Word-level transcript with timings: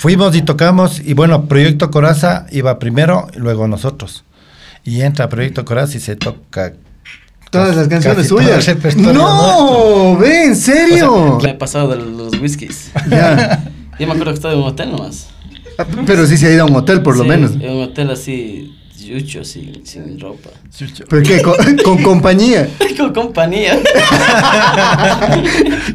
fuimos 0.00 0.34
y 0.34 0.40
tocamos, 0.40 0.98
y 1.04 1.12
bueno, 1.12 1.44
Proyecto 1.44 1.90
Coraza 1.90 2.46
iba 2.50 2.78
primero, 2.78 3.28
y 3.36 3.38
luego 3.38 3.68
nosotros. 3.68 4.24
Y 4.82 5.02
entra 5.02 5.28
Proyecto 5.28 5.66
Coraza 5.66 5.98
y 5.98 6.00
se 6.00 6.16
toca 6.16 6.72
Todas 7.50 7.76
las 7.76 7.88
canciones 7.88 8.28
suyas. 8.28 8.66
No, 8.96 10.16
ve, 10.16 10.44
en 10.44 10.56
serio. 10.56 11.38
Me 11.42 11.50
he 11.50 11.54
pasado 11.54 11.88
de 11.88 11.96
los 11.96 12.40
whiskies. 12.40 12.92
Ya. 13.10 13.62
Yo 13.98 14.06
me 14.06 14.12
acuerdo 14.12 14.32
que 14.32 14.36
estaba 14.36 14.54
en 14.54 14.60
un 14.60 14.68
hotel 14.68 14.92
nomás. 14.92 15.28
Ah, 15.76 15.84
Pero 16.06 16.26
sí 16.26 16.38
se 16.38 16.46
ha 16.46 16.52
ido 16.52 16.62
a 16.62 16.66
un 16.66 16.76
hotel, 16.76 17.02
por 17.02 17.18
lo 17.18 17.24
menos. 17.24 17.52
En 17.52 17.70
un 17.72 17.82
hotel 17.82 18.10
así, 18.10 18.74
yucho, 19.04 19.44
sin, 19.44 19.84
sin 19.86 20.18
ropa. 20.20 20.50
¿Pero 21.08 21.22
qué? 21.22 21.40
Con, 21.42 21.54
con 21.84 22.02
compañía. 22.02 22.68
Con 22.96 23.12
compañía. 23.14 23.78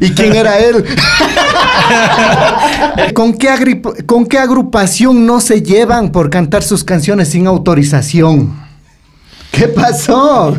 ¿Y 0.00 0.10
quién 0.10 0.34
era 0.34 0.58
él? 0.58 0.84
¿Con 3.14 3.34
qué, 3.38 3.48
agri- 3.48 4.04
¿Con 4.06 4.26
qué 4.26 4.38
agrupación 4.38 5.24
no 5.24 5.40
se 5.40 5.62
llevan 5.62 6.10
por 6.10 6.30
cantar 6.30 6.64
sus 6.64 6.82
canciones 6.82 7.28
sin 7.28 7.46
autorización? 7.46 8.65
¿Qué 9.52 9.68
pasó? 9.68 10.56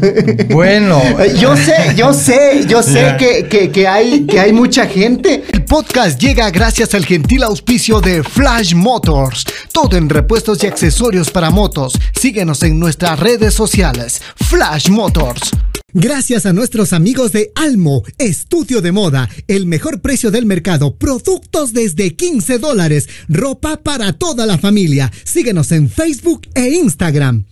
Bueno. 0.49 0.99
Eh, 1.19 1.35
Yo 1.39 1.55
sé, 1.55 1.93
yo 1.95 2.13
sé, 2.13 2.65
yo 2.67 2.81
sé 2.81 3.15
que, 3.19 3.47
que- 3.47 3.69
que 3.71 3.87
hay, 3.87 4.25
que 4.25 4.39
hay 4.39 4.51
mucha 4.53 4.87
gente. 4.87 5.43
El 5.53 5.65
podcast 5.65 6.19
llega 6.19 6.49
gracias 6.49 6.93
al 6.95 7.05
gentil 7.05 7.43
auspicio 7.43 7.99
de 8.01 8.23
Flash 8.23 8.73
Motors. 8.73 9.45
Todo 9.71 9.97
en 9.97 10.09
repuestos 10.09 10.63
y 10.63 10.67
accesorios 10.67 11.29
para 11.29 11.51
motos. 11.51 11.93
Síguenos 12.19 12.63
en 12.63 12.79
nuestras 12.79 13.19
redes 13.19 13.53
sociales. 13.53 14.21
Flash 14.35 14.89
Motors. 14.89 15.51
Gracias 15.93 16.45
a 16.45 16.53
nuestros 16.53 16.91
amigos 16.91 17.31
de 17.31 17.51
Almo, 17.55 18.03
estudio 18.17 18.81
de 18.81 18.91
moda, 18.91 19.29
el 19.47 19.65
mejor 19.65 20.01
precio 20.01 20.31
del 20.31 20.45
mercado, 20.45 20.95
productos 20.95 21.71
desde 21.73 22.15
15 22.15 22.59
dólares, 22.59 23.07
ropa 23.29 23.77
para 23.77 24.11
toda 24.13 24.45
la 24.45 24.57
familia. 24.57 25.11
Síguenos 25.23 25.71
en 25.71 25.89
Facebook 25.89 26.41
e 26.55 26.69
Instagram. 26.69 27.45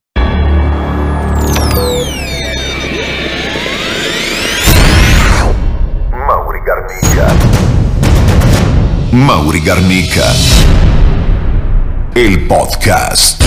Mauri 9.15 9.61
Garnica. 9.61 10.25
El 12.15 12.45
podcast. 12.47 13.41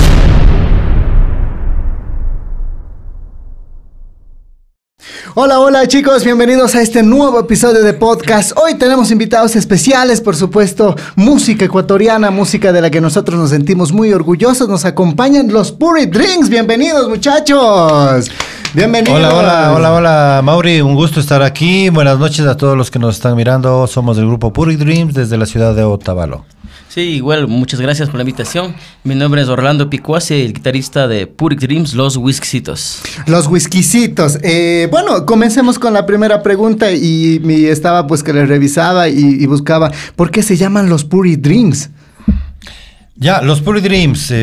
Hola, 5.34 5.61
hola 5.61 5.86
chicos, 5.86 6.24
bienvenidos 6.24 6.74
a 6.74 6.80
este 6.80 7.02
nuevo 7.02 7.39
episodio 7.39 7.83
de 7.83 7.92
podcast. 7.92 8.52
Hoy 8.56 8.77
tenemos 8.78 9.11
invitados 9.11 9.56
especiales, 9.56 10.22
por 10.22 10.36
supuesto, 10.36 10.96
música 11.16 11.66
ecuatoriana, 11.66 12.30
música 12.30 12.72
de 12.72 12.80
la 12.80 12.91
que 12.91 13.02
nosotros 13.02 13.39
nos 13.39 13.50
sentimos 13.50 13.92
muy 13.92 14.14
orgullosos. 14.14 14.70
Nos 14.70 14.86
acompañan 14.86 15.52
los 15.52 15.70
Puri 15.70 16.06
Drinks. 16.06 16.48
Bienvenidos 16.48 17.11
muchachos. 17.11 18.30
Bienvenidos. 18.74 19.16
Hola, 19.16 19.34
hola, 19.34 19.72
hola, 19.72 19.92
hola, 19.94 20.41
Mauri, 20.44 20.83
un 20.83 20.94
gusto 20.94 21.20
estar 21.20 21.42
aquí. 21.42 21.88
Buenas 21.88 22.19
noches 22.19 22.47
a 22.47 22.56
todos 22.56 22.77
los 22.77 22.91
que 22.91 22.98
nos 22.98 23.14
están 23.14 23.34
mirando. 23.34 23.86
Somos 23.86 24.19
del 24.19 24.27
grupo 24.27 24.52
Puri 24.52 24.77
Dreams 24.77 25.14
desde 25.14 25.38
la 25.38 25.47
ciudad 25.47 25.74
de 25.74 25.84
Otavalo. 25.84 26.44
Sí, 26.89 27.00
igual, 27.00 27.48
muchas 27.48 27.80
gracias 27.80 28.08
por 28.08 28.16
la 28.16 28.22
invitación. 28.22 28.74
Mi 29.05 29.14
nombre 29.14 29.41
es 29.41 29.48
Orlando 29.48 29.89
Picuase, 29.89 30.44
el 30.44 30.52
guitarrista 30.52 31.08
de 31.08 31.27
Puric 31.27 31.61
Dreams, 31.61 31.94
Los 31.94 32.19
Whiskitos. 32.19 33.00
Los 33.27 33.46
whiskycitos. 33.46 34.39
Eh, 34.42 34.89
bueno, 34.91 35.24
comencemos 35.24 35.78
con 35.78 35.94
la 35.94 36.05
primera 36.05 36.42
pregunta 36.42 36.91
y, 36.92 37.41
y 37.42 37.66
estaba 37.66 38.06
pues 38.06 38.22
que 38.22 38.34
le 38.34 38.44
revisaba 38.44 39.08
y, 39.08 39.19
y 39.19 39.46
buscaba 39.46 39.91
por 40.14 40.30
qué 40.30 40.42
se 40.42 40.56
llaman 40.56 40.91
los 40.91 41.05
Puri 41.05 41.36
Drinks. 41.36 41.91
Ya, 43.20 43.42
los 43.42 43.61
Puri 43.62 43.80
Dreams. 43.80 44.30
eh, 44.30 44.36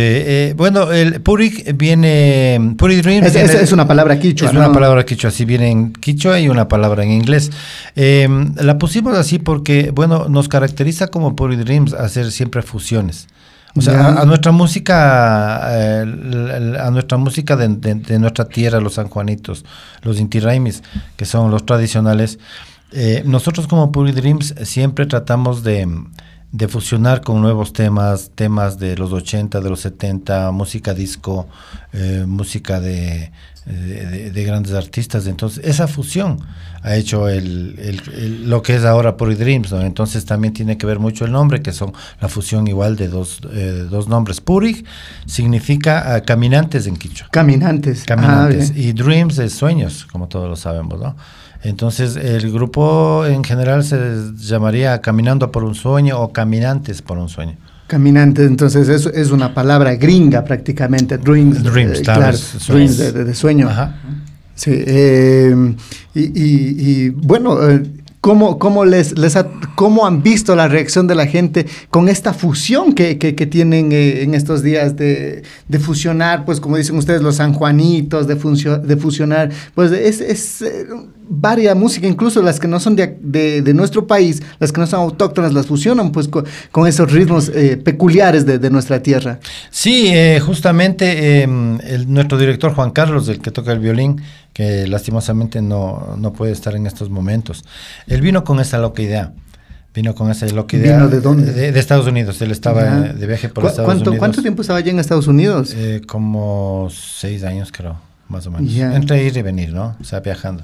eh, 0.49 0.53
bueno, 0.57 0.91
el 0.91 1.21
Puri 1.21 1.63
viene. 1.75 2.73
Puri 2.77 2.97
Dreams. 2.97 3.27
Es, 3.27 3.35
es- 3.35 3.47
viene- 3.49 3.63
es 3.63 3.71
una 3.71 3.87
palabra 3.87 4.19
quichua. 4.19 4.49
Es 4.49 4.53
una 4.55 4.73
palabra 4.73 5.05
quichua, 5.05 5.29
así 5.29 5.45
viene 5.45 5.69
en 5.71 5.93
quichua 5.93 6.39
y 6.41 6.49
una 6.49 6.67
palabra 6.67 7.03
en 7.03 7.11
inglés. 7.11 7.51
Eh, 7.95 8.27
la 8.55 8.77
pusimos 8.77 9.17
así 9.17 9.39
porque, 9.39 9.91
bueno, 9.95 10.27
nos 10.27 10.49
caracteriza 10.49 11.07
como 11.07 11.35
Puri 11.37 11.55
Dreams 11.55 11.93
hacer 11.93 12.31
siempre 12.31 12.61
fusiones. 12.63 13.27
O 13.77 13.81
sea, 13.81 14.07
a, 14.07 14.21
a 14.21 14.25
nuestra 14.25 14.51
música, 14.53 15.61
eh, 15.71 16.75
a 16.79 16.91
nuestra 16.91 17.17
música 17.17 17.55
de, 17.55 17.67
de- 17.69 17.95
de 17.95 18.19
nuestra 18.19 18.45
tierra, 18.45 18.79
los 18.81 18.95
sanjuanitos, 18.95 19.63
los 20.01 20.19
inti 20.19 20.39
raimis, 20.39 20.81
que 21.15 21.25
son 21.25 21.49
los 21.51 21.65
tradicionales, 21.65 22.39
eh, 22.91 23.23
nosotros 23.25 23.67
como 23.67 23.91
Puri 23.91 24.11
Dreams 24.13 24.53
siempre 24.63 25.05
tratamos 25.05 25.63
de, 25.63 25.87
de 26.55 26.69
fusionar 26.69 27.19
con 27.19 27.41
nuevos 27.41 27.73
temas, 27.73 28.31
temas 28.33 28.79
de 28.79 28.95
los 28.95 29.11
80, 29.11 29.59
de 29.59 29.69
los 29.69 29.81
70, 29.81 30.51
música 30.51 30.93
disco, 30.93 31.47
eh, 31.91 32.23
música 32.25 32.79
de, 32.79 33.33
de- 33.65 34.05
de- 34.05 34.31
de 34.31 34.43
grandes 34.43 34.73
artistas. 34.73 35.27
Entonces, 35.27 35.63
esa 35.65 35.87
fusión 35.87 36.39
ha 36.83 36.95
hecho 36.95 37.27
el, 37.29 37.75
el- 37.79 38.01
el- 38.15 38.49
lo 38.49 38.61
que 38.61 38.75
es 38.75 38.85
ahora 38.85 39.17
Puri 39.17 39.35
Dreams. 39.35 39.71
¿no? 39.71 39.81
Entonces, 39.81 40.25
también 40.25 40.53
tiene 40.53 40.77
que 40.77 40.85
ver 40.85 40.99
mucho 40.99 41.25
el 41.25 41.31
nombre, 41.31 41.61
que 41.61 41.71
son 41.71 41.93
la 42.21 42.27
fusión 42.29 42.67
igual 42.67 42.95
de 42.95 43.07
dos, 43.07 43.41
eh, 43.53 43.87
dos 43.89 44.07
nombres. 44.07 44.39
Puri 44.41 44.85
significa 45.25 46.13
ah, 46.15 46.21
caminantes 46.21 46.87
en 46.87 46.95
quichua. 46.97 47.27
Caminantes. 47.31 48.03
Caminantes. 48.03 48.71
Ah, 48.71 48.73
y 48.79 48.93
Dreams 48.93 49.37
es 49.39 49.53
sueños, 49.53 50.05
como 50.11 50.27
todos 50.27 50.47
lo 50.49 50.55
sabemos, 50.55 50.99
¿no? 50.99 51.15
Entonces, 51.63 52.15
el 52.15 52.51
grupo 52.51 53.25
en 53.25 53.43
general 53.43 53.83
se 53.83 53.97
llamaría 54.37 55.01
Caminando 55.01 55.51
por 55.51 55.63
un 55.63 55.73
sueño 55.73 56.19
o 56.19 56.31
Caminantes 56.31 57.01
por 57.01 57.17
un 57.17 57.27
sueño. 57.29 57.57
Caminantes, 57.87 58.47
entonces 58.47 58.89
eso 58.89 59.11
es 59.13 59.29
una 59.31 59.53
palabra 59.53 59.95
gringa 59.95 60.43
prácticamente. 60.43 61.17
Dreams. 61.19 61.61
Dreams, 61.63 61.99
eh, 61.99 62.01
claro, 62.01 62.21
Dreams 62.21 62.39
sueños. 62.59 62.97
de, 62.97 63.11
de- 63.11 63.23
de 63.25 63.33
sueño. 63.35 63.69
Ajá. 63.69 63.95
Sí, 64.55 64.71
eh, 64.73 65.75
y, 66.15 66.19
y- 66.21 66.75
y, 66.77 67.09
bueno, 67.09 67.69
eh, 67.69 67.83
¿cómo, 68.25 68.57
cómo 68.57 68.85
les, 68.85 69.15
les 69.19 69.37
cómo 69.75 70.07
han 70.07 70.23
visto 70.23 70.55
la 70.55 70.67
reacción 70.67 71.05
de 71.05 71.13
la 71.13 71.27
gente 71.27 71.67
con 71.91 72.09
esta 72.09 72.33
fusión 72.33 72.93
que, 72.93 73.19
que- 73.19 73.35
tienen 73.45 73.91
eh, 73.91 74.23
en 74.23 74.33
estos 74.33 74.63
días 74.63 74.95
de, 74.97 75.43
de 75.67 75.79
fusionar, 75.79 76.43
pues 76.43 76.59
como 76.59 76.75
dicen 76.77 76.97
ustedes, 76.97 77.21
los 77.21 77.35
sanjuanitos, 77.35 78.25
de, 78.25 78.35
funcio- 78.35 78.79
de 78.81 78.97
fusionar, 78.97 79.51
pues 79.75 79.91
es, 79.91 80.21
es 80.21 80.63
eh, 80.63 80.87
varia 81.29 81.75
música, 81.75 82.07
incluso 82.07 82.41
las 82.41 82.59
que 82.59 82.67
no 82.67 82.79
son 82.79 82.95
de, 82.95 83.15
de- 83.21 83.61
nuestro 83.75 84.07
país, 84.07 84.41
las 84.59 84.71
que 84.71 84.81
no 84.81 84.87
son 84.87 85.01
autóctonas, 85.01 85.53
las 85.53 85.67
fusionan 85.67 86.11
pues 86.11 86.27
co- 86.27 86.43
con, 86.71 86.87
esos 86.87 87.11
ritmos 87.11 87.49
eh, 87.53 87.77
peculiares 87.77 88.43
de, 88.47 88.57
nuestra 88.71 89.03
tierra. 89.03 89.39
Sí, 89.69 90.07
eh, 90.07 90.39
justamente 90.39 91.43
el- 91.83 92.11
nuestro 92.11 92.39
director 92.39 92.73
Juan 92.73 92.89
Carlos, 92.89 93.29
el 93.29 93.39
que 93.39 93.51
toca 93.51 93.71
el 93.71 93.79
violín, 93.79 94.19
que 94.55 94.87
lastimosamente 94.87 95.61
no, 95.61 96.15
no 96.17 96.31
puede 96.31 96.53
estar 96.53 96.75
en 96.75 96.87
estos 96.87 97.09
momentos, 97.09 97.65
él 98.07 98.21
vino 98.21 98.45
con 98.45 98.61
esa 98.61 98.77
loca 98.77 99.01
idea. 99.01 99.33
Vino 99.93 100.15
con 100.15 100.31
esa 100.31 100.45
loca 100.47 100.77
idea. 100.77 100.95
¿Vino 100.95 101.09
de 101.09 101.19
dónde? 101.19 101.51
De, 101.51 101.71
de 101.73 101.79
Estados 101.79 102.07
Unidos. 102.07 102.41
Él 102.41 102.51
estaba 102.51 102.83
de 103.01 103.27
viaje 103.27 103.49
por 103.49 103.63
¿Cu- 103.65 103.69
Estados 103.69 103.87
¿Cuánto, 103.87 104.09
Unidos. 104.11 104.19
¿Cuánto 104.19 104.41
tiempo 104.41 104.61
estaba 104.61 104.79
allá 104.79 104.91
en 104.91 104.99
Estados 104.99 105.27
Unidos? 105.27 105.73
Eh, 105.75 106.01
como 106.07 106.87
seis 106.89 107.43
años, 107.43 107.71
creo, 107.73 107.97
más 108.29 108.47
o 108.47 108.51
menos. 108.51 108.73
Entre 108.73 109.23
ir 109.25 109.35
y 109.35 109.41
venir, 109.41 109.73
¿no? 109.73 109.97
O 109.99 110.03
sea, 110.05 110.21
viajando. 110.21 110.63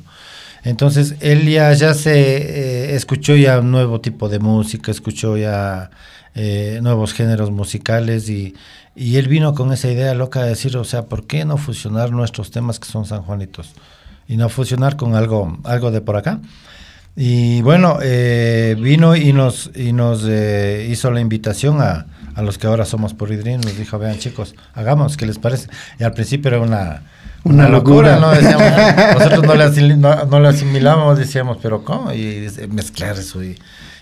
Entonces, 0.63 1.15
él 1.19 1.49
ya, 1.49 1.73
ya 1.73 1.93
se 1.93 2.13
eh, 2.13 2.95
escuchó 2.95 3.35
ya 3.35 3.59
un 3.59 3.71
nuevo 3.71 3.99
tipo 3.99 4.29
de 4.29 4.39
música, 4.39 4.91
escuchó 4.91 5.35
ya 5.37 5.89
eh, 6.35 6.79
nuevos 6.81 7.13
géneros 7.13 7.51
musicales 7.51 8.29
y, 8.29 8.53
y 8.95 9.17
él 9.17 9.27
vino 9.27 9.53
con 9.53 9.71
esa 9.71 9.89
idea 9.89 10.13
loca 10.13 10.43
de 10.43 10.49
decir, 10.49 10.75
o 10.77 10.83
sea, 10.83 11.03
¿por 11.03 11.25
qué 11.25 11.45
no 11.45 11.57
fusionar 11.57 12.11
nuestros 12.11 12.51
temas 12.51 12.79
que 12.79 12.87
son 12.87 13.05
sanjuanitos? 13.05 13.73
Y 14.27 14.37
no 14.37 14.49
fusionar 14.49 14.97
con 14.97 15.15
algo, 15.15 15.57
algo 15.63 15.91
de 15.91 16.01
por 16.01 16.17
acá. 16.17 16.39
Y 17.15 17.61
bueno, 17.61 17.99
eh, 18.01 18.75
vino 18.79 19.15
y 19.15 19.33
nos, 19.33 19.71
y 19.75 19.91
nos 19.91 20.23
eh, 20.27 20.87
hizo 20.89 21.11
la 21.11 21.19
invitación 21.19 21.81
a, 21.81 22.05
a 22.35 22.41
los 22.41 22.57
que 22.57 22.67
ahora 22.67 22.85
somos 22.85 23.13
por 23.13 23.31
Idrin. 23.31 23.61
Nos 23.61 23.77
dijo, 23.77 23.99
vean 23.99 24.17
chicos, 24.19 24.55
hagamos, 24.73 25.17
¿qué 25.17 25.25
les 25.25 25.37
parece? 25.37 25.69
Y 25.99 26.03
al 26.03 26.13
principio 26.13 26.49
era 26.49 26.59
una, 26.59 27.03
Una 27.43 27.69
locura. 27.69 28.19
¿no? 28.19 28.31
Decíamos, 28.31 28.71
nosotros 29.15 29.43
no 30.29 30.39
le 30.39 30.47
asimilábamos, 30.47 31.17
decíamos, 31.17 31.57
pero 31.61 31.83
¿cómo? 31.83 32.13
Y 32.13 32.47
mezclar 32.69 33.17
eso. 33.17 33.43
Y, 33.43 33.57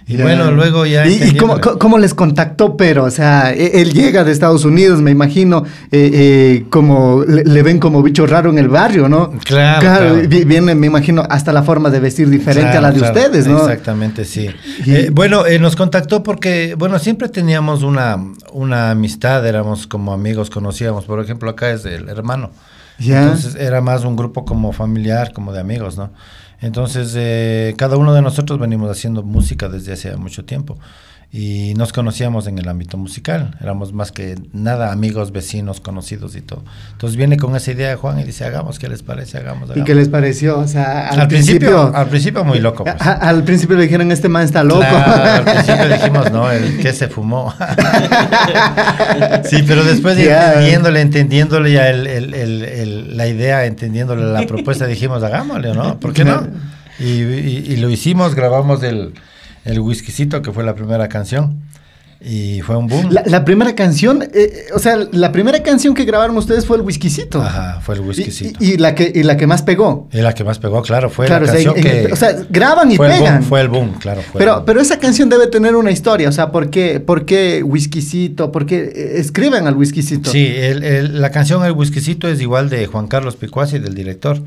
y 0.10 0.18
Ya. 0.18 0.24
bueno, 0.24 0.52
luego 0.52 0.86
ya... 0.88 1.06
¿Y, 1.08 1.38
cómo, 1.38 1.98
les 2.00 2.14
contactó? 2.16 2.76
Pero, 2.76 3.04
o 3.06 3.12
sea, 3.12 3.54
e- 3.54 3.80
él 3.82 3.94
llega 3.94 4.24
de 4.24 4.32
Estados 4.32 4.66
Unidos, 4.66 5.02
me 5.02 5.12
imagino, 5.12 5.64
eh, 5.92 6.10
eh, 6.14 6.66
como 6.72 7.24
le, 7.26 7.44
le 7.44 7.64
ven 7.64 7.80
como 7.80 8.02
bicho 8.02 8.26
raro 8.26 8.50
en 8.50 8.58
el 8.58 8.68
barrio, 8.70 9.08
¿no? 9.08 9.30
Claro, 9.46 9.80
claro. 9.80 10.16
vi- 10.28 10.44
Viene, 10.46 10.74
me 10.74 10.88
imagino, 10.88 11.24
hasta 11.30 11.54
la 11.54 11.62
forma 11.64 11.92
de 11.92 12.00
vestir 12.00 12.28
diferente 12.30 12.76
a 12.76 12.82
la 12.82 12.92
de 12.92 13.02
ustedes, 13.02 13.46
¿no? 13.48 13.60
Exactamente, 13.60 14.26
sí. 14.26 14.50
Y- 14.86 14.92
Eh, 14.96 15.10
bueno, 15.12 15.46
eh, 15.46 15.60
nos 15.60 15.76
contactó 15.76 16.24
porque, 16.24 16.74
bueno, 16.76 16.98
siempre 16.98 17.30
teníamos 17.30 17.84
una, 17.84 18.18
una 18.52 18.90
amistad, 18.92 19.46
éramos 19.46 19.86
como 19.86 20.12
amigos, 20.12 20.50
conocíamos. 20.50 21.06
Por 21.06 21.20
ejemplo, 21.24 21.52
acá 21.52 21.70
es 21.70 21.86
el 21.86 22.10
hermano. 22.10 22.50
Ya. 22.98 23.24
Entonces 23.24 23.56
era 23.56 23.80
más 23.80 24.04
un 24.04 24.16
grupo 24.16 24.44
como 24.44 24.74
familiar, 24.74 25.32
como 25.34 25.54
de 25.54 25.60
amigos, 25.62 25.98
¿no? 25.98 26.10
Entonces, 26.62 27.14
eh, 27.18 27.74
cada 27.78 27.98
uno 27.98 28.14
de 28.14 28.22
nosotros 28.22 28.60
venimos 28.60 28.92
haciendo 28.92 29.24
música 29.24 29.70
desde 29.70 29.94
hace 29.94 30.16
mucho 30.18 30.46
tiempo. 30.46 30.78
Y 31.32 31.76
nos 31.76 31.94
conocíamos 31.94 32.48
en 32.48 32.58
el 32.58 32.68
ámbito 32.68 32.98
musical. 32.98 33.56
Éramos 33.62 33.94
más 33.94 34.12
que 34.12 34.36
nada 34.52 34.92
amigos, 34.92 35.32
vecinos, 35.32 35.80
conocidos 35.80 36.36
y 36.36 36.42
todo. 36.42 36.64
Entonces 36.94 37.18
viene 37.18 37.38
con 37.38 37.56
esa 37.56 37.72
idea 37.72 37.90
de 37.90 37.96
Juan 37.98 38.20
y 38.20 38.24
dice, 38.24 38.46
hagamos, 38.46 38.80
¿qué 38.80 38.88
les 38.90 39.04
parece? 39.04 39.38
Hagamos. 39.38 39.70
¿Y 39.70 39.74
hagamos". 39.74 39.86
qué 39.86 39.94
les 39.94 40.10
pareció? 40.10 40.58
O 40.58 40.68
sea, 40.68 41.10
al, 41.10 41.20
Al 41.22 41.28
principio, 41.28 41.60
principio, 41.70 41.96
al 41.96 42.08
principio 42.08 42.44
muy 42.44 42.60
loco. 42.60 42.84
pues. 42.84 42.96
a- 43.00 43.14
al 43.30 43.44
principio 43.44 43.76
le 43.78 43.84
dijeron, 43.84 44.12
este 44.12 44.28
man 44.28 44.44
está 44.44 44.64
loco. 44.64 44.80
Claro, 44.80 45.34
al 45.34 45.44
principio 45.54 45.88
dijimos, 45.88 46.32
no, 46.32 46.50
el 46.52 46.80
que 46.80 46.94
se 46.94 47.08
fumó. 47.10 47.54
sí, 49.50 49.64
pero 49.68 49.84
después 49.84 50.16
de 50.18 50.26
Ya. 50.26 50.54
entendiéndole, 50.54 51.02
entendiéndole 51.02 51.72
ya 51.72 51.90
el- 51.90 52.08
el- 52.08 52.34
el- 52.34 52.64
el- 52.64 53.18
la 53.18 53.28
idea, 53.28 53.66
entendiéndole 53.66 54.24
la 54.32 54.46
propuesta, 54.48 54.86
dijimos, 54.88 55.24
hagámosle, 55.24 55.74
¿no? 55.74 56.00
¿Por 56.00 56.14
qué 56.14 56.26
no? 56.26 56.48
Y, 57.00 57.04
y- 57.22 57.64
y 57.68 57.78
lo 57.78 57.90
hicimos, 57.90 58.36
grabamos 58.36 58.84
el, 58.84 59.14
el 59.70 59.80
whiskycito, 59.80 60.42
que 60.42 60.52
fue 60.52 60.64
la 60.64 60.76
primera 60.76 61.08
canción, 61.10 61.62
y 62.22 62.60
fue 62.64 62.76
un 62.76 62.88
boom. 62.88 63.08
La, 63.14 63.24
la 63.26 63.46
primera 63.46 63.76
canción, 63.76 64.22
eh, 64.34 64.66
o 64.76 64.80
sea, 64.80 64.98
la 65.14 65.32
primera 65.32 65.64
canción 65.64 65.94
que 65.94 66.04
grabaron 66.04 66.36
ustedes 66.36 66.66
fue 66.66 66.76
el 66.76 66.84
whiskycito. 66.84 67.42
Ajá, 67.42 67.80
fue 67.82 67.96
el 67.96 68.02
whiskycito. 68.02 68.62
y- 68.62 68.74
y 68.74 68.78
la 68.78 68.94
que, 68.94 69.10
y 69.16 69.24
la 69.24 69.38
que 69.38 69.48
más 69.48 69.62
pegó. 69.62 70.10
Y 70.12 70.18
la 70.18 70.34
que 70.34 70.44
más 70.44 70.60
pegó, 70.60 70.82
claro, 70.82 71.10
fue 71.10 71.28
Claro, 71.28 71.46
la 71.46 71.54
o 71.54 71.56
sea, 71.56 71.64
canción 71.64 71.78
en- 71.96 72.08
que... 72.08 72.12
o 72.14 72.16
sea, 72.18 72.36
graban 72.50 72.92
y 72.92 72.98
fue 72.98 73.06
el 73.08 73.14
boom, 73.14 73.24
pegan. 73.24 73.44
fue 73.44 73.62
el 73.62 73.68
boom, 73.70 73.94
claro. 74.00 74.22
Fue 74.22 74.40
Pero, 74.40 74.56
boom. 74.56 74.66
pero 74.66 74.82
esa 74.82 75.00
canción 75.00 75.30
debe 75.30 75.48
tener 75.48 75.78
una 75.78 75.92
historia, 75.92 76.28
o 76.28 76.34
sea, 76.34 76.52
¿por 76.52 76.70
qué, 76.70 77.00
por 77.00 77.24
qué 77.26 77.64
whiskycito? 77.64 78.52
¿Por 78.52 78.66
qué 78.66 78.80
eh, 78.94 79.12
escriben 79.16 79.66
al 79.66 79.76
whiskycito? 79.78 80.30
Sí, 80.30 80.46
el- 80.46 80.84
el- 80.84 81.22
la 81.22 81.32
canción 81.32 81.64
El 81.64 81.72
Whiskycito 81.72 82.28
es 82.28 82.42
igual 82.42 82.70
de 82.70 82.86
Juan 82.88 83.08
Carlos 83.08 83.38
Picuasi, 83.38 83.80
del 83.80 83.96
director. 83.96 84.44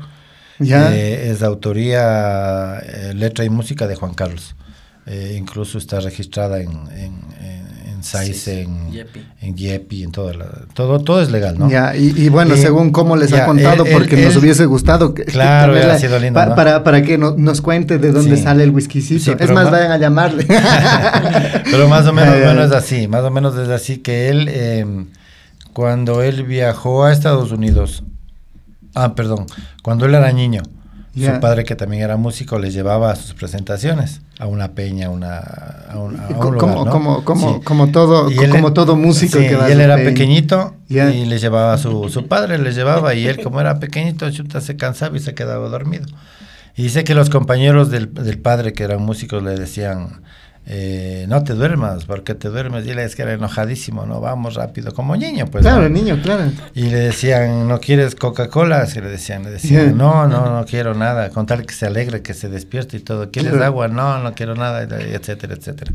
Ya. 0.59 0.93
Eh, 0.95 1.31
es 1.31 1.39
de 1.39 1.47
autoría, 1.47 2.77
eh, 2.85 3.13
letra 3.15 3.43
y 3.45 3.49
música 3.49 3.87
de 3.87 3.95
Juan 3.95 4.13
Carlos. 4.13 4.55
Eh, 5.05 5.35
incluso 5.37 5.77
está 5.77 5.99
registrada 5.99 6.61
en, 6.61 6.69
en, 6.71 7.13
en, 7.41 7.67
en 7.89 8.03
SAIS, 8.03 8.41
Sí, 8.43 8.51
en 8.51 8.89
Yepi. 8.89 9.21
en 9.41 9.55
Yepi, 9.57 10.03
en 10.03 10.11
toda 10.13 10.33
la, 10.33 10.45
todo, 10.73 10.99
todo 10.99 11.21
es 11.21 11.29
legal, 11.29 11.59
¿no? 11.59 11.69
Ya, 11.69 11.93
y, 11.93 12.13
y 12.15 12.29
bueno, 12.29 12.53
Eh, 12.55 12.57
según 12.57 12.91
cómo 12.91 13.17
les 13.17 13.33
ha 13.33 13.37
ya, 13.39 13.45
contado, 13.45 13.85
él- 13.85 13.91
porque 13.91 14.15
él- 14.15 14.23
nos 14.23 14.35
él- 14.35 14.39
hubiese 14.39 14.65
gustado 14.65 15.13
que- 15.13 15.25
Claro, 15.25 15.73
tenerla 15.73 15.93
hubiera 15.95 15.99
sido 15.99 16.19
lindo, 16.19 16.39
pa- 16.39 16.45
¿no? 16.45 16.55
para, 16.55 16.83
para 16.85 17.01
que 17.01 17.17
no- 17.17 17.35
nos 17.37 17.59
cuente 17.59 17.97
de 17.97 18.13
dónde 18.13 18.37
Sí. 18.37 18.43
sale 18.43 18.63
el 18.63 18.69
whiskycito. 18.71 19.23
Sí, 19.23 19.31
es 19.37 19.51
más, 19.51 19.65
ma- 19.65 19.71
vayan 19.71 19.91
a 19.91 19.97
llamarle. 19.97 20.45
Pero 21.69 21.87
más 21.89 22.07
o 22.07 22.13
menos, 22.13 22.33
Ay, 22.35 22.39
ay. 22.39 22.45
bueno, 22.45 22.63
es 22.63 22.71
así, 22.71 23.07
más 23.09 23.23
o 23.23 23.29
menos 23.31 23.57
es 23.57 23.67
así 23.69 23.97
que 23.97 24.29
él, 24.29 24.47
eh, 24.49 24.85
cuando 25.73 26.21
él 26.23 26.43
viajó 26.43 27.03
a 27.03 27.11
Estados 27.11 27.51
Unidos, 27.51 28.03
ah, 28.95 29.15
perdón, 29.15 29.47
cuando 29.81 30.05
él 30.05 30.15
era 30.15 30.31
niño, 30.31 30.61
Su 31.15 31.39
padre 31.39 31.63
que 31.63 31.75
también 31.75 32.01
era 32.03 32.17
músico 32.17 32.57
le 32.57 32.71
llevaba 32.71 33.11
a 33.11 33.15
sus 33.15 33.35
presentaciones, 33.35 34.21
a 34.39 34.47
una 34.47 34.71
peña, 34.71 35.07
a 35.07 35.09
una, 35.11 35.37
a 35.37 35.97
un, 35.99 36.19
a 36.19 36.27
un 36.27 36.33
lugar, 36.55 36.57
como, 36.57 36.85
¿no? 36.85 36.91
como, 36.91 37.23
como, 37.23 37.53
Sí. 37.55 37.61
como 37.63 37.87
todo, 37.91 38.29
él- 38.29 38.49
como 38.49 38.73
todo 38.73 38.95
músico 38.95 39.37
sí, 39.37 39.47
que 39.47 39.55
va 39.55 39.69
y 39.69 39.73
él 39.73 39.81
era 39.81 39.95
peña. 39.97 40.09
pequeñito 40.09 40.75
Ya. 40.89 41.11
y 41.11 41.25
le 41.25 41.37
llevaba 41.37 41.73
a 41.73 41.77
su, 41.77 42.09
su 42.09 42.27
padre, 42.27 42.57
le 42.57 42.71
llevaba 42.71 43.13
y 43.13 43.27
él 43.27 43.41
como 43.43 43.61
era 43.61 43.79
pequeñito, 43.79 44.29
chuta, 44.31 44.59
se 44.59 44.75
cansaba 44.75 45.15
y 45.15 45.19
se 45.19 45.35
quedaba 45.35 45.69
dormido. 45.69 46.05
Y 46.75 46.81
dice 46.81 47.03
que 47.03 47.13
los 47.13 47.29
compañeros 47.29 47.91
del, 47.91 48.11
del 48.13 48.39
padre 48.39 48.73
que 48.73 48.83
eran 48.83 49.01
músicos 49.03 49.43
le 49.43 49.51
decían, 49.55 50.23
eh, 50.65 51.25
no 51.27 51.43
te 51.43 51.53
duermas, 51.53 52.05
porque 52.05 52.35
te 52.35 52.49
duermes. 52.49 52.85
Y 52.85 52.91
él 52.91 52.99
es 52.99 53.15
que 53.15 53.23
era 53.23 53.33
enojadísimo, 53.33 54.05
no, 54.05 54.21
vamos 54.21 54.55
rápido, 54.55 54.93
como 54.93 55.15
niño, 55.15 55.47
pues. 55.47 55.63
Claro, 55.63 55.83
¿no? 55.83 55.89
niño, 55.89 56.19
claro. 56.21 56.51
Y 56.73 56.83
le 56.83 56.99
decían, 56.99 57.67
¿no 57.67 57.79
quieres 57.79 58.15
Coca-Cola? 58.15 58.85
Se 58.85 59.01
le 59.01 59.09
decían, 59.09 59.43
le 59.43 59.51
decían, 59.51 59.97
no, 59.97 60.27
no, 60.27 60.57
no 60.57 60.65
quiero 60.65 60.93
nada, 60.93 61.29
con 61.29 61.45
tal 61.45 61.65
que 61.65 61.73
se 61.73 61.85
alegre, 61.85 62.21
que 62.21 62.33
se 62.33 62.49
despierte 62.49 62.97
y 62.97 62.99
todo. 63.01 63.29
¿Quieres 63.29 63.53
agua? 63.61 63.87
No, 63.87 64.19
no 64.19 64.33
quiero 64.33 64.55
nada, 64.55 64.83
etcétera, 64.83 65.55
etcétera. 65.55 65.91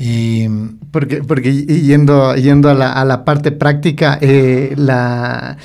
Y 0.00 0.46
Porque, 0.92 1.24
porque 1.24 1.52
yendo, 1.66 2.36
yendo 2.36 2.70
a, 2.70 2.74
la, 2.74 2.92
a 2.92 3.04
la 3.04 3.24
parte 3.24 3.50
práctica, 3.50 4.16
eh, 4.20 4.72
la, 4.76 5.56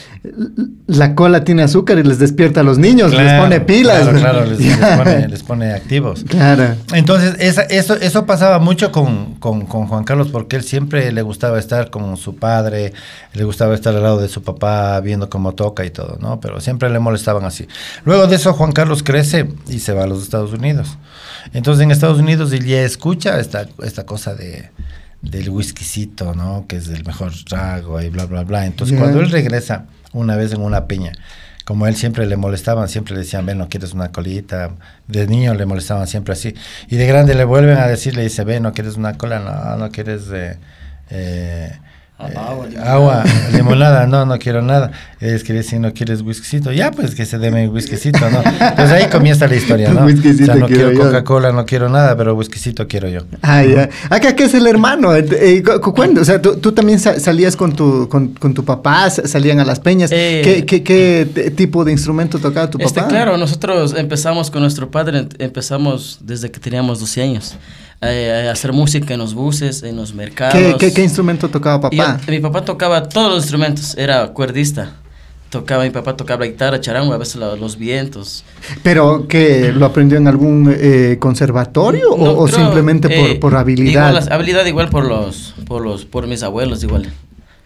la 0.88 1.14
cola 1.14 1.44
tiene 1.44 1.62
azúcar 1.62 2.00
y 2.00 2.04
les 2.04 2.18
despierta 2.18 2.62
a 2.62 2.64
los 2.64 2.80
niños, 2.80 3.14
les 3.14 3.40
pone 3.40 3.62
pilas. 3.62 4.02
Claro, 4.10 4.20
claro, 4.20 4.46
les, 4.48 4.78
pone, 4.98 5.28
les 5.28 5.44
pone 5.44 5.72
activos. 5.74 6.26
Claro. 6.28 6.76
Entonces, 6.94 7.36
esa- 7.40 7.62
eso, 7.64 7.94
eso 7.96 8.26
pasaba 8.26 8.58
mucho 8.58 8.92
con, 8.92 9.36
con- 9.36 9.68
con 9.68 9.86
Juan 9.86 10.04
Carlos 10.04 10.30
porque 10.32 10.56
él 10.56 10.64
siempre 10.64 11.12
le 11.12 11.22
gustaba 11.22 11.60
estar 11.60 11.92
con 11.92 12.18
su 12.18 12.36
padre, 12.36 12.92
le 13.34 13.44
gustaba 13.44 13.76
estar 13.76 13.96
al 13.96 14.02
lado 14.02 14.20
de 14.20 14.30
su 14.30 14.42
papá 14.42 15.00
viendo 15.02 15.30
cómo 15.30 15.54
toca 15.54 15.86
y 15.86 15.92
todo, 15.92 16.18
¿no? 16.20 16.40
Pero 16.40 16.60
siempre 16.60 16.90
le 16.90 16.98
molestaban 16.98 17.46
así. 17.46 17.68
Luego 18.04 18.26
de 18.26 18.36
eso, 18.38 18.52
Juan 18.54 18.72
Carlos 18.72 19.04
crece 19.04 19.48
y 19.70 19.78
se 19.78 19.94
va 19.94 20.06
a 20.06 20.08
los 20.08 20.24
Estados 20.24 20.54
Unidos. 20.54 20.98
Entonces, 21.54 21.84
en 21.84 21.92
Estados 21.92 22.20
Unidos 22.20 22.52
él 22.52 22.66
ya 22.66 22.82
escucha 22.82 23.40
esta, 23.40 23.68
esta 23.84 24.06
cosa 24.06 24.23
de 24.32 24.70
del 25.24 25.50
whiskycito, 25.50 26.36
¿no? 26.36 26.66
Que 26.68 26.76
es 26.76 26.90
el 26.90 27.06
mejor 27.06 27.32
trago 27.46 28.02
y 28.02 28.10
bla, 28.10 28.26
bla, 28.26 28.44
bla. 28.44 28.66
Entonces, 28.66 29.00
cuando 29.00 29.22
él 29.22 29.32
regresa 29.32 29.86
una 30.12 30.36
vez 30.36 30.52
en 30.52 30.62
una 30.62 30.86
peña, 30.86 31.14
como 31.66 31.86
a 31.86 31.90
él 31.90 31.96
siempre 31.96 32.26
le 32.26 32.36
molestaban, 32.36 32.90
siempre 32.90 33.14
le 33.14 33.22
decían, 33.22 33.46
ven, 33.46 33.58
no 33.58 33.70
quieres 33.70 33.94
una 33.94 34.12
colita. 34.12 34.72
De 35.08 35.26
niño 35.28 35.54
le 35.54 35.66
molestaban 35.66 36.08
siempre 36.08 36.34
así. 36.34 36.54
Y 36.90 36.98
de 36.98 37.08
grande 37.08 37.36
le 37.36 37.46
vuelven 37.46 37.78
a 37.78 37.88
decir, 37.88 38.16
le 38.16 38.24
dice, 38.24 38.44
ven, 38.44 38.64
no 38.64 38.74
quieres 38.74 38.98
una 38.98 39.18
cola, 39.18 39.40
no, 39.40 39.78
no 39.78 39.92
quieres 39.92 40.24
eh, 40.34 40.58
eh, 41.10 41.72
Ah, 42.36 42.56
eh, 42.74 42.78
agua, 42.84 43.24
limonada. 43.54 44.04
agua, 44.04 44.08
no, 44.08 44.26
no 44.26 44.40
quiero 44.40 44.62
nada. 44.62 44.92
Es 45.20 45.44
que 45.44 45.54
decir, 45.54 45.80
no 45.80 45.94
quieres 45.94 46.22
whiskycito, 46.22 46.72
ya 46.72 46.92
pues 46.92 47.16
que 47.16 47.26
se 47.26 47.38
deme 47.38 47.68
whiskycito, 47.70 48.30
¿no? 48.30 48.42
Pues 48.76 48.92
ahí 48.92 49.08
comienza 49.10 49.48
la 49.48 49.56
historia, 49.56 49.90
¿no? 49.94 50.06
Whiskycito 50.06 50.44
o 50.44 50.46
sea, 50.46 50.56
no 50.56 50.68
quiero. 50.68 50.94
Coca-Cola, 51.00 51.52
no 51.54 51.66
quiero 51.66 51.88
nada, 51.90 52.16
pero 52.18 52.36
whiskycito 52.36 52.88
quiero 52.88 53.08
yo. 53.08 53.22
Ah, 53.42 53.64
ya. 53.64 53.90
Acá 54.10 54.36
que 54.36 54.44
es 54.46 54.54
el 54.54 54.68
hermano. 54.68 55.16
eh, 55.16 55.26
eh, 55.32 55.64
cu- 55.64 55.80
cu- 55.80 55.94
¿cuándo? 55.94 56.22
O 56.22 56.26
sea, 56.26 56.42
tú, 56.42 56.58
tú 56.58 56.72
también 56.74 57.00
sa- 57.00 57.20
salías 57.20 57.56
con 57.56 57.74
tu, 57.74 58.10
con, 58.10 58.30
con 58.30 58.54
tu 58.54 58.66
papá, 58.66 59.10
sa- 59.10 59.28
salían 59.28 59.60
a 59.60 59.66
las 59.66 59.80
peñas. 59.80 60.12
Eh, 60.14 60.42
¿Qué, 60.44 60.66
qué, 60.66 60.84
qué 60.84 61.52
tipo 61.52 61.86
de 61.86 61.92
instrumento 61.94 62.40
tocaba 62.40 62.70
tu 62.70 62.78
Este, 62.80 63.00
papá? 63.00 63.08
claro, 63.10 63.38
nosotros 63.38 63.94
empezamos 63.98 64.52
con 64.52 64.62
nuestro 64.62 64.92
padre, 64.92 65.20
em- 65.20 65.30
empezamos 65.40 66.18
desde 66.22 66.52
que 66.52 66.60
teníamos 66.60 67.00
12 67.00 67.22
años 67.22 67.56
eh, 68.06 68.50
hacer 68.52 68.74
música 68.74 69.14
en 69.14 69.20
los 69.20 69.34
buses, 69.34 69.84
en 69.84 69.96
los 69.96 70.14
mercados. 70.14 70.54
¿Qué, 70.56 70.76
qué, 70.80 70.94
qué 70.94 71.04
instrumento 71.04 71.50
tocaba 71.50 71.90
Y 71.92 71.98
yo- 71.98 72.04
papá? 72.04 72.20
mi 72.28 72.40
papá 72.40 72.64
tocaba 72.66 73.08
todos 73.10 73.30
los 73.32 73.44
instrumentos, 73.44 73.96
era 73.98 74.28
cuerdista. 74.30 74.94
Tocaba, 75.50 75.84
mi 75.84 75.92
papá 75.92 76.18
tocaba 76.18 76.40
la 76.46 76.48
guitarra, 76.52 76.82
charango, 76.82 77.14
a 77.14 77.18
veces 77.18 77.36
la- 77.36 77.56
los 77.56 77.78
vientos. 77.78 78.44
¿Pero 78.82 79.28
que 79.28 79.72
lo 79.72 79.86
aprendió 79.86 80.18
en 80.18 80.28
algún 80.28 80.76
eh, 80.76 81.18
conservatorio 81.20 82.10
o- 82.12 82.18
No, 82.26 82.32
o, 82.32 82.46
creo, 82.46 82.58
simplemente 82.58 83.08
por, 83.08 83.30
eh, 83.30 83.36
por 83.36 83.56
habilidad? 83.56 84.10
Igual, 84.10 84.28
habilidad 84.34 84.66
igual 84.66 84.90
por 84.90 85.06
los, 85.06 85.54
por 85.68 85.84
los, 85.84 86.06
por 86.06 86.26
mis 86.26 86.42
abuelos 86.42 86.82
igual. 86.84 87.12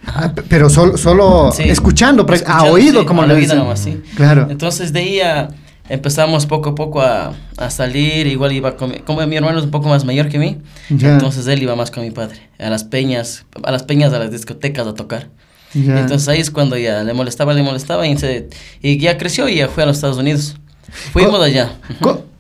Ah, 0.06 0.33
pero 0.50 0.69
solo, 0.69 0.97
solo 0.97 1.52
Sí. 1.54 1.64
escuchando, 1.64 2.26
pra- 2.26 2.33
a 2.33 2.35
Escuchando, 2.35 2.71
oído, 2.73 3.00
sí, 3.02 3.06
como 3.06 3.21
a 3.21 3.28
le 3.28 3.33
la 3.33 3.40
vida 3.40 3.45
dicen. 3.54 3.59
nomás, 3.59 3.80
sí. 3.80 4.02
Claro. 4.16 4.47
Entonces 4.50 4.92
de 4.92 5.00
ahí 5.00 5.19
a- 5.21 5.47
empezamos 5.89 6.45
poco 6.45 6.69
a 6.69 6.75
poco 6.75 7.01
a, 7.01 7.33
a 7.57 7.69
salir, 7.69 8.27
igual 8.27 8.51
iba 8.53 8.75
con 8.77 8.91
mi- 8.91 8.99
como 8.99 9.25
mi 9.25 9.35
hermano 9.35 9.57
es 9.59 9.65
un 9.65 9.71
poco 9.71 9.87
más 9.89 10.06
mayor 10.06 10.29
que 10.29 10.39
mí, 10.39 10.57
Ya. 10.89 11.13
entonces 11.13 11.47
él 11.47 11.61
iba 11.63 11.75
más 11.75 11.91
con 11.91 12.03
mi 12.03 12.11
padre, 12.11 12.37
a 12.59 12.69
las 12.69 12.83
peñas, 12.83 13.45
a 13.63 13.71
las 13.71 13.83
peñas, 13.83 14.13
a 14.13 14.19
las 14.19 14.31
discotecas 14.31 14.85
a 14.87 14.94
tocar. 14.94 15.29
Ya. 15.73 15.99
Entonces 15.99 16.27
ahí 16.29 16.39
es 16.39 16.49
cuando 16.51 16.77
ya 16.77 17.03
le 17.03 17.13
molestaba, 17.13 17.53
le 17.53 17.61
molestaba 17.63 18.07
y, 18.07 18.17
se- 18.17 18.47
y 18.81 18.97
ya 18.99 19.17
creció 19.17 19.47
y 19.49 19.56
ya 19.56 19.67
fue 19.67 19.83
a 19.83 19.85
los 19.85 19.97
Estados 19.97 20.17
Unidos. 20.17 20.56
Fuimos 21.11 21.41
allá. 21.41 21.71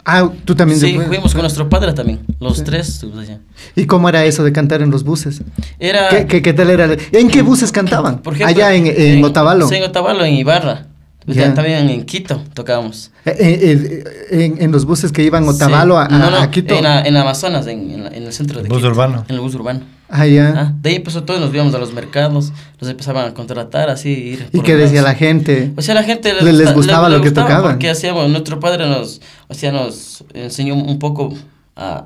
Ah, 0.09 0.29
tú 0.45 0.55
también. 0.55 0.79
Sí, 0.79 0.97
fuimos 1.05 1.33
con 1.33 1.41
nuestro 1.41 1.67
padre 1.67 1.91
también, 1.91 2.21
los 2.39 2.57
Sí. 2.59 2.63
tres 2.63 2.87
estuvimos 2.87 3.23
allá. 3.27 3.39
¿Y 3.75 3.85
cómo 3.87 4.07
era 4.07 4.23
eso 4.23 4.41
de 4.45 4.53
cantar 4.53 4.81
en 4.81 4.89
los 4.89 5.03
buses? 5.03 5.41
Era... 5.79 6.07
¿Qué, 6.07 6.25
qué, 6.27 6.41
qué 6.41 6.53
tal 6.53 6.69
era? 6.69 6.87
¿En 7.11 7.27
qué 7.27 7.41
buses 7.41 7.73
cantaban? 7.73 8.19
Por 8.19 8.33
ejemplo, 8.35 8.55
Allá 8.55 8.73
en, 8.73 8.87
en 8.87 9.21
Otavalo. 9.25 9.67
Sí, 9.67 9.75
en 9.75 9.83
Otavalo, 9.83 10.23
en 10.23 10.35
Ibarra. 10.35 10.85
Ya. 11.27 11.53
También 11.53 11.89
en 11.89 12.05
Quito 12.05 12.41
tocábamos. 12.53 13.11
Eh, 13.25 13.35
eh, 13.39 14.03
eh, 14.31 14.45
en, 14.45 14.61
en 14.61 14.71
los 14.71 14.85
buses 14.85 15.11
que 15.11 15.23
iban 15.23 15.43
a 15.43 15.49
Otavalo 15.49 15.95
Sí. 15.95 15.99
a, 15.99 16.15
a- 16.15 16.19
No, 16.19 16.31
no, 16.31 16.37
a 16.37 16.49
Quito. 16.49 16.73
En, 16.75 16.85
a- 16.85 17.01
en 17.01 17.17
Amazonas, 17.17 17.67
en, 17.67 17.91
en 17.91 18.07
en 18.13 18.23
el 18.23 18.31
centro 18.33 18.61
de 18.61 18.69
Bus 18.69 18.77
Quito. 18.77 18.89
urbano. 18.89 19.25
En 19.27 19.35
el 19.35 19.41
bus 19.41 19.53
urbano. 19.55 19.81
Ah, 20.09 20.25
ya. 20.25 20.53
Ah, 20.55 20.73
de 20.81 20.89
ahí 20.91 20.95
empezó 20.95 21.23
todo, 21.25 21.37
nos 21.41 21.53
íbamos 21.53 21.75
a 21.75 21.79
los 21.79 21.93
mercados, 21.93 22.53
los 22.79 22.89
empezaban 22.89 23.27
a 23.27 23.33
contratar, 23.33 23.89
así. 23.89 24.09
Ir 24.09 24.49
¿Y 24.53 24.61
qué 24.61 24.75
decía 24.77 25.01
la 25.01 25.15
gente? 25.15 25.73
O 25.75 25.81
sea, 25.81 25.95
la 25.95 26.03
gente 26.03 26.33
¿Le- 26.33 26.43
les 26.53 26.59
gusta- 26.61 26.73
gustaba 26.73 27.09
lo 27.09 27.19
que 27.21 27.31
tocaban? 27.31 27.71
Porque 27.73 27.89
hacíamos, 27.89 28.29
nuestro 28.29 28.61
padre 28.61 28.87
nos, 28.87 29.19
o 29.49 29.53
sea, 29.53 29.73
nos 29.73 30.23
enseñó 30.33 30.75
un 30.75 30.97
poco 30.97 31.33
a, 31.75 32.05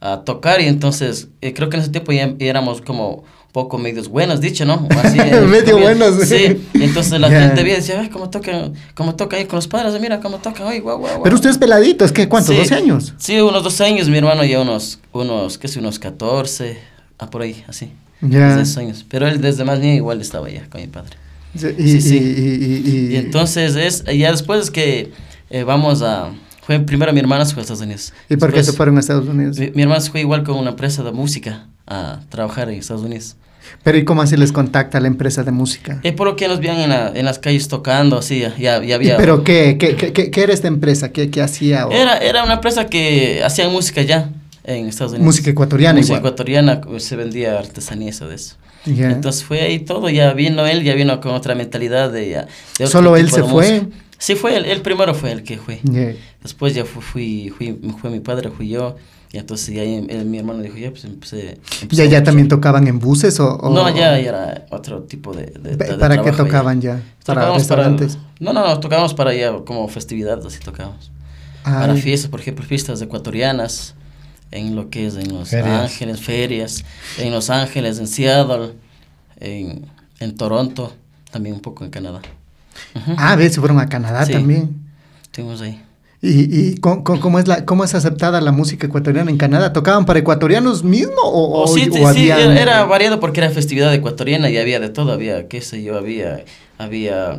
a 0.00 0.20
tocar 0.20 0.60
y 0.60 0.66
entonces 0.66 1.26
eh, 1.40 1.52
creo 1.52 1.68
que 1.70 1.76
en 1.76 1.82
ese 1.82 1.90
tiempo 1.90 2.12
ya 2.12 2.32
éramos 2.38 2.82
como 2.82 3.24
poco 3.52 3.78
medios 3.78 4.08
buenos, 4.08 4.40
dicho, 4.40 4.64
¿no? 4.64 4.86
Así, 5.02 5.18
Medio 5.50 5.78
buenos. 5.78 6.16
Sí, 6.26 6.60
y 6.74 6.82
entonces 6.84 7.18
la 7.20 7.28
Ya. 7.28 7.40
gente 7.48 7.62
veía 7.62 7.74
y 7.74 7.80
decía, 7.80 8.00
ay, 8.00 8.08
cómo 8.08 8.30
tocan, 8.30 8.74
cómo 8.94 9.14
toca 9.16 9.36
ahí 9.36 9.44
con 9.46 9.56
los 9.56 9.66
padres, 9.68 10.00
mira 10.00 10.20
cómo 10.20 10.38
tocan, 10.38 10.68
ay, 10.68 10.80
guau, 10.80 10.98
guau, 10.98 11.10
guau. 11.12 11.22
Pero 11.24 11.34
ustedes 11.36 11.58
peladitos, 11.58 12.12
¿qué? 12.12 12.28
¿Cuántos? 12.28 12.54
Sí, 12.54 12.62
¿12 12.62 12.76
años? 12.76 13.14
Sí, 13.18 13.40
unos 13.40 13.64
12 13.64 13.84
años, 13.84 14.08
mi 14.08 14.18
hermano 14.18 14.44
ya 14.44 14.60
unos, 14.60 14.98
unos, 15.12 15.58
qué 15.58 15.68
sé, 15.68 15.78
unos 15.80 15.98
14, 15.98 16.78
ah, 17.18 17.28
por 17.30 17.42
ahí, 17.42 17.64
así. 17.68 17.90
Ya. 18.20 18.60
Esos 18.60 18.76
años. 18.76 19.04
Pero 19.08 19.26
él 19.26 19.40
desde 19.40 19.64
más 19.64 19.78
niño 19.80 19.94
igual 19.94 20.20
estaba 20.20 20.46
allá 20.46 20.66
con 20.70 20.80
mi 20.80 20.86
padre. 20.86 21.16
Sí, 21.56 21.66
Y, 21.78 21.88
Sí, 21.88 22.00
sí. 22.00 22.16
y- 22.18 22.90
y- 23.10 23.12
y- 23.14 23.16
entonces 23.16 23.74
es, 23.76 24.04
ya 24.04 24.30
después 24.30 24.60
es 24.64 24.70
que 24.70 25.10
eh, 25.48 25.64
vamos 25.64 26.02
a, 26.02 26.30
fue 26.62 26.78
primero 26.78 27.12
mi 27.12 27.18
hermana 27.18 27.44
se 27.44 27.54
fue 27.54 27.62
a 27.62 27.62
Estados 27.62 27.82
Unidos. 27.82 28.12
¿Y 28.28 28.36
por 28.36 28.52
qué 28.52 28.62
se 28.62 28.72
fueron 28.72 28.96
a 28.98 29.00
Estados 29.00 29.26
Unidos? 29.26 29.58
Mi, 29.58 29.70
mi 29.72 29.82
hermana 29.82 30.00
se 30.00 30.10
fue 30.12 30.20
igual 30.20 30.44
con 30.44 30.56
una 30.56 30.70
empresa 30.70 31.02
de 31.02 31.10
música. 31.10 31.66
A 31.90 32.20
trabajar 32.30 32.70
en 32.70 32.78
Estados 32.78 33.02
Unidos. 33.02 33.36
Pero 33.82 33.98
¿y 33.98 34.04
cómo 34.04 34.22
así 34.22 34.36
les 34.36 34.52
contacta 34.52 34.98
la 35.00 35.06
empresa 35.08 35.42
de 35.44 35.50
música? 35.52 36.00
Es 36.02 36.14
por 36.14 36.26
lo 36.26 36.34
que 36.36 36.48
nos 36.48 36.60
veían 36.60 36.78
en, 36.78 36.88
la- 36.90 37.12
en 37.14 37.24
las 37.26 37.38
calles 37.38 37.68
tocando, 37.68 38.16
así, 38.18 38.40
ya, 38.40 38.56
ya 38.56 38.82
¿Y 38.82 38.92
había... 38.92 39.16
¿Pero 39.18 39.44
qué, 39.44 39.76
qué, 39.78 39.96
qué, 39.96 40.30
qué- 40.30 40.42
era 40.42 40.52
esta 40.54 40.66
empresa? 40.68 41.10
¿Qué, 41.12 41.30
qué 41.30 41.42
hacía? 41.42 41.86
o- 41.86 41.92
Era, 41.92 42.16
era 42.18 42.42
una 42.42 42.54
empresa 42.54 42.86
que 42.86 43.42
hacía 43.44 43.68
música 43.68 44.00
ya 44.02 44.30
en 44.64 44.86
Estados 44.86 45.12
Unidos. 45.12 45.26
Música 45.26 45.50
ecuatoriana 45.50 45.98
Música 45.98 46.16
igual. 46.16 46.32
ecuatoriana, 46.32 46.80
se 46.98 47.16
vendía 47.16 47.58
artesanía, 47.58 48.08
eso 48.10 48.28
de 48.28 48.36
eso. 48.36 48.56
Ya. 48.86 49.10
Entonces 49.10 49.44
fue 49.44 49.60
ahí 49.60 49.78
todo, 49.80 50.08
ya 50.08 50.32
vino 50.32 50.66
él, 50.66 50.82
ya 50.82 50.94
vino 50.94 51.20
con 51.20 51.32
otra 51.32 51.54
mentalidad 51.54 52.10
de... 52.10 52.30
ya- 52.30 52.46
de 52.78 52.86
¿Solo 52.86 53.16
él 53.16 53.30
se 53.30 53.42
fue? 53.42 53.82
Sí, 54.16 54.34
fue 54.36 54.56
él, 54.56 54.64
él 54.64 54.80
primero 54.80 55.14
fue 55.14 55.32
el 55.32 55.42
que 55.42 55.58
fue. 55.58 55.80
Ya. 55.82 56.12
Después 56.42 56.74
ya 56.74 56.84
fu- 56.86 57.00
fui, 57.02 57.52
fui, 57.56 57.78
fue 58.00 58.10
mi 58.10 58.20
padre, 58.20 58.50
fui 58.50 58.68
yo. 58.68 58.96
Y 59.32 59.38
entonces 59.38 59.72
ya 59.74 59.82
él- 59.82 60.24
mi 60.26 60.38
hermano 60.38 60.60
dijo, 60.60 60.76
ya 60.76 60.90
pues 60.90 61.04
empecé. 61.04 61.60
empecé 61.82 62.04
¿Ya, 62.04 62.10
ya 62.10 62.18
a- 62.18 62.22
también 62.24 62.48
tocaban 62.48 62.88
en 62.88 62.98
buses 62.98 63.38
o...? 63.38 63.56
o- 63.58 63.72
No, 63.72 63.88
ya, 63.88 64.18
ya 64.18 64.28
era 64.28 64.66
otro 64.70 65.02
tipo 65.04 65.32
de... 65.32 65.46
de- 65.46 65.76
de 65.76 65.76
¿Para 65.76 66.16
qué 66.16 66.22
trabajo 66.22 66.24
ya. 66.30 66.36
tocaban 66.36 66.80
ya? 66.80 66.92
¿Para 66.94 67.40
Tocábamos 67.42 67.58
restaurantes? 67.58 68.18
no, 68.40 68.52
no, 68.52 68.66
no, 68.66 68.80
tocábamos 68.80 69.14
para 69.14 69.32
ya 69.34 69.52
como 69.64 69.86
festividades, 69.88 70.44
así 70.44 70.58
tocábamos. 70.58 71.12
Para 71.62 71.94
fiestas, 71.94 72.30
por 72.30 72.40
ejemplo, 72.40 72.64
fiestas 72.64 73.00
ecuatorianas, 73.02 73.94
en 74.50 74.74
lo 74.74 74.90
que 74.90 75.06
es 75.06 75.14
en 75.16 75.32
Los 75.32 75.50
Ferias. 75.50 75.80
Ángeles, 75.82 76.20
ferias, 76.20 76.84
en 77.18 77.30
Los 77.32 77.50
Ángeles, 77.50 77.98
en 78.00 78.08
Seattle, 78.08 78.72
en, 79.38 79.86
en 80.18 80.36
Toronto, 80.36 80.92
también 81.30 81.54
un 81.54 81.60
poco 81.60 81.84
en 81.84 81.90
Canadá. 81.90 82.20
Ah, 83.16 83.36
ves, 83.36 83.54
se 83.54 83.60
fueron 83.60 83.78
a 83.78 83.88
Canadá 83.88 84.24
Sí. 84.26 84.32
también. 84.32 84.74
Estuvimos 85.22 85.60
ahí. 85.60 85.80
¿Y, 86.22 86.54
y 86.54 86.74
cómo, 86.76 87.02
cómo- 87.02 87.20
cómo 87.20 87.38
es 87.38 87.48
la, 87.48 87.64
cómo 87.64 87.82
es 87.82 87.94
aceptada 87.94 88.40
la 88.42 88.52
música 88.52 88.86
ecuatoriana 88.86 89.30
en 89.30 89.38
Canadá? 89.38 89.72
¿Tocaban 89.72 90.04
para 90.04 90.18
ecuatorianos 90.18 90.84
mismo 90.84 91.14
o, 91.24 91.62
o- 91.62 91.66
sí, 91.66 91.88
o 91.90 91.92
sí, 91.94 92.30
había- 92.30 92.38
era, 92.52 92.60
era 92.60 92.84
variado 92.84 93.20
porque 93.20 93.40
era 93.40 93.48
festividad 93.50 93.92
ecuatoriana 93.94 94.50
y 94.50 94.58
había 94.58 94.80
de 94.80 94.90
todo, 94.90 95.12
había, 95.12 95.48
qué 95.48 95.62
sé 95.62 95.82
yo, 95.82 95.96
había, 95.96 96.44
había, 96.76 97.36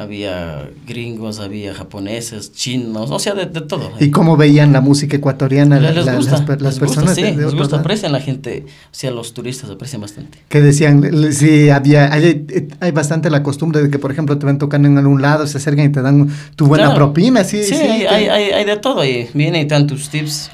había 0.00 0.70
gringos, 0.86 1.40
había 1.40 1.74
japoneses, 1.74 2.52
chinos, 2.52 3.10
o 3.10 3.18
sea, 3.18 3.34
de, 3.34 3.46
de 3.46 3.60
todo. 3.60 3.92
¿Y 4.00 4.10
cómo 4.10 4.36
veían 4.36 4.72
la 4.72 4.80
música 4.80 5.16
ecuatoriana 5.16 5.78
la- 5.78 5.92
les 5.92 6.06
la- 6.06 6.14
gusta, 6.16 6.32
las, 6.38 6.48
las 6.48 6.60
les 6.60 6.62
gusta, 6.80 6.80
personas 6.80 7.14
sí, 7.16 7.22
de, 7.22 7.30
de 7.32 7.36
les 7.36 7.44
gusta, 7.54 7.58
lados? 7.58 7.80
aprecian 7.80 8.12
la 8.12 8.20
gente, 8.20 8.64
o 8.66 8.88
sea, 8.92 9.10
los 9.10 9.34
turistas 9.34 9.68
aprecian 9.68 10.00
bastante. 10.00 10.38
Que 10.48 10.60
decían, 10.60 11.04
sí, 11.32 11.68
había, 11.68 12.12
hay, 12.12 12.46
hay 12.80 12.90
bastante 12.92 13.28
la 13.30 13.42
costumbre 13.42 13.82
de 13.82 13.90
que, 13.90 13.98
por 13.98 14.10
ejemplo, 14.10 14.38
te 14.38 14.46
ven 14.46 14.56
tocando 14.58 14.88
en 14.88 14.96
algún 14.96 15.20
lado, 15.20 15.46
se 15.46 15.58
acercan 15.58 15.84
y 15.86 15.92
te 15.92 16.00
dan 16.02 16.28
tu 16.56 16.66
buena 16.66 16.84
Claro. 16.86 16.96
propina, 16.98 17.44
sí. 17.44 17.62
Sí, 17.62 17.74
sí, 17.74 17.82
hay, 17.84 18.04
hay, 18.06 18.50
hay, 18.52 18.64
de 18.64 18.76
todo 18.78 19.00
ahí. 19.02 19.28
Vienen 19.34 19.62
y 19.62 19.68
te 19.68 19.74
dan 19.74 19.86
tus 19.86 20.08
tips. 20.08 20.50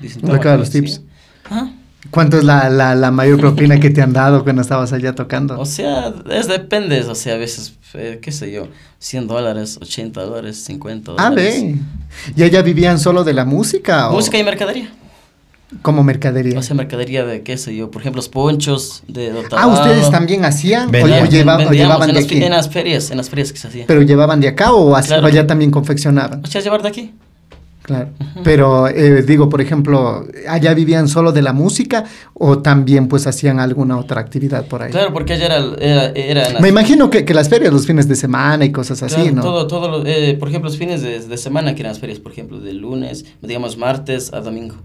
Dicen, 0.00 0.24
Acá 0.30 0.42
"Toma, 0.42 0.56
los 0.58 0.68
sí". 0.68 0.80
tips. 0.82 1.00
Ajá. 1.48 1.72
¿Cuánto 2.10 2.38
es 2.38 2.44
la, 2.44 2.70
la, 2.70 2.94
la 2.94 3.10
mayor 3.10 3.38
propina 3.38 3.78
que 3.78 3.90
te 3.90 4.00
han 4.00 4.12
dado 4.14 4.42
cuando 4.42 4.62
estabas 4.62 4.92
allá 4.92 5.14
tocando? 5.14 5.60
O 5.60 5.66
sea, 5.66 6.12
es 6.30 6.48
depende. 6.48 7.00
O 7.02 7.14
sea, 7.14 7.34
a 7.34 7.36
veces, 7.36 7.74
eh, 7.94 8.18
qué 8.22 8.32
sé 8.32 8.50
yo, 8.50 8.68
100 9.00 9.26
dólares, 9.28 9.78
80 9.82 10.22
dólares, 10.22 10.56
50 10.64 11.12
ah, 11.18 11.28
dólares. 11.28 11.62
ve. 11.62 11.74
¿Y 12.36 12.42
allá 12.42 12.62
vivían 12.62 12.98
solo 12.98 13.22
de 13.22 13.34
la 13.34 13.44
música 13.44 14.08
o 14.08 14.14
Música 14.14 14.38
y 14.38 14.44
mercadería. 14.44 14.90
como 15.82 16.02
mercadería? 16.02 16.58
O 16.58 16.62
sea, 16.62 16.74
mercadería 16.74 17.24
de 17.26 17.42
qué 17.42 17.58
sé 17.58 17.76
yo, 17.76 17.90
por 17.90 18.00
ejemplo, 18.00 18.18
los 18.18 18.30
ponchos 18.30 19.02
de 19.06 19.32
ah. 19.52 19.66
¿ustedes 19.66 20.10
también 20.10 20.44
hacían? 20.46 20.88
¿O, 20.88 20.92
Vendían. 20.92 21.22
o 21.26 21.26
lleva- 21.30 21.56
o 21.68 21.70
llevaban 21.70 22.08
en 22.08 22.14
de 22.14 22.20
las, 22.22 22.24
aquí? 22.30 22.42
en 22.42 22.50
las 22.50 22.70
ferias, 22.70 23.10
en 23.10 23.18
las 23.18 23.28
ferias 23.28 23.52
que 23.52 23.58
se 23.58 23.68
hacía. 23.68 23.84
¿Pero 23.86 24.00
llevaban 24.02 24.40
de 24.40 24.48
acá 24.48 24.72
o 24.72 24.98
Claro. 25.02 25.22
o 25.22 25.26
allá 25.26 25.46
también 25.46 25.70
confeccionaban? 25.70 26.42
O 26.42 26.46
sea, 26.46 26.62
llevar 26.62 26.82
de 26.82 26.88
aquí. 26.88 27.14
Claro. 27.90 28.08
Pero 28.44 28.88
eh, 28.88 29.22
digo, 29.22 29.48
por 29.48 29.60
ejemplo, 29.60 30.24
¿allá 30.48 30.72
vivían 30.74 31.08
solo 31.08 31.32
de 31.32 31.42
la 31.42 31.52
música 31.52 32.04
o 32.34 32.58
también 32.60 33.08
pues 33.08 33.26
hacían 33.26 33.58
alguna 33.60 33.98
otra 33.98 34.20
actividad 34.20 34.66
por 34.66 34.82
ahí? 34.82 34.90
Claro, 34.90 35.12
porque 35.12 35.32
allá 35.34 35.46
era, 35.46 35.58
era, 35.80 36.06
era 36.10 36.50
las- 36.50 36.62
Me 36.62 36.68
imagino 36.68 37.10
que, 37.10 37.24
que 37.24 37.34
las 37.34 37.48
ferias, 37.48 37.72
los 37.72 37.86
fines 37.86 38.06
de 38.08 38.14
semana 38.16 38.64
y 38.64 38.72
cosas 38.72 39.02
así, 39.02 39.14
Claro, 39.16 39.32
¿no? 39.36 39.42
Todo, 39.42 39.66
todo, 39.66 40.06
eh, 40.06 40.36
por 40.38 40.48
ejemplo, 40.48 40.70
los 40.70 40.78
fines 40.78 41.02
de, 41.02 41.18
de 41.20 41.36
semana 41.36 41.74
que 41.74 41.80
eran 41.82 41.90
las 41.92 42.00
ferias, 42.00 42.18
por 42.20 42.32
ejemplo, 42.32 42.60
de 42.60 42.72
lunes, 42.72 43.24
digamos 43.42 43.76
martes 43.76 44.32
a 44.32 44.40
domingo. 44.40 44.76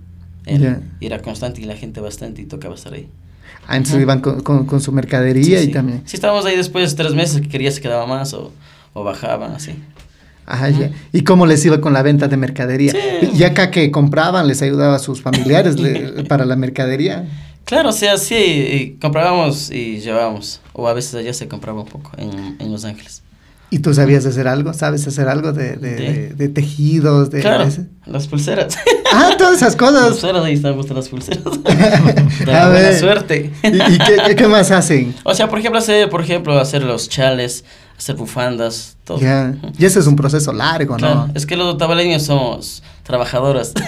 Era, 0.48 0.60
Ya. 0.60 0.82
y 1.00 1.06
era 1.06 1.22
constante 1.22 1.62
y 1.62 1.66
la 1.66 1.76
gente 1.76 2.02
bastante 2.02 2.42
y 2.42 2.46
tocaba 2.46 2.76
estar 2.76 2.94
ahí. 2.94 3.08
Ah, 3.68 3.78
entonces 3.78 4.02
iban 4.02 4.22
con, 4.22 4.42
con- 4.42 4.66
con 4.66 4.80
su 4.82 4.92
mercadería 4.92 5.58
Sí, 5.60 5.64
y 5.64 5.68
sí. 5.68 5.72
también. 5.72 6.02
Sí, 6.06 6.16
estábamos 6.18 6.46
ahí 6.46 6.56
después 6.56 6.92
de 6.92 7.04
tres 7.04 7.16
meses 7.16 7.42
que 7.42 7.48
quería 7.50 7.72
se 7.72 7.82
quedaba 7.82 8.06
más 8.06 8.34
o, 8.34 8.52
o 8.94 9.04
bajaban, 9.04 9.54
así. 9.54 9.72
Ajá, 10.46 10.70
ya. 10.70 10.92
¿Y 11.12 11.22
cómo 11.24 11.46
les 11.46 11.66
iba 11.66 11.82
con 11.82 11.94
la 11.94 12.04
venta 12.04 12.28
de 12.28 12.38
mercadería? 12.38 12.92
Sí. 12.92 13.30
Y 13.36 13.44
acá 13.44 13.72
que 13.72 13.90
compraban, 13.92 14.48
les 14.48 14.62
ayudaba 14.62 14.96
a 14.96 15.00
sus 15.00 15.22
familiares 15.22 15.80
le- 15.80 16.24
para 16.30 16.46
la 16.46 16.56
mercadería. 16.56 17.28
Claro, 17.66 17.90
o 17.90 17.94
sea, 17.94 18.18
sí, 18.18 18.36
y 18.36 18.90
comprábamos 19.02 19.72
y 19.72 20.00
llevábamos. 20.00 20.62
O 20.74 20.88
a 20.88 20.94
veces 20.94 21.16
allá 21.16 21.34
se 21.34 21.48
compraba 21.48 21.82
un 21.82 21.88
poco 21.88 22.12
en, 22.18 22.58
en 22.60 22.72
Los 22.72 22.86
Ángeles. 22.86 23.24
¿Y 23.72 23.80
tú 23.80 23.92
sabías 23.96 24.24
hacer 24.28 24.48
algo? 24.48 24.72
¿Sabes 24.74 25.08
hacer 25.08 25.28
algo 25.28 25.52
de, 25.52 25.76
de, 25.78 25.96
De- 25.96 26.12
de- 26.12 26.30
de 26.36 26.50
tejidos? 26.50 27.32
De, 27.32 27.42
claro, 27.42 27.68
las 28.06 28.28
pulseras. 28.28 28.78
Ah, 29.12 29.32
todas 29.40 29.56
esas 29.58 29.70
las 29.70 29.76
cosas. 29.76 30.10
pulseras, 30.10 30.44
ahí 30.46 30.54
están 30.54 30.76
gustan 30.76 30.98
las 30.98 31.10
pulseras. 31.10 31.42
A 31.66 32.46
la 32.46 32.70
buena 32.70 32.70
ver. 32.70 33.00
suerte. 33.00 33.52
¿Y, 33.64 33.68
y 33.68 33.98
qué, 33.98 34.18
qué- 34.28 34.36
qué 34.36 34.48
más 34.48 34.70
hacen? 34.70 35.16
O 35.24 35.34
sea, 35.34 35.50
por 35.50 35.58
ejemplo, 35.58 35.80
hacer, 35.80 36.08
por 36.10 36.22
ejemplo, 36.22 36.58
hacer 36.60 36.84
los 36.84 37.10
chales, 37.10 37.66
hacer 37.98 38.16
bufandas, 38.16 38.98
todo. 39.04 39.20
Ya. 39.20 39.54
Y 39.78 39.86
ese 39.86 40.00
es 40.00 40.08
un 40.08 40.16
proceso 40.16 40.52
largo, 40.54 40.96
Claro, 40.98 41.28
¿no? 41.28 41.30
es 41.34 41.46
que 41.46 41.56
los 41.56 41.78
tabaleños 41.78 42.24
somos 42.24 42.84
trabajadoras. 43.04 43.72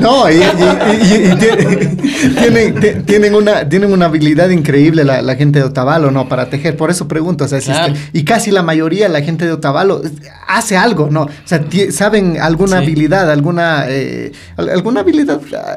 No, 0.00 0.28
y, 0.30 0.34
y- 0.34 0.38
y- 0.38 1.32
y 1.32 1.36
tiene- 1.36 1.96
tienen, 2.74 3.04
tienen, 3.06 3.34
una, 3.34 3.68
tienen 3.68 3.92
una 3.92 4.06
habilidad 4.06 4.48
increíble 4.50 5.04
la, 5.04 5.22
la 5.22 5.34
gente 5.36 5.58
de 5.60 5.64
Otavalo, 5.66 6.10
¿no? 6.10 6.28
Para 6.28 6.50
tejer. 6.50 6.76
Por 6.76 6.90
eso 6.90 7.06
pregunto, 7.08 7.44
o 7.44 7.48
sea, 7.48 7.60
si 7.60 7.70
es 7.70 7.76
Claro. 7.76 7.94
que- 7.94 8.18
y 8.18 8.24
casi 8.24 8.50
la 8.50 8.62
mayoría, 8.62 9.08
la 9.08 9.20
gente 9.22 9.46
de 9.46 9.52
Otavalo, 9.52 10.04
eh, 10.04 10.10
hace 10.48 10.76
algo, 10.76 11.08
¿no? 11.10 11.22
O 11.22 11.28
sea, 11.44 11.64
saben 11.90 12.38
alguna 12.40 12.78
Sí. 12.78 12.84
habilidad, 12.84 13.30
alguna, 13.30 13.84
eh, 13.88 14.32
al- 14.56 14.70
alguna 14.70 15.00
habilidad, 15.00 15.40
ah, 15.56 15.74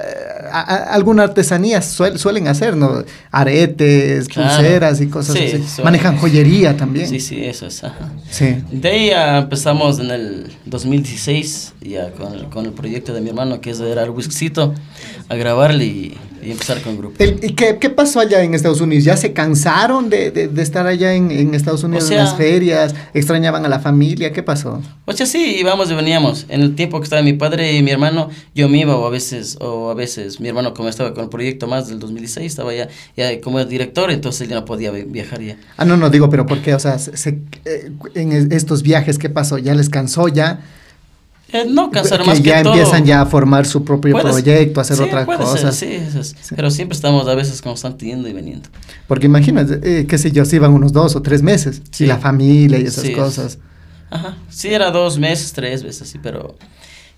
a- 0.52 0.94
alguna 0.94 1.24
artesanía 1.24 1.80
suel- 1.82 2.18
suelen 2.18 2.48
hacer, 2.48 2.76
¿no? 2.76 3.04
Aretes, 3.32 4.28
Claro. 4.28 4.50
pulseras 4.56 5.02
y 5.02 5.08
cosas 5.08 5.36
Sí, 5.38 5.44
así. 5.44 5.52
suelen. 5.64 5.84
Manejan 5.84 6.18
joyería 6.18 6.76
también. 6.78 7.08
sí, 7.08 7.20
sí, 7.20 7.44
eso 7.44 7.68
es. 7.68 7.84
ajá. 7.84 8.10
Sí. 8.30 8.56
De 8.72 8.90
ahí 8.90 9.08
ya 9.10 9.38
empezamos 9.40 10.00
en 10.00 10.12
el 10.12 10.48
2016, 10.66 11.74
ya 11.82 12.12
con 12.12 12.34
el, 12.34 12.46
con 12.50 12.66
el 12.66 12.72
proyecto 12.74 13.14
de 13.14 13.22
mi 13.22 13.30
hermano, 13.30 13.62
que 13.62 13.70
es- 13.72 13.80
era 13.80 14.04
el 14.04 14.12
a 15.30 15.36
grabarle 15.36 15.86
y, 15.86 16.18
y 16.48 16.52
empezar 16.52 16.82
con 16.82 16.98
grupo. 16.98 17.22
¿y 17.24 17.54
qué, 17.54 17.78
qué 17.80 17.90
pasó 17.90 18.20
allá 18.20 18.42
en 18.42 18.54
Estados 18.54 18.82
Unidos? 18.82 19.04
¿Ya 19.04 19.18
se 19.18 19.34
cansaron 19.34 20.10
de, 20.10 20.32
de- 20.32 20.48
de 20.48 20.62
estar 20.62 20.88
allá 20.88 21.14
en, 21.14 21.30
en 21.32 21.54
Estados 21.54 21.84
Unidos 21.84 22.10
O 22.10 22.14
en 22.14 22.18
las 22.20 22.36
ferias? 22.36 22.96
¿Extrañaban 23.14 23.66
a 23.66 23.70
la 23.70 23.80
familia? 23.80 24.32
¿Qué 24.32 24.44
pasó? 24.44 24.82
O 25.06 25.14
sea, 25.14 25.26
sí, 25.26 25.58
íbamos 25.60 25.92
y 25.92 25.94
veníamos. 25.96 26.46
En 26.50 26.62
el 26.62 26.76
tiempo 26.76 27.00
que 27.00 27.04
estaba 27.04 27.22
mi 27.22 27.34
padre 27.34 27.74
y 27.74 27.84
mi 27.84 27.92
hermano, 27.92 28.30
yo 28.56 28.70
me 28.70 28.80
iba, 28.80 28.96
o 28.96 29.06
a 29.06 29.10
veces, 29.10 29.58
o 29.60 29.90
a 29.90 29.94
veces, 29.94 30.40
mi 30.40 30.48
hermano 30.48 30.74
como 30.74 30.90
estaba 30.90 31.14
con 31.14 31.26
el 31.26 31.30
proyecto 31.30 31.68
más 31.68 31.88
del 31.88 32.00
2016, 32.00 32.46
estaba 32.52 32.74
ya, 32.74 32.88
ya 33.16 33.40
como 33.42 33.64
director, 33.66 34.10
entonces 34.12 34.42
él 34.42 34.50
ya 34.50 34.56
no 34.56 34.66
podía 34.66 34.92
vi- 34.92 35.04
viajar 35.04 35.42
ya. 35.42 35.58
Ah, 35.78 35.86
no, 35.86 35.98
no, 35.98 36.10
digo, 36.10 36.30
pero 36.30 36.46
¿por 36.46 36.60
qué? 36.62 36.74
O 36.74 36.80
sea, 36.80 36.98
se- 37.00 37.40
eh, 37.66 37.92
en 38.16 38.32
es- 38.32 38.48
estos 38.52 38.84
viajes, 38.84 39.18
¿qué 39.18 39.30
pasó? 39.30 39.58
¿Ya 39.58 39.74
les 39.76 39.90
cansó 39.90 40.28
ya? 40.28 40.62
Eh, 41.54 41.66
no, 41.70 41.90
cansar 41.92 42.20
que 42.22 42.26
más 42.28 42.38
que 42.42 42.50
ya 42.50 42.62
todo. 42.62 42.74
empiezan 42.74 43.06
ya 43.06 43.22
a 43.22 43.26
formar 43.26 43.66
su 43.66 43.86
propio 43.86 44.12
Puede 44.12 44.34
ser. 44.34 44.44
proyecto, 44.44 44.80
a 44.80 44.84
hacer 44.84 44.98
Sí, 44.98 45.04
otras 45.04 45.26
puede 45.26 45.38
ser, 45.40 45.48
cosas. 45.48 45.76
sí, 45.76 45.86
eso 45.92 46.20
es. 46.20 46.36
Pero 46.56 46.70
siempre 46.72 46.96
estamos 46.96 47.26
a 47.28 47.36
veces 47.36 47.62
constante 47.62 48.06
yendo 48.06 48.28
y 48.28 48.34
viniendo. 48.34 48.68
Porque 49.08 49.28
imagínate, 49.28 49.80
eh, 50.02 50.06
qué 50.08 50.18
sé 50.18 50.32
yo, 50.32 50.44
si 50.44 50.58
iban 50.58 50.74
unos 50.74 50.92
dos 50.92 51.16
o 51.16 51.22
tres 51.22 51.42
meses. 51.44 51.82
Sí. 51.92 52.04
Y 52.04 52.08
la 52.08 52.18
familia 52.18 52.80
y 52.80 52.84
esas 52.84 53.04
Sí, 53.06 53.14
cosas. 53.14 53.60
Ajá. 54.10 54.36
Sí, 54.50 54.70
era 54.74 54.92
dos 54.92 55.18
meses, 55.20 55.54
tres 55.54 55.84
veces 55.84 56.02
así, 56.04 56.18
pero 56.22 56.56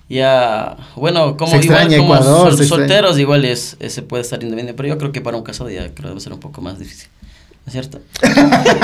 ya, 0.08 0.76
bueno, 0.96 1.36
como 1.38 1.56
igual 1.56 1.88
como 1.98 2.16
Ecuador, 2.16 2.56
sol- 2.58 2.66
solteros 2.66 3.18
igual 3.20 3.46
es, 3.46 3.78
eh, 3.80 3.90
se 3.90 4.02
puede 4.02 4.22
estar 4.24 4.42
independiente, 4.42 4.76
pero 4.76 4.90
yo 4.90 4.98
creo 4.98 5.12
que 5.12 5.22
para 5.22 5.38
un 5.38 5.44
casado 5.44 5.70
ya 5.70 5.82
creo 5.86 5.94
que 5.94 6.08
debe 6.10 6.20
ser 6.20 6.34
un 6.34 6.40
poco 6.40 6.62
más 6.62 6.80
difícil. 6.80 7.08
¿No 7.66 7.70
es 7.70 7.74
cierto? 7.74 8.00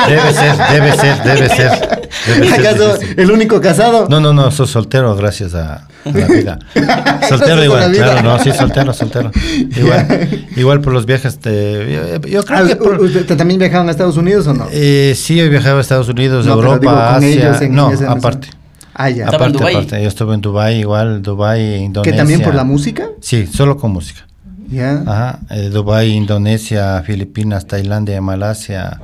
Debe 0.08 0.34
ser, 0.34 0.58
debe 0.72 0.92
ser, 0.98 1.24
debe 1.24 1.50
ser. 1.50 1.95
¿Acaso 2.60 2.98
el 3.18 3.32
único 3.32 3.60
casado? 3.62 4.08
No, 4.10 4.20
no, 4.20 4.34
no, 4.34 4.50
soy 4.52 4.68
soltero 4.68 5.16
gracias 5.16 5.54
a, 5.56 5.88
a 6.06 6.12
la 6.12 6.28
vida. 6.28 6.60
Soltero 7.30 7.64
igual, 7.64 7.92
vida. 7.92 8.06
claro, 8.14 8.22
no, 8.38 8.44
sí, 8.44 8.52
soltero, 8.52 8.94
soltero. 8.94 9.32
Igual, 9.76 10.48
igual 10.56 10.82
por 10.82 10.94
los 10.94 11.06
viajes, 11.06 11.40
te, 11.40 11.92
yo, 11.94 12.22
yo 12.28 12.44
creo 12.44 12.60
Ah, 12.60 12.68
que 12.68 12.76
por- 12.76 13.00
¿usted 13.02 13.26
¿También 13.38 13.60
viajaban 13.60 13.88
a 13.88 13.92
Estados 13.92 14.18
Unidos 14.18 14.46
o 14.48 14.54
no? 14.54 14.68
eh, 14.72 15.14
sí, 15.16 15.40
he 15.40 15.50
viajado 15.50 15.78
a 15.78 15.82
Estados 15.82 16.08
Unidos, 16.10 16.46
No, 16.46 16.56
pero 16.58 16.74
Europa, 16.74 16.80
digo, 16.80 16.94
con 16.94 17.16
Asia. 17.16 17.30
ellos 17.50 17.62
en- 17.62 17.76
no, 17.76 17.92
en 17.92 18.06
aparte. 18.06 18.48
Ah, 18.94 19.10
ya. 19.10 19.24
En 19.24 19.36
Aparte, 19.36 19.58
aparte. 19.58 20.02
Yo 20.02 20.08
estuve 20.08 20.36
en 20.36 20.42
Dubai 20.42 20.80
igual, 20.80 21.22
Dubai, 21.22 21.76
Indonesia. 21.84 22.12
¿Que 22.14 22.18
también 22.18 22.42
por 22.42 22.56
la 22.56 22.64
música? 22.64 23.08
Sí, 23.22 23.46
solo 23.48 23.76
con 23.78 23.92
música. 23.92 24.22
Ya. 24.70 25.04
Ajá, 25.06 25.40
eh, 25.50 25.70
Dubái, 25.72 26.12
Indonesia, 26.12 27.04
Filipinas, 27.06 27.68
Tailandia, 27.68 28.22
Malasia, 28.22 29.00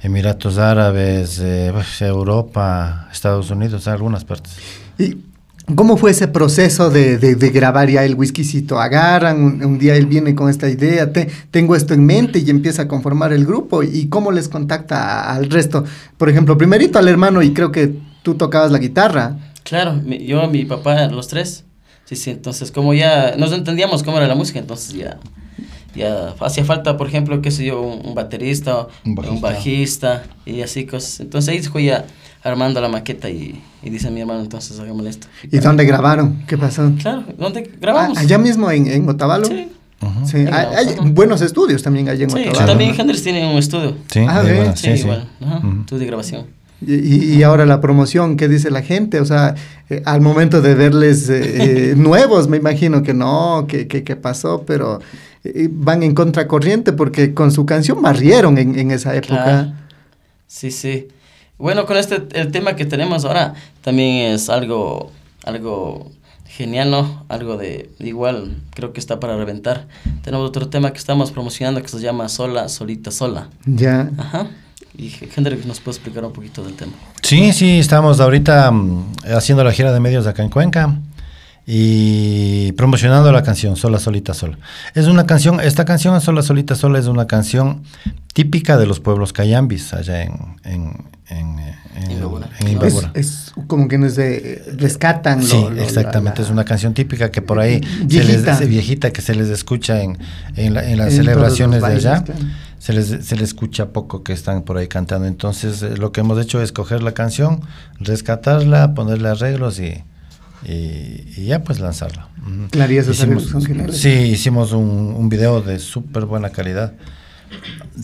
Emiratos 0.00 0.58
Árabes, 0.58 1.38
eh, 1.40 1.72
Europa, 2.00 3.08
Estados 3.12 3.50
Unidos, 3.50 3.88
algunas 3.88 4.24
partes. 4.24 4.52
Y 4.98 5.16
¿Cómo 5.74 5.98
fue 5.98 6.12
ese 6.12 6.28
proceso 6.28 6.88
de, 6.88 7.18
de- 7.18 7.34
de 7.34 7.50
grabar 7.50 7.90
ya 7.90 8.02
el 8.02 8.14
whiskycito? 8.14 8.80
Agarran, 8.80 9.42
un, 9.42 9.62
un 9.62 9.78
día 9.78 9.96
él 9.96 10.06
viene 10.06 10.34
con 10.34 10.48
esta 10.48 10.66
idea, 10.70 11.12
te- 11.12 11.28
tengo 11.50 11.76
esto 11.76 11.92
en 11.92 12.06
mente 12.06 12.38
y 12.38 12.48
empieza 12.48 12.82
a 12.82 12.88
conformar 12.88 13.34
el 13.34 13.44
grupo. 13.44 13.82
¿Y 13.82 14.08
cómo 14.08 14.32
les 14.32 14.48
contacta 14.48 15.30
al 15.30 15.50
resto? 15.50 15.84
Por 16.16 16.30
ejemplo, 16.30 16.56
primerito 16.56 16.98
al 16.98 17.06
hermano 17.06 17.42
y 17.42 17.52
creo 17.52 17.70
que 17.70 17.92
tú 18.22 18.34
tocabas 18.36 18.70
la 18.72 18.78
guitarra. 18.78 19.36
Claro, 19.62 19.92
mi- 19.92 20.24
yo, 20.24 20.48
mi 20.48 20.64
papá, 20.64 21.06
los 21.08 21.28
tres. 21.28 21.64
Sí, 22.06 22.16
sí, 22.16 22.30
entonces 22.30 22.72
como 22.72 22.94
ya 22.94 23.34
nos 23.36 23.52
entendíamos 23.52 24.02
cómo 24.02 24.16
era 24.16 24.26
la 24.26 24.34
música, 24.34 24.58
entonces 24.58 24.94
ya, 24.94 25.18
ya 25.98 26.34
hacía 26.40 26.64
falta, 26.64 26.96
por 26.96 27.06
ejemplo, 27.08 27.42
qué 27.42 27.50
sé 27.50 27.64
yo, 27.66 27.80
un, 27.82 28.06
un 28.06 28.14
baterista, 28.14 28.86
Un 29.04 29.18
un 29.28 29.40
bajista. 29.40 30.24
y 30.46 30.62
así 30.62 30.86
cosas. 30.86 31.20
Entonces 31.20 31.48
ahí 31.52 31.62
fue 31.62 31.84
ya 31.84 32.06
armando 32.42 32.80
la 32.80 32.88
maqueta 32.88 33.28
y, 33.28 33.60
y 33.82 33.90
dice 33.90 34.10
mi 34.10 34.20
hermano, 34.20 34.40
entonces 34.40 34.78
hagámosle 34.80 35.10
esto. 35.10 35.26
¿Y 35.50 35.58
dónde 35.58 35.84
grabaron? 35.84 36.44
¿Qué 36.46 36.56
pasó? 36.56 36.90
Claro, 37.00 37.24
¿dónde 37.36 37.70
grabamos? 37.80 38.16
Ah, 38.16 38.20
allá 38.22 38.38
mismo 38.38 38.70
en, 38.70 38.86
en 38.86 39.08
Otavalo. 39.08 39.46
Sí. 39.46 39.68
Sí, 40.26 40.36
hay, 40.52 40.94
buenos 41.10 41.42
estudios 41.42 41.82
también 41.82 42.08
allá 42.08 42.22
en 42.22 42.30
sí 42.30 42.38
Otavalo. 42.48 42.66
también 42.66 42.94
Hendrix 42.98 43.22
tiene 43.24 43.50
un 43.50 43.58
estudio. 43.58 43.96
Sí, 44.08 44.20
Ah, 44.28 44.42
bueno, 44.44 44.76
Sí, 44.76 44.90
sí, 44.92 44.96
sí. 44.98 45.02
igual. 45.02 45.28
Ajá, 45.44 45.58
Ujú. 45.58 45.80
estudio 45.80 45.98
de 46.00 46.06
grabación. 46.06 46.46
Y, 46.86 46.94
y- 46.94 47.34
y 47.34 47.42
ahora 47.42 47.66
la 47.66 47.80
promoción, 47.80 48.36
¿qué 48.36 48.46
dice 48.46 48.70
la 48.70 48.82
gente? 48.82 49.18
O 49.20 49.24
sea, 49.24 49.56
eh, 49.90 50.00
al 50.06 50.20
momento 50.20 50.62
de 50.62 50.74
verles 50.76 51.28
eh, 51.28 51.90
eh, 51.90 51.94
nuevos, 51.96 52.46
me 52.46 52.56
imagino 52.58 53.02
que 53.02 53.12
no, 53.14 53.66
que, 53.68 53.88
que, 53.88 54.04
que 54.04 54.14
pasó, 54.14 54.62
pero 54.64 55.00
eh, 55.44 55.68
van 55.70 56.02
en 56.02 56.14
contracorriente 56.14 56.92
porque 56.92 57.34
con 57.34 57.52
su 57.52 57.66
canción 57.66 58.02
barrieron 58.02 58.58
en, 58.58 58.78
en 58.78 58.90
esa 58.90 59.14
época. 59.14 59.44
Claro. 59.44 59.72
Sí, 60.46 60.70
sí. 60.70 61.08
Bueno, 61.58 61.86
con 61.86 61.96
este, 61.96 62.22
el 62.38 62.52
tema 62.52 62.76
que 62.76 62.84
tenemos 62.84 63.24
ahora, 63.24 63.54
también 63.82 64.32
es 64.32 64.48
algo, 64.48 65.10
algo 65.44 66.10
genial, 66.46 66.90
¿no? 66.90 67.24
Algo 67.28 67.56
de, 67.56 67.90
igual, 67.98 68.56
creo 68.74 68.92
que 68.92 69.00
está 69.00 69.18
para 69.20 69.36
reventar. 69.36 69.88
Tenemos 70.22 70.48
otro 70.48 70.68
tema 70.68 70.92
que 70.92 70.98
estamos 70.98 71.30
promocionando 71.32 71.82
que 71.82 71.88
se 71.88 72.00
llama 72.00 72.28
Sola, 72.28 72.68
Solita, 72.68 73.10
Sola. 73.10 73.48
Ya. 73.64 74.10
Ajá. 74.18 74.46
Y 74.96 75.12
Hendrik 75.36 75.64
nos 75.66 75.80
puede 75.80 75.96
explicar 75.96 76.24
un 76.24 76.32
poquito 76.32 76.64
del 76.64 76.74
tema. 76.74 76.92
Sí, 77.22 77.52
sí, 77.52 77.78
estamos 77.78 78.20
ahorita 78.20 78.70
mm, 78.70 79.14
haciendo 79.36 79.62
la 79.62 79.72
gira 79.72 79.92
de 79.92 80.00
medios 80.00 80.26
acá 80.26 80.42
en 80.42 80.50
Cuenca 80.50 80.96
y 81.70 82.72
promocionando 82.72 83.30
la 83.30 83.42
canción 83.42 83.76
Sola, 83.76 83.98
Solita, 83.98 84.32
Sola. 84.32 84.58
Es 84.94 85.06
una 85.06 85.26
canción, 85.26 85.60
esta 85.60 85.84
canción 85.84 86.18
Sola, 86.22 86.40
Solita, 86.40 86.74
Sola 86.74 86.98
es 86.98 87.06
una 87.08 87.26
canción 87.26 87.82
típica 88.32 88.78
de 88.78 88.86
los 88.86 89.00
pueblos 89.00 89.34
cayambis 89.34 89.92
allá 89.92 90.22
en, 90.22 90.32
en, 90.64 90.92
en, 91.28 91.58
en- 91.94 92.10
Imbabura. 92.10 92.48
en 92.60 92.66
Es, 92.68 92.72
Imbabura. 92.72 93.10
es 93.14 93.52
como 93.66 93.86
que 93.86 93.98
nos 93.98 94.16
de- 94.16 94.64
rescatan. 94.78 95.42
Sí, 95.42 95.60
lo- 95.60 95.72
exactamente. 95.82 96.40
la- 96.40 96.46
Es 96.46 96.50
una 96.50 96.64
canción 96.64 96.94
típica 96.94 97.30
que 97.30 97.42
por 97.42 97.58
ahí 97.58 97.82
Viejita. 98.04 98.54
se 98.54 98.60
les 98.62 98.68
viejita 98.70 99.10
que 99.12 99.20
se 99.20 99.34
les 99.34 99.48
escucha 99.50 100.00
en, 100.00 100.16
en, 100.56 100.72
la- 100.72 100.88
en 100.88 100.96
las 100.96 101.12
celebraciones 101.12 101.82
de 101.82 101.86
allá. 101.88 102.24
claro. 102.24 102.40
Se 102.78 102.94
les, 102.94 103.08
se 103.08 103.34
les 103.36 103.48
escucha 103.48 103.88
poco 103.88 104.22
que 104.22 104.32
están 104.32 104.62
por 104.62 104.78
ahí 104.78 104.88
cantando. 104.88 105.26
Entonces, 105.26 105.82
eh, 105.82 105.96
lo 105.98 106.12
que 106.12 106.20
hemos 106.20 106.40
hecho 106.40 106.62
es 106.62 106.72
coger 106.72 107.02
la 107.02 107.12
canción, 107.12 107.60
rescatarla, 107.98 108.94
ponerle 108.94 109.28
arreglos 109.28 109.78
y, 109.80 110.02
y, 110.64 110.70
y 111.36 111.44
ya 111.46 111.62
pues 111.62 111.80
lanzarla. 111.80 112.28
Esos 113.12 113.18
Hicimos-. 113.38 113.52
Sí, 113.92 114.08
hicimos 114.10 114.72
un, 114.72 115.14
un 115.16 115.28
video 115.28 115.60
de 115.62 115.78
súper 115.78 116.24
buena 116.24 116.50
calidad. 116.50 116.92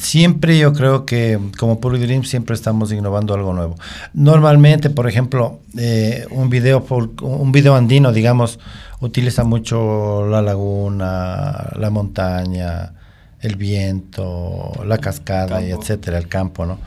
Siempre 0.00 0.58
yo 0.58 0.72
creo 0.72 1.04
que 1.06 1.38
como 1.58 1.78
Puri 1.80 1.98
Dream 1.98 2.24
siempre 2.24 2.54
estamos 2.54 2.90
innovando 2.92 3.34
algo 3.34 3.52
nuevo. 3.52 3.76
Normalmente, 4.12 4.90
por 4.90 5.08
ejemplo, 5.08 5.60
eh, 5.78 6.26
un 6.30 6.48
video 6.50 6.84
fol- 6.84 7.12
un 7.22 7.52
video 7.52 7.76
andino, 7.76 8.12
digamos, 8.12 8.58
utiliza 9.00 9.44
mucho 9.44 10.26
la 10.28 10.42
laguna, 10.42 11.70
la 11.78 11.90
montaña, 11.90 12.92
el 13.40 13.56
viento, 13.56 14.72
la 14.86 14.98
cascada 14.98 15.62
y 15.62 15.70
etcétera, 15.70 16.18
el 16.18 16.28
campo, 16.28 16.64
¿no? 16.66 16.78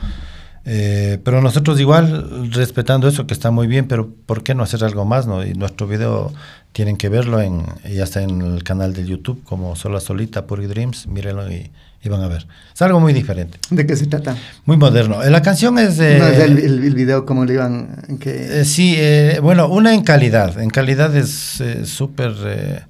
Eh, 0.70 1.18
pero 1.24 1.40
nosotros 1.40 1.80
igual 1.80 2.50
respetando 2.52 3.08
eso 3.08 3.26
que 3.26 3.32
está 3.32 3.50
muy 3.50 3.66
bien, 3.66 3.88
pero 3.88 4.10
¿por 4.26 4.42
qué 4.42 4.54
no 4.54 4.62
hacer 4.62 4.84
algo 4.84 5.06
más, 5.06 5.26
no? 5.26 5.42
Y 5.44 5.54
nuestro 5.54 5.86
video 5.86 6.30
tienen 6.72 6.98
que 6.98 7.08
verlo 7.08 7.40
en 7.40 7.62
ya 7.90 8.04
está 8.04 8.20
en 8.22 8.42
el 8.42 8.62
canal 8.64 8.92
de 8.92 9.06
YouTube 9.06 9.42
como 9.44 9.74
Sola 9.76 9.98
Solita 10.00 10.46
Puri 10.46 10.66
Dreams, 10.66 11.06
mírenlo 11.06 11.50
y, 11.50 11.70
y 12.04 12.08
van 12.10 12.20
a 12.20 12.28
ver. 12.28 12.46
Es 12.74 12.82
algo 12.82 13.00
muy 13.00 13.14
diferente, 13.14 13.58
¿De 13.70 13.86
qué 13.86 13.96
se 13.96 14.06
trata? 14.08 14.36
muy 14.66 14.76
moderno. 14.76 15.22
Eh, 15.22 15.30
La 15.30 15.40
canción 15.40 15.78
es 15.78 15.96
de 15.96 16.18
No, 16.18 16.26
el, 16.26 16.58
el- 16.58 16.84
el 16.84 16.94
video, 16.94 17.24
como 17.24 17.46
le 17.46 17.54
iban. 17.54 18.18
Que, 18.20 18.60
eh, 18.60 18.64
sí, 18.66 18.94
eh, 18.98 19.40
bueno, 19.42 19.68
una 19.68 19.94
en 19.94 20.02
calidad. 20.02 20.60
En 20.60 20.68
calidad 20.68 21.16
es 21.16 21.62
eh, 21.62 21.86
súper 21.86 22.34
eh, 22.44 22.80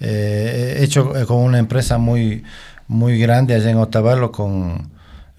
eh, 0.00 0.78
hecho 0.80 1.16
eh, 1.16 1.26
con 1.26 1.38
una 1.38 1.58
empresa 1.60 1.96
muy, 1.98 2.42
muy 2.88 3.18
grande 3.20 3.54
allá 3.54 3.70
en 3.70 3.76
Otavalo. 3.76 4.32
Con, 4.32 4.90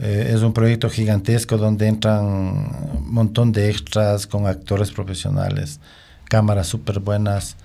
eh, 0.01 0.31
es 0.33 0.41
un 0.41 0.51
proyecto 0.51 0.89
gigantesco 0.89 1.57
donde 1.57 1.87
entran 1.87 2.25
un 2.25 3.13
montón 3.13 3.51
de 3.51 3.69
extras 3.69 4.25
con 4.25 4.47
actores 4.47 4.91
profesionales, 4.91 5.79
cámaras 6.25 6.67
súper 6.67 6.99
buenas, 6.99 7.55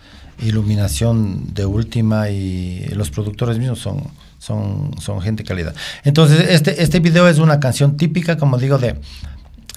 iluminación 0.43 1.55
de 1.55 1.65
última 1.65 2.29
y 2.29 2.87
los 2.95 3.11
productores 3.11 3.59
mismos 3.59 3.79
son, 3.79 4.03
son, 4.39 4.91
son 5.01 5.23
gente 5.23 5.45
calidad. 5.45 5.75
Entonces, 6.05 6.47
este, 6.51 6.83
este 6.83 7.01
video 7.01 7.27
es 7.27 7.39
una 7.39 7.59
canción 7.59 7.97
típica, 7.97 8.37
como 8.37 8.59
digo, 8.59 8.77
de, 8.77 8.97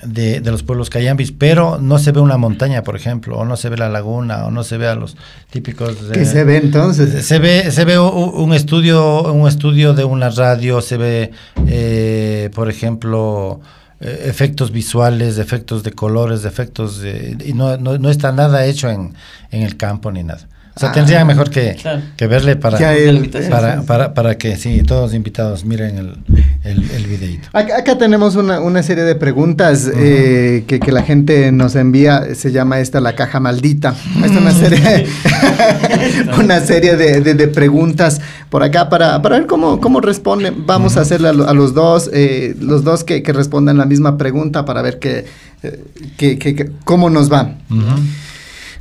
de, 0.04 0.40
de 0.40 0.52
los 0.52 0.64
pueblos 0.64 0.90
cayambis, 0.90 1.32
pero 1.32 1.78
no 1.80 2.00
se 2.00 2.12
ve 2.12 2.20
una 2.20 2.38
montaña, 2.38 2.84
por 2.84 2.96
ejemplo, 2.96 3.38
o 3.38 3.46
no 3.46 3.58
se 3.58 3.70
ve 3.70 3.78
la 3.78 3.90
laguna, 3.90 4.46
o 4.46 4.52
no 4.52 4.64
se 4.64 4.78
ve 4.78 4.88
a 4.88 4.96
los 4.96 5.18
típicos... 5.50 5.98
¿Qué 6.14 6.22
eh, 6.22 6.26
se 6.26 6.44
ve 6.44 6.58
entonces? 6.58 7.26
Se 7.26 7.40
ve, 7.40 7.72
se 7.72 7.86
ve 7.86 8.00
un 8.00 8.54
estudio, 8.54 9.32
un 9.32 9.48
estudio 9.48 9.94
de 9.94 10.04
una 10.04 10.30
radio, 10.30 10.82
se 10.82 10.98
ve, 10.98 11.32
eh, 11.68 12.50
por 12.54 12.70
ejemplo, 12.70 13.60
eh, 14.00 14.24
efectos 14.26 14.72
visuales, 14.72 15.38
efectos 15.38 15.84
de 15.84 15.92
colores, 15.92 16.46
efectos 16.46 17.02
de, 17.02 17.38
y 17.46 17.54
no, 17.54 17.78
no, 17.78 17.98
no 17.98 18.10
está 18.10 18.32
nada 18.32 18.66
hecho 18.66 18.90
en, 18.90 19.14
en 19.52 19.64
el 19.64 19.76
campo 19.76 20.12
ni 20.12 20.24
nada. 20.24 20.48
O 20.80 20.82
sea, 20.82 20.90
Ah. 20.92 20.94
tendría 20.94 21.26
mejor 21.26 21.50
que, 21.50 21.76
Claro. 21.76 22.02
que 22.16 22.26
verle 22.28 22.56
para, 22.56 22.80
Ya 22.80 22.94
el- 22.96 23.30
para, 23.50 23.82
para, 23.82 24.14
para 24.14 24.38
que 24.38 24.56
sí, 24.56 24.82
todos 24.84 25.02
los 25.02 25.14
invitados 25.14 25.66
miren 25.66 25.98
el, 25.98 26.16
el, 26.64 26.90
el 26.92 27.06
videíto. 27.06 27.50
Acá, 27.52 27.80
acá 27.80 27.98
tenemos 27.98 28.38
una, 28.38 28.62
una 28.62 28.82
serie 28.82 29.04
de 29.04 29.16
preguntas 29.16 29.92
eh, 29.94 30.64
que, 30.68 30.80
que 30.80 30.92
la 30.94 31.04
gente 31.04 31.52
nos 31.52 31.76
envía, 31.76 32.34
se 32.34 32.54
llama 32.54 32.80
esta 32.80 33.02
la 33.02 33.12
caja 33.14 33.42
maldita. 33.42 33.94
Es 34.24 34.32
una 34.32 34.52
serie, 34.54 35.06
una 36.40 36.62
serie 36.62 36.96
de, 36.96 37.20
de- 37.20 37.34
de 37.34 37.48
preguntas 37.50 38.22
por 38.50 38.64
acá 38.64 38.88
para, 38.88 39.22
para 39.22 39.40
ver 39.40 39.48
cómo, 39.48 39.82
cómo 39.82 40.00
responden. 40.00 40.66
Vamos 40.66 40.96
a 40.96 41.02
hacerle 41.02 41.28
a, 41.28 41.34
lo- 41.34 41.48
a 41.50 41.54
los 41.54 41.74
dos, 41.74 42.10
eh, 42.14 42.56
los 42.62 42.86
dos 42.86 43.04
que, 43.04 43.22
que 43.22 43.34
respondan 43.34 43.78
la 43.78 43.86
misma 43.86 44.18
pregunta 44.18 44.64
para 44.64 44.82
ver 44.82 44.98
que, 45.00 45.26
eh, 45.62 45.84
que- 46.16 46.40
que- 46.40 46.56
que- 46.56 46.72
cómo 46.86 47.10
nos 47.10 47.30
va. 47.30 47.56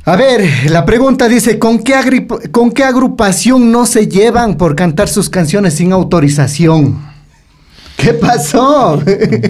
A 0.09 0.15
ver, 0.15 0.41
la 0.71 0.85
pregunta 0.85 1.27
dice, 1.27 1.59
¿con 1.59 1.77
qué, 1.83 1.93
agri- 1.95 2.25
¿con 2.49 2.71
qué 2.71 2.83
agrupación 2.83 3.71
no 3.71 3.85
se 3.85 4.07
llevan 4.07 4.55
por 4.57 4.75
cantar 4.75 5.07
sus 5.07 5.29
canciones 5.29 5.75
sin 5.75 5.91
autorización? 5.91 6.99
¿Qué 7.95 8.13
pasó? 8.15 8.99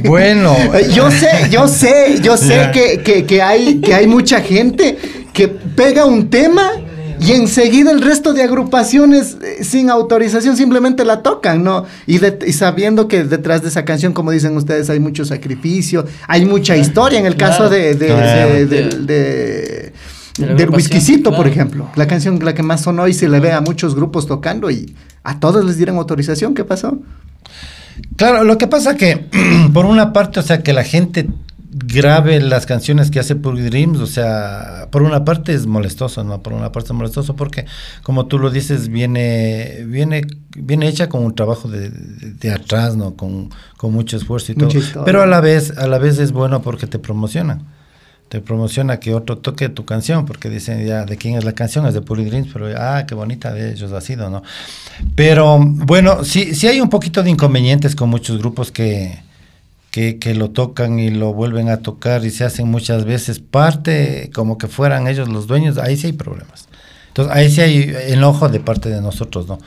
Bueno, 0.03 0.53
Eh, 0.73 0.89
Yo 0.93 1.09
sé, 1.11 1.29
yo 1.49 1.69
sé, 1.69 2.19
yo 2.21 2.35
sé 2.35 2.71
que, 2.73 3.01
que- 3.01 3.25
que 3.25 3.41
hay, 3.41 3.79
que 3.79 3.93
hay 3.93 4.05
mucha 4.07 4.41
gente 4.41 4.97
que 5.31 5.47
pega 5.47 6.03
un 6.03 6.29
tema 6.29 6.71
y 7.21 7.31
enseguida 7.33 7.91
el 7.91 8.01
resto 8.01 8.33
de 8.33 8.43
agrupaciones 8.43 9.37
eh, 9.41 9.63
sin 9.63 9.89
autorización 9.89 10.57
simplemente 10.57 11.05
la 11.05 11.21
tocan, 11.21 11.63
¿no? 11.63 11.85
Y, 12.05 12.17
de- 12.17 12.37
y 12.45 12.51
sabiendo 12.51 13.07
que 13.07 13.23
detrás 13.23 13.61
de 13.61 13.69
esa 13.69 13.85
canción, 13.85 14.11
como 14.11 14.31
dicen 14.31 14.57
ustedes, 14.57 14.89
hay 14.89 14.99
mucho 14.99 15.23
sacrificio, 15.23 16.05
hay 16.27 16.43
mucha 16.43 16.75
historia 16.75 17.17
en 17.19 17.25
el 17.27 17.37
caso 17.37 17.69
de, 17.69 17.93
de- 20.47 20.55
del 20.55 20.69
whiskycito, 20.69 21.29
por 21.31 21.35
claro. 21.45 21.49
ejemplo. 21.49 21.89
La 21.95 22.07
canción 22.07 22.39
la 22.43 22.53
que 22.53 22.63
más 22.63 22.81
sonó 22.81 23.07
y 23.07 23.13
se 23.13 23.27
le 23.29 23.39
ve 23.39 23.51
a 23.51 23.61
muchos 23.61 23.95
grupos 23.95 24.27
tocando 24.27 24.69
y 24.71 24.95
a 25.23 25.39
todos 25.39 25.63
les 25.65 25.77
dieron 25.77 25.97
autorización. 25.97 26.53
¿Qué 26.53 26.63
pasó? 26.63 26.97
Claro, 28.15 28.43
lo 28.43 28.57
que 28.57 28.67
pasa 28.67 28.95
que, 28.95 29.27
por 29.73 29.85
una 29.85 30.13
parte, 30.13 30.39
o 30.39 30.43
sea, 30.43 30.63
que 30.63 30.73
la 30.73 30.83
gente 30.83 31.27
grabe 31.71 32.41
las 32.41 32.65
canciones 32.65 33.11
que 33.11 33.19
hace 33.19 33.35
Purgy 33.35 33.61
Dreams, 33.63 33.99
o 33.99 34.07
sea, 34.07 34.87
por 34.91 35.03
una 35.03 35.23
parte 35.23 35.53
es 35.53 35.67
molestoso, 35.67 36.23
¿no? 36.23 36.41
Por 36.41 36.53
una 36.53 36.71
parte 36.71 36.87
es 36.87 36.93
molestoso 36.93 37.35
porque, 37.35 37.65
como 38.03 38.25
tú 38.25 38.39
lo 38.39 38.49
dices, 38.49 38.89
viene 38.89 39.83
viene 39.85 40.25
viene 40.57 40.87
hecha 40.87 41.09
con 41.09 41.23
un 41.23 41.35
trabajo 41.35 41.67
de, 41.69 41.89
de- 41.91 42.31
de 42.33 42.51
atrás, 42.51 42.95
¿no? 42.95 43.15
Con, 43.15 43.49
con 43.77 43.93
mucho 43.93 44.17
esfuerzo 44.17 44.51
y 44.51 44.55
todo. 44.55 44.69
Pero 45.05 45.21
a 45.21 45.27
la 45.27 45.41
vez, 45.41 45.77
a 45.77 45.87
la 45.87 45.99
vez 45.99 46.17
es 46.19 46.31
bueno 46.31 46.61
porque 46.61 46.87
te 46.87 46.97
promocionan. 46.99 47.63
Te 48.29 48.41
promociona 48.41 48.99
que 48.99 49.13
otro 49.13 49.39
toque 49.39 49.69
tu 49.69 49.85
canción, 49.85 50.25
porque 50.25 50.49
dicen 50.49 50.85
ya 50.85 51.03
de 51.05 51.17
quién 51.17 51.35
es 51.35 51.43
la 51.43 51.53
canción, 51.53 51.85
es 51.87 51.93
de 51.93 52.01
Purgy 52.01 52.25
Dreams, 52.25 52.49
pero 52.53 52.67
ah, 52.77 53.05
qué 53.07 53.15
bonita 53.15 53.51
de 53.51 53.73
ellos 53.73 53.91
ha 53.91 54.01
sido, 54.01 54.29
¿no? 54.29 54.43
Pero 55.15 55.57
bueno, 55.59 56.23
sí, 56.23 56.53
sí 56.53 56.67
hay 56.67 56.79
un 56.79 56.89
poquito 56.89 57.23
de 57.23 57.31
inconvenientes 57.31 57.95
con 57.95 58.09
muchos 58.09 58.37
grupos 58.37 58.71
que, 58.71 59.19
que, 59.91 60.19
que 60.19 60.35
lo 60.35 60.51
tocan 60.51 60.99
y 60.99 61.09
lo 61.09 61.33
vuelven 61.33 61.69
a 61.69 61.77
tocar 61.77 62.23
y 62.23 62.29
se 62.29 62.45
hacen 62.45 62.69
muchas 62.69 63.05
veces 63.05 63.39
parte 63.39 64.29
como 64.33 64.57
que 64.57 64.67
fueran 64.67 65.07
ellos 65.07 65.27
los 65.27 65.47
dueños, 65.47 65.77
ahí 65.77 65.97
sí 65.97 66.07
hay 66.07 66.13
problemas. 66.13 66.69
Entonces, 67.09 67.35
ahí 67.35 67.49
sí 67.49 67.61
hay 67.61 67.95
enojo 68.13 68.47
de 68.49 68.59
parte 68.59 68.89
de 68.89 69.01
nosotros, 69.01 69.47
¿no? 69.47 69.59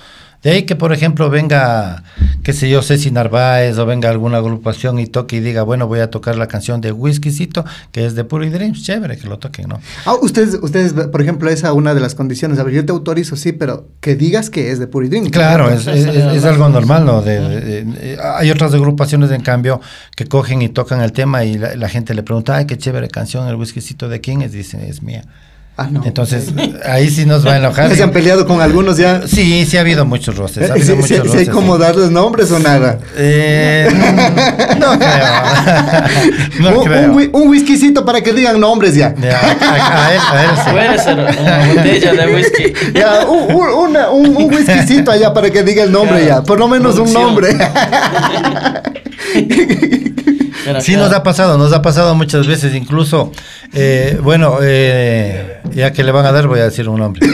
De 0.43 0.51
ahí 0.51 0.63
que, 0.65 0.75
por 0.75 0.93
ejemplo, 0.93 1.31
venga, 1.31 2.03
qué 2.43 2.53
sé 2.53 2.69
yo, 2.69 2.83
Ceci 2.83 3.11
Narváez 3.13 3.79
o 3.79 3.87
venga 3.87 4.11
alguna 4.11 4.39
agrupación 4.39 4.99
y 4.99 5.07
toque 5.07 5.37
y 5.37 5.41
diga, 5.41 5.63
bueno, 5.63 5.87
voy 5.87 6.01
a 6.01 6.11
tocar 6.11 6.37
la 6.37 6.49
canción 6.49 6.81
de 6.81 6.91
Whiskycito, 6.91 7.65
que 7.93 8.07
es 8.07 8.15
de 8.17 8.25
Puri 8.25 8.49
Dreams, 8.51 8.83
chévere 8.83 9.17
que 9.19 9.29
lo 9.29 9.39
toquen, 9.39 9.69
¿no? 9.69 9.79
Ah, 10.05 10.15
ustedes, 10.21 10.59
ustedes, 10.61 10.95
por 10.95 11.23
ejemplo, 11.23 11.49
esa 11.49 11.73
una 11.73 11.95
de 11.95 12.01
las 12.01 12.17
condiciones. 12.17 12.59
A 12.59 12.65
ver, 12.65 12.75
yo 12.75 12.85
te 12.85 12.91
autorizo, 12.91 13.37
sí, 13.37 13.53
pero 13.53 13.87
que 14.01 14.17
digas 14.17 14.51
que 14.51 14.73
es 14.73 14.81
de 14.81 14.89
Puri 14.89 15.09
Dream. 15.09 15.27
Claro, 15.31 15.71
es, 15.71 15.87
es- 15.87 16.07
es- 16.07 16.35
es 16.35 16.45
algo 16.45 16.69
normal, 16.69 17.05
¿no? 17.07 17.23
De- 17.23 17.39
de- 17.41 17.85
de- 17.85 18.19
hay 18.21 18.51
otras 18.51 18.75
agrupaciones, 18.75 19.31
en 19.31 19.43
cambio, 19.43 19.81
que 20.17 20.27
cogen 20.27 20.61
y 20.63 20.69
tocan 20.69 21.01
el 21.03 21.13
tema 21.13 21.45
y 21.45 21.57
la, 21.57 21.77
la 21.77 21.89
gente 21.89 22.15
le 22.15 22.25
pregunta, 22.25 22.57
ay, 22.57 22.67
qué 22.67 22.77
chévere 22.77 23.07
canción, 23.09 23.47
el 23.49 23.55
whiskycito 23.55 24.09
de 24.09 24.21
quién 24.21 24.43
es, 24.43 24.51
dicen, 24.53 24.81
es 24.81 25.03
mía. 25.03 25.23
Ah, 25.75 25.89
no. 25.91 26.03
Entonces, 26.05 26.49
ahí 26.85 27.09
sí 27.09 27.25
nos 27.25 27.47
va 27.47 27.55
a 27.55 27.57
enojar. 27.57 27.89
¿Ya 27.89 27.97
se 27.97 28.03
han 28.03 28.11
peleado 28.11 28.47
con 28.47 28.61
algunos 28.61 28.99
ya? 28.99 29.23
Sí, 29.27 29.65
sí 29.65 29.79
ha 29.79 29.81
habido 29.81 30.05
muchos 30.05 30.37
roces. 30.37 30.65
ha 30.65 30.67
Eh, 30.67 30.71
habido 30.73 30.87
¿Sí, 30.89 30.93
muchos 31.01 31.09
sí- 31.27 31.33
sí 31.33 31.39
hay 31.39 31.47
como 31.47 31.77
sí. 31.77 31.81
darles 31.83 32.11
nombres 32.11 32.51
o 32.53 32.59
nada? 32.59 32.99
Eh, 33.17 33.89
no 34.79 34.93
creo. 34.99 36.61
no 36.73 36.79
un, 36.81 36.85
creo. 36.87 37.11
un 37.11 37.17
whi- 37.17 37.31
un 37.33 37.49
whiskycito 37.49 38.05
para 38.05 38.21
que 38.21 38.35
digan 38.35 38.61
nombres 38.61 38.95
ya. 38.95 39.15
Ya, 39.21 39.41
a, 39.41 40.05
a 40.05 40.15
él, 40.15 40.21
a 40.31 40.45
él 40.45 40.51
sí. 40.63 40.71
Puede 40.73 40.99
ser 40.99 41.19
una 41.41 41.67
botella 41.75 42.13
de 42.27 42.35
whisky. 42.35 42.73
Ya, 42.95 43.25
un, 43.27 43.55
un- 43.55 43.75
una- 43.91 44.11
un- 44.11 44.37
un 44.37 44.55
whiskycito 44.55 45.11
allá 45.11 45.33
para 45.33 45.49
que 45.51 45.63
diga 45.63 45.85
el 45.85 45.91
nombre 45.91 46.27
ya. 46.27 46.43
Por 46.43 46.59
lo 46.59 46.69
menos 46.69 46.99
un 46.99 47.11
nombre. 47.15 47.57
Sí, 50.81 50.97
nos 50.97 51.13
ha 51.13 51.23
pasado, 51.23 51.59
nos 51.59 51.73
ha 51.73 51.83
pasado 51.83 52.15
muchas 52.15 52.47
veces, 52.47 52.75
incluso, 52.75 53.33
eh, 53.73 54.19
bueno, 54.23 54.59
eh, 54.63 55.61
ya 55.73 55.93
que 55.93 56.05
le 56.05 56.13
van 56.13 56.27
a 56.27 56.33
dar, 56.33 56.47
voy 56.47 56.61
a 56.61 56.65
decir 56.65 56.89
un 56.89 57.01
nombre. 57.01 57.27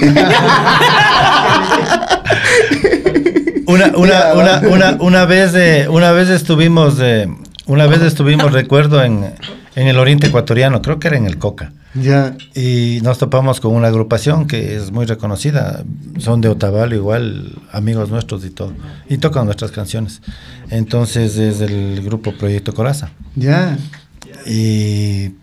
una, 3.67 3.93
una, 3.97 4.33
una, 4.35 4.61
una, 4.69 4.97
una 5.01 5.25
vez, 5.27 5.55
eh, 5.55 5.87
una 5.89 6.13
vez 6.13 6.29
estuvimos, 6.31 6.97
eh, 7.01 7.29
una 7.67 7.87
vez 7.87 8.03
estuvimos, 8.03 8.53
recuerdo, 8.53 9.03
en, 9.03 9.35
en 9.75 9.89
el 9.89 9.99
oriente 9.99 10.29
ecuatoriano, 10.29 10.81
creo 10.83 10.99
que 10.99 11.09
era 11.09 11.17
en 11.17 11.27
el 11.27 11.39
Coca. 11.39 11.73
Ya. 11.95 12.37
Y 12.55 13.01
nos 13.03 13.19
topamos 13.19 13.61
con 13.61 13.75
una 13.75 13.89
agrupación 13.89 14.47
que 14.47 14.77
es 14.77 14.91
muy 14.91 15.07
reconocida, 15.07 15.85
son 16.19 16.41
de 16.41 16.49
Otavalo 16.49 16.95
igual, 16.95 17.53
amigos 17.73 18.11
nuestros 18.11 18.45
y 18.45 18.51
todo, 18.51 18.73
y 19.09 19.19
tocan 19.19 19.45
nuestras 19.47 19.71
canciones. 19.71 20.21
Entonces 20.71 21.37
es 21.37 21.61
el 21.61 22.03
grupo 22.05 22.33
Proyecto 22.33 22.75
Coraza. 22.75 23.11
Ya. 23.35 23.79
Y 24.47 25.35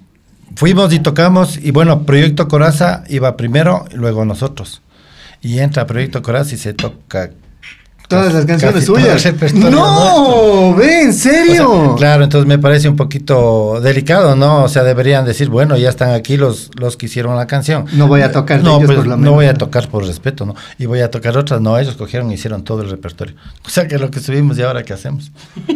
fuimos 0.55 0.93
y 0.93 0.99
tocamos, 0.99 1.57
y 1.57 1.71
bueno, 1.71 2.03
Proyecto 2.03 2.47
Coraza 2.47 3.03
iba 3.09 3.37
primero, 3.37 3.85
y 3.91 3.95
luego 3.95 4.25
nosotros. 4.25 4.81
Y 5.41 5.59
entra 5.59 5.85
Proyecto 5.85 6.21
Coraza 6.21 6.55
y 6.55 6.57
se 6.57 6.73
toca 6.73 7.31
Todas 8.07 8.33
las 8.33 8.45
canciones 8.45 8.85
suyas. 8.85 9.25
nuestro. 9.25 9.69
No, 9.71 10.75
ve, 10.75 11.01
en 11.03 11.09
O 11.09 11.13
serio. 11.13 11.85
sea, 11.87 11.95
claro, 11.97 12.23
entonces 12.23 12.47
me 12.47 12.59
parece 12.59 12.87
un 12.87 12.95
poquito 12.95 13.79
delicado, 13.81 14.35
¿no? 14.35 14.63
O 14.63 14.69
sea, 14.69 14.83
deberían 14.83 15.25
decir, 15.25 15.49
bueno, 15.49 15.75
ya 15.77 15.89
están 15.89 16.11
aquí 16.11 16.37
los, 16.37 16.69
los 16.79 16.97
que 16.97 17.07
hicieron 17.07 17.35
la 17.35 17.47
canción. 17.47 17.85
No 17.93 18.07
voy 18.07 18.21
a 18.21 18.31
tocar 18.31 18.59
de 18.59 18.63
no, 18.63 18.77
ellos 18.77 18.85
pues, 18.87 18.97
por 18.97 19.07
lo 19.07 19.11
no 19.13 19.17
menos. 19.17 19.33
voy 19.35 19.45
a 19.47 19.53
tocar 19.55 19.89
por 19.89 20.05
respeto, 20.05 20.45
¿no? 20.45 20.55
Y 20.77 20.85
voy 20.85 21.01
a 21.01 21.09
tocar 21.09 21.37
otras, 21.37 21.61
no, 21.61 21.77
ellos 21.79 21.95
cogieron 21.95 22.29
y 22.31 22.35
hicieron 22.35 22.63
todo 22.63 22.81
el 22.83 22.89
repertorio. 22.89 23.35
O 23.65 23.69
sea, 23.69 23.87
que 23.87 23.97
lo 23.97 24.11
que 24.11 24.19
subimos 24.19 24.57
y 24.57 24.61
ahora 24.61 24.83
qué 24.83 24.93
hacemos. 24.93 25.31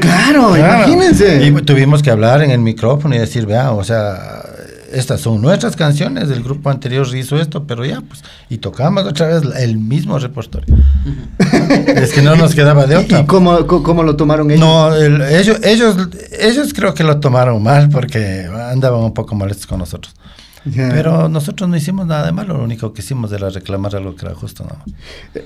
Claro, 0.00 0.52
Claro. 0.52 0.84
imagínense. 0.88 1.44
Y 1.44 1.52
tuvimos 1.62 2.02
que 2.02 2.10
hablar 2.10 2.42
en 2.42 2.50
el 2.50 2.58
micrófono 2.60 3.14
y 3.14 3.18
decir, 3.18 3.46
vea, 3.46 3.72
o 3.72 3.82
sea, 3.84 4.42
estas 4.92 5.20
son 5.20 5.40
nuestras 5.42 5.76
canciones, 5.76 6.30
el 6.30 6.42
grupo 6.42 6.70
anterior 6.70 7.06
hizo 7.14 7.36
esto, 7.38 7.64
pero 7.66 7.84
ya, 7.84 8.00
pues, 8.00 8.22
y 8.50 8.58
tocamos 8.58 9.04
otra 9.04 9.26
vez 9.28 9.42
el 9.58 9.78
mismo 9.78 10.18
repertorio. 10.18 10.74
es 11.94 12.12
que 12.12 12.22
no 12.22 12.36
nos 12.36 12.54
quedaba 12.54 12.86
de 12.86 12.94
¿Y- 12.94 12.98
otra. 13.04 13.20
¿Y 13.20 13.26
cómo, 13.26 13.66
cómo 13.66 14.02
lo 14.02 14.16
tomaron 14.16 14.50
ellos? 14.50 14.60
No, 14.60 14.94
el- 14.94 15.22
ellos, 15.22 15.58
ellos, 15.62 15.96
ellos 16.38 16.72
creo 16.74 16.94
que 16.94 17.04
lo 17.04 17.18
tomaron 17.20 17.62
mal 17.62 17.88
porque 17.88 18.48
andaban 18.70 19.00
un 19.00 19.14
poco 19.14 19.34
molestos 19.34 19.66
con 19.66 19.78
nosotros. 19.78 20.14
Pero 20.74 21.28
nosotros 21.28 21.68
no 21.70 21.76
hicimos 21.76 22.06
nada 22.06 22.26
de 22.26 22.32
malo, 22.32 22.56
lo 22.56 22.64
único 22.64 22.92
que 22.92 23.00
hicimos 23.00 23.30
era 23.32 23.50
reclamar 23.50 23.94
algo 23.94 24.16
que 24.16 24.26
era 24.26 24.34
justo, 24.34 24.64
¿no? 24.64 24.76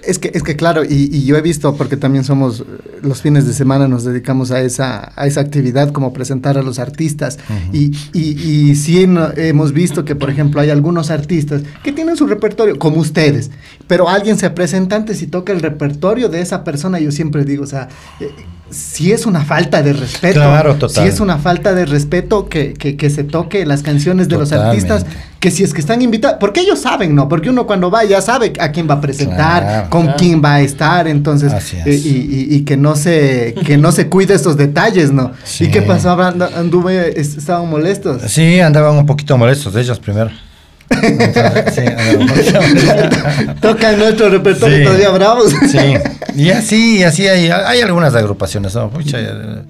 Es 0.03 0.19
que, 0.19 0.31
es 0.35 0.43
que 0.43 0.57
claro, 0.57 0.85
y, 0.85 1.11
y 1.13 1.25
yo 1.25 1.37
he 1.37 1.43
visto, 1.43 1.75
porque 1.77 1.97
también 1.97 2.25
somos, 2.25 2.61
eh, 2.61 2.65
los 3.03 3.21
fines 3.21 3.47
de 3.47 3.53
semana 3.53 3.87
nos 3.89 4.05
dedicamos 4.05 4.51
a 4.51 4.61
esa, 4.61 5.13
a 5.15 5.27
esa 5.27 5.41
actividad 5.41 5.91
como 5.93 6.13
presentar 6.13 6.57
a 6.59 6.63
los 6.63 6.79
artistas. 6.79 7.39
y, 7.73 7.93
y, 8.13 8.41
y 8.71 8.75
sí 8.77 9.07
no- 9.07 9.31
hemos 9.37 9.73
visto 9.73 10.05
que, 10.05 10.15
por 10.17 10.31
ejemplo, 10.31 10.61
hay 10.61 10.71
algunos 10.71 11.11
artistas 11.11 11.63
que 11.83 11.93
tienen 11.93 12.17
su 12.17 12.27
repertorio, 12.27 12.79
como 12.79 12.99
ustedes, 13.01 13.51
pero 13.87 14.09
alguien 14.09 14.39
se 14.39 14.49
presenta 14.51 14.97
antes 14.97 15.21
y 15.23 15.27
toca 15.27 15.53
el 15.53 15.61
repertorio 15.61 16.29
de 16.29 16.41
esa 16.41 16.65
persona, 16.65 16.99
yo 16.99 17.13
siempre 17.13 17.45
digo, 17.45 17.65
o 17.65 17.67
sea, 17.67 17.89
eh, 18.21 18.31
si 18.71 19.13
es 19.13 19.27
una 19.27 19.45
falta 19.45 19.83
de 19.83 19.93
respeto. 19.93 20.35
Claro, 20.41 20.77
total. 20.77 21.05
Si 21.05 21.09
es 21.09 21.21
una 21.21 21.39
falta 21.39 21.75
de 21.75 21.87
respeto 21.87 22.49
que, 22.49 22.75
que, 22.75 22.97
que 22.97 23.11
se 23.11 23.25
toque 23.25 23.67
las 23.67 23.83
canciones 23.83 24.29
de 24.29 24.37
los 24.39 24.53
artistas, 24.53 25.05
que 25.41 25.51
si 25.51 25.65
es 25.65 25.73
que 25.75 25.81
están 25.81 26.03
invitados, 26.03 26.37
porque 26.39 26.61
ellos 26.61 26.79
saben, 26.81 27.15
¿no? 27.15 27.29
Porque 27.29 27.51
uno 27.51 27.67
cuando 27.67 27.91
va 27.91 28.05
ya 28.05 28.21
sabe 28.21 28.53
a 28.61 28.71
quién 28.73 28.89
va 28.89 28.95
a 28.95 29.01
presentar, 29.01 29.63
Claro. 29.63 29.91
con 29.91 30.03
Claro. 30.03 30.19
quién 30.19 30.43
va 30.45 30.55
a 30.57 30.61
estar, 30.61 31.09
entonces, 31.09 31.53
Así 31.53 31.77
es. 31.79 31.87
eh, 31.87 31.95
y, 32.05 32.09
y- 32.09 32.55
y 32.57 32.61
que 32.65 32.77
no 32.77 32.95
se 32.97 33.55
que 33.65 33.77
no 33.79 33.91
se 33.93 34.09
cuide 34.09 34.35
estos 34.35 34.57
detalles, 34.57 35.11
¿no? 35.13 35.33
Sí. 35.45 35.65
¿Y 35.65 35.71
qué 35.71 35.83
pasó? 35.83 36.11
Anduve, 36.21 37.19
es- 37.21 37.37
estaban 37.37 37.69
molestos. 37.69 38.23
Sí, 38.31 38.61
andaban 38.61 38.97
un 38.97 39.07
poquito 39.07 39.37
molestos 39.39 39.75
ellos 39.77 39.99
primero. 39.99 40.31
Sí. 40.91 41.83
Tocan 43.61 43.99
nuestro 43.99 44.29
repertorio 44.29 44.79
Sí. 44.79 44.85
todavía 44.85 45.11
bravos. 45.11 45.53
Sí, 45.71 45.79
y 46.37 46.51
así, 46.51 46.99
y 46.99 47.03
así 47.03 47.27
hay, 47.29 47.49
hay 47.51 47.81
algunas 47.81 48.15
agrupaciones, 48.15 48.75
¿no? 48.75 48.91
Pucha, 48.91 49.19
eh, 49.21 49.65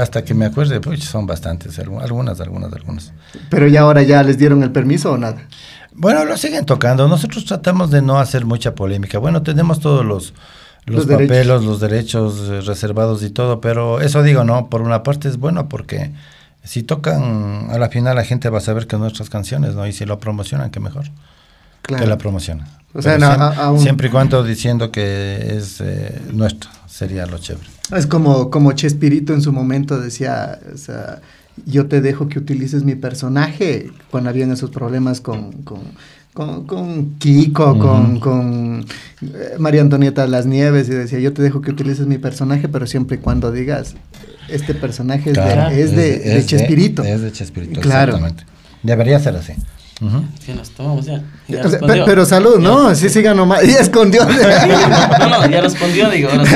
hasta 0.00 0.24
que 0.24 0.34
me 0.34 0.46
acuerde, 0.46 0.80
pucha, 0.80 1.04
son 1.06 1.26
bastantes, 1.26 1.78
algu- 1.78 2.02
algunas, 2.02 2.40
algunas, 2.40 2.72
algunas. 2.72 3.12
Pero 3.50 3.68
ya 3.68 3.82
ahora 3.82 4.02
ya 4.02 4.22
les 4.22 4.38
dieron 4.38 4.62
el 4.62 4.72
permiso 4.72 5.12
o 5.12 5.18
nada. 5.18 5.36
Bueno, 5.92 6.24
lo 6.24 6.36
siguen 6.36 6.64
tocando. 6.66 7.08
Nosotros 7.08 7.44
tratamos 7.44 7.90
de 7.90 8.02
no 8.02 8.18
hacer 8.18 8.44
mucha 8.44 8.74
polémica. 8.74 9.18
Bueno, 9.18 9.42
tenemos 9.42 9.80
todos 9.80 10.04
los, 10.04 10.34
los, 10.84 10.96
Los 10.96 11.06
derechos. 11.06 11.28
papeles, 11.28 11.46
los 11.64 11.80
derechos 11.80 12.48
eh, 12.50 12.60
reservados 12.62 13.22
y 13.22 13.30
todo, 13.30 13.60
pero 13.60 14.00
eso 14.00 14.22
digo, 14.22 14.44
¿no? 14.44 14.68
Por 14.68 14.82
una 14.82 15.02
parte 15.02 15.28
es 15.28 15.38
bueno 15.38 15.68
porque 15.68 16.12
si 16.64 16.82
tocan, 16.82 17.68
a 17.70 17.78
la 17.78 17.88
final 17.88 18.16
la 18.16 18.24
gente 18.24 18.48
va 18.50 18.58
a 18.58 18.60
saber 18.60 18.86
que 18.86 18.96
nuestras 18.98 19.30
canciones, 19.30 19.74
¿no? 19.74 19.86
Y 19.86 19.92
si 19.92 20.04
lo 20.04 20.18
promocionan, 20.18 20.70
que 20.70 20.80
mejor 20.80 21.06
Claro. 21.86 22.06
la 22.06 22.18
promocionan. 22.18 22.66
O 22.92 23.02
sea, 23.02 23.16
Pero 23.16 23.26
no, 23.26 23.32
siem- 23.34 23.40
a- 23.40 23.64
aún- 23.66 23.80
siempre 23.80 24.08
y 24.08 24.10
cuando 24.10 24.42
diciendo 24.42 24.90
que 24.90 25.54
es 25.56 25.80
eh, 25.80 26.20
nuestro, 26.32 26.70
sería 26.88 27.26
lo 27.26 27.38
chévere. 27.38 27.66
Es 27.96 28.06
como, 28.06 28.50
como 28.50 28.72
Chespirito 28.72 29.32
en 29.34 29.42
su 29.42 29.52
momento 29.52 30.00
decía, 30.00 30.58
o 30.74 30.76
sea, 30.78 31.20
yo 31.66 31.86
te 31.86 32.00
dejo 32.00 32.28
que 32.28 32.38
utilices 32.38 32.82
mi 32.84 32.94
personaje 32.96 33.90
cuando 34.10 34.30
habían 34.30 34.50
esos 34.50 34.70
problemas 34.70 35.20
con, 35.20 35.52
con, 35.62 35.80
con, 36.34 36.66
con 36.66 37.14
Kiko, 37.18 37.78
con, 37.78 38.18
con 38.20 38.84
eh, 39.22 39.54
María 39.58 39.82
Antonieta 39.82 40.26
Las 40.26 40.46
Nieves, 40.46 40.88
y 40.88 40.92
decía, 40.92 41.18
yo 41.18 41.32
te 41.32 41.42
dejo 41.42 41.60
que 41.60 41.70
utilices 41.70 42.06
mi 42.06 42.18
personaje, 42.18 42.68
pero 42.68 42.86
siempre 42.86 43.16
y 43.18 43.20
cuando 43.20 43.52
digas, 43.52 43.94
este 44.48 44.74
personaje 44.74 45.30
es, 45.30 45.36
de, 45.36 45.80
es, 45.82 45.90
de, 45.92 46.18
de 46.18 46.38
es 46.38 46.46
Chespirito. 46.46 47.04
Es 47.04 47.20
de 47.20 47.30
Chespirito, 47.32 47.80
Claro. 47.80 48.14
exactamente. 48.16 48.44
Debería 48.82 49.18
ser 49.20 49.36
así. 49.36 49.52
Sí, 50.44 50.52
nos 50.52 50.70
tomamos 50.70 51.06
ya. 51.06 51.22
Ya 51.48 51.60
O 51.60 51.62
sea, 51.62 51.70
respondió. 51.70 52.04
pe- 52.04 52.10
pero 52.10 52.26
salud, 52.26 52.58
¿no? 52.58 52.90
Ya. 52.90 52.94
Sí, 52.94 53.08
siga 53.08 53.32
nomás. 53.32 53.64
Y 53.64 53.70
escondió. 53.70 54.26
No, 55.18 55.28
no, 55.28 55.48
ya 55.50 55.60
respondió, 55.62 56.10
digo. 56.10 56.28
Sí, 56.44 56.50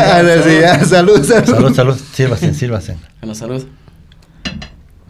ya, 0.61 0.85
salud, 0.85 1.25
salud. 1.25 1.47
Salud, 1.55 1.75
salud. 1.75 1.97
Sírvase, 2.13 2.53
sírvase. 2.55 2.97
Bueno, 3.21 3.35
salud. 3.35 3.65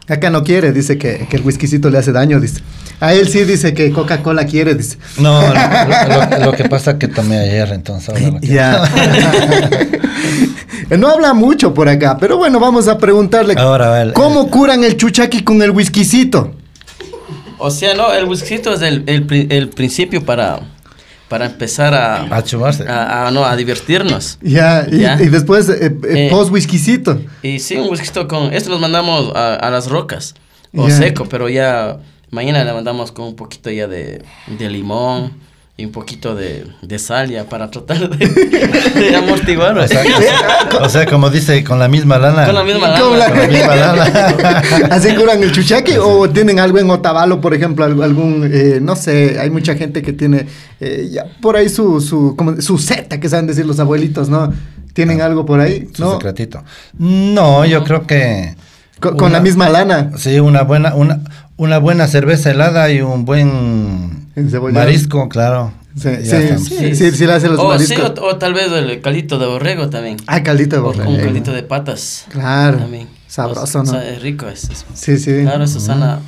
Acá 0.09 0.29
no 0.31 0.43
quiere, 0.45 0.73
dice 0.73 0.99
que, 0.99 1.27
que 1.31 1.37
el 1.37 1.43
whiskycito 1.45 1.89
le 1.91 1.99
hace 1.99 2.11
daño, 2.13 2.41
dice. 2.41 2.61
A 3.01 3.15
él 3.15 3.29
sí 3.29 3.45
dice 3.45 3.75
que 3.75 3.91
Coca-Cola 3.93 4.45
quiere, 4.45 4.75
dice. 4.75 4.99
No, 5.19 5.41
lo, 5.43 5.49
lo- 5.49 6.45
lo 6.47 6.53
que 6.53 6.69
pasa 6.69 6.93
es 6.93 6.97
que 6.99 7.09
tomé 7.09 7.39
ayer, 7.39 7.69
entonces 7.73 8.09
ahora 8.09 8.21
lo 8.21 8.39
quiero. 8.41 8.55
Ya. 8.55 8.91
no 10.99 11.09
habla 11.09 11.33
mucho 11.35 11.73
por 11.75 11.89
acá, 11.89 12.17
pero 12.19 12.37
bueno, 12.39 12.59
vamos 12.61 12.89
a 12.89 12.99
preguntarle. 12.99 13.55
Ahora, 13.57 14.13
¿Cómo 14.13 14.43
el- 14.45 14.51
curan 14.51 14.83
el 14.85 14.97
chuchaqui 14.97 15.43
con 15.45 15.63
el 15.63 15.71
whiskycito? 15.71 16.55
O 17.61 17.71
sea, 17.71 17.95
no, 17.95 18.13
el 18.13 18.25
whiskycito 18.25 18.73
es 18.75 18.83
el, 18.83 19.05
el, 19.07 19.47
el 19.51 19.69
principio 19.69 20.25
para, 20.25 20.61
para 21.29 21.47
empezar 21.47 21.95
a, 21.95 22.23
A 22.37 22.43
chumarse. 22.43 22.89
a, 22.89 23.27
a- 23.27 23.31
no, 23.31 23.45
a 23.45 23.55
divertirnos. 23.57 24.39
Ya, 24.43 24.87
y, 24.91 24.99
Ya. 25.01 25.21
y 25.23 25.29
después 25.29 25.69
eh, 25.69 25.87
eh, 25.87 26.27
Eh. 26.27 26.29
post 26.31 26.51
whiskycito. 26.51 27.21
Y 27.43 27.59
sí, 27.61 27.77
un 27.77 27.89
whiskyito 27.91 28.27
con... 28.27 28.53
Esto 28.53 28.71
los 28.71 28.81
mandamos 28.81 29.35
a, 29.37 29.55
a 29.55 29.71
las 29.71 29.89
rocas. 29.89 30.35
O 30.77 30.89
Ya. 30.89 30.95
seco, 30.97 31.27
pero 31.29 31.49
ya... 31.49 31.99
Mañana 32.33 32.63
le 32.63 32.73
mandamos 32.73 33.11
con 33.11 33.25
un 33.27 33.35
poquito 33.35 33.71
ya 33.73 33.89
de, 33.89 34.23
de 34.47 34.71
limón 34.71 35.33
y 35.81 35.85
un 35.87 35.93
poquito 35.93 36.35
de, 36.35 36.67
de 36.83 36.99
sal 36.99 37.31
ya 37.31 37.45
para 37.45 37.71
tratar 37.71 38.11
de, 38.11 38.27
de 38.95 39.17
amortiguar. 39.17 39.79
O 39.79 39.89
sea, 39.89 40.03
o 40.83 40.89
sea, 40.89 41.07
como 41.07 41.31
dice, 41.31 41.65
con 41.65 41.79
la 41.79 41.89
misma 41.89 42.19
lana. 42.19 42.45
Con 42.47 42.55
la 42.55 42.65
misma 42.65 42.95
Con 43.01 43.19
lana. 43.19 43.31
Con 43.35 43.41
la 43.41 43.49
misma 43.49 43.77
lana. 43.77 44.63
¿Así 44.91 45.15
curan 45.15 45.43
el 45.43 45.53
chuchaque 45.53 45.99
o 45.99 46.29
tienen 46.29 46.59
algo 46.61 46.79
en 46.79 46.91
Otavalo, 46.91 47.41
por 47.41 47.55
ejemplo, 47.55 47.85
al- 47.85 48.03
algún, 48.03 48.49
eh, 48.53 48.79
no 48.83 48.95
sé, 48.97 49.39
hay 49.41 49.51
mucha 49.51 49.75
gente 49.75 50.03
que 50.03 50.13
tiene 50.13 50.47
eh, 50.81 51.09
ya 51.11 51.25
por 51.41 51.57
ahí 51.57 51.69
su, 51.69 52.01
su, 52.01 52.35
como, 52.37 52.61
su 52.61 52.79
seta, 52.79 53.19
que 53.19 53.29
saben 53.29 53.47
decir 53.47 53.65
los 53.67 53.81
abuelitos, 53.81 54.29
¿no? 54.29 54.53
¿Tienen 54.93 55.21
algo 55.23 55.47
por 55.47 55.61
ahí? 55.61 55.89
Su 55.95 56.03
¿No? 56.03 56.13
secretito. 56.13 56.63
No, 56.99 57.65
yo 57.65 57.85
creo 57.85 58.07
que. 58.07 58.55
Con, 59.01 59.17
con 59.17 59.33
la 59.33 59.41
misma 59.41 59.69
lana. 59.71 60.11
Sí, 60.19 60.41
una 60.41 60.63
buena, 60.63 60.95
una, 60.95 61.21
una 61.57 61.79
buena 61.79 62.07
cerveza 62.07 62.51
helada 62.51 62.91
y 62.91 63.01
un 63.01 63.25
buen 63.25 64.20
Encebollado. 64.37 64.85
marisco, 64.87 65.29
claro. 65.29 65.73
Sí, 65.97 66.09
sí, 66.23 66.59
sí, 66.59 66.95
sí, 66.95 67.11
sí 67.11 67.27
le 67.27 67.33
hace 67.33 67.49
los 67.49 67.59
o, 67.59 67.77
sí, 67.79 67.95
mariscos. 67.95 68.19
o, 68.21 68.27
o 68.29 68.37
tal 68.37 68.55
vez 68.55 68.71
el 68.71 69.01
caldito 69.01 69.39
de 69.41 69.47
borrego 69.47 69.91
también. 69.91 70.19
Ah, 70.29 70.43
caldito 70.43 70.77
de 70.77 70.83
O 70.83 70.85
borrego. 70.85 71.05
con 71.05 71.17
caldito 71.21 71.53
de 71.53 71.63
patas. 71.65 72.27
Claro. 72.29 72.79
También. 72.79 73.09
Sabroso, 73.27 73.81
O 73.81 73.85
¿no? 73.85 73.91
sea, 73.91 74.09
es 74.09 74.23
rico, 74.23 74.47
es, 74.49 74.71
es- 74.71 74.85
Sí, 74.95 75.19
sí. 75.19 75.43
Claro, 75.43 75.65
eso 75.65 75.81
sana 75.81 76.21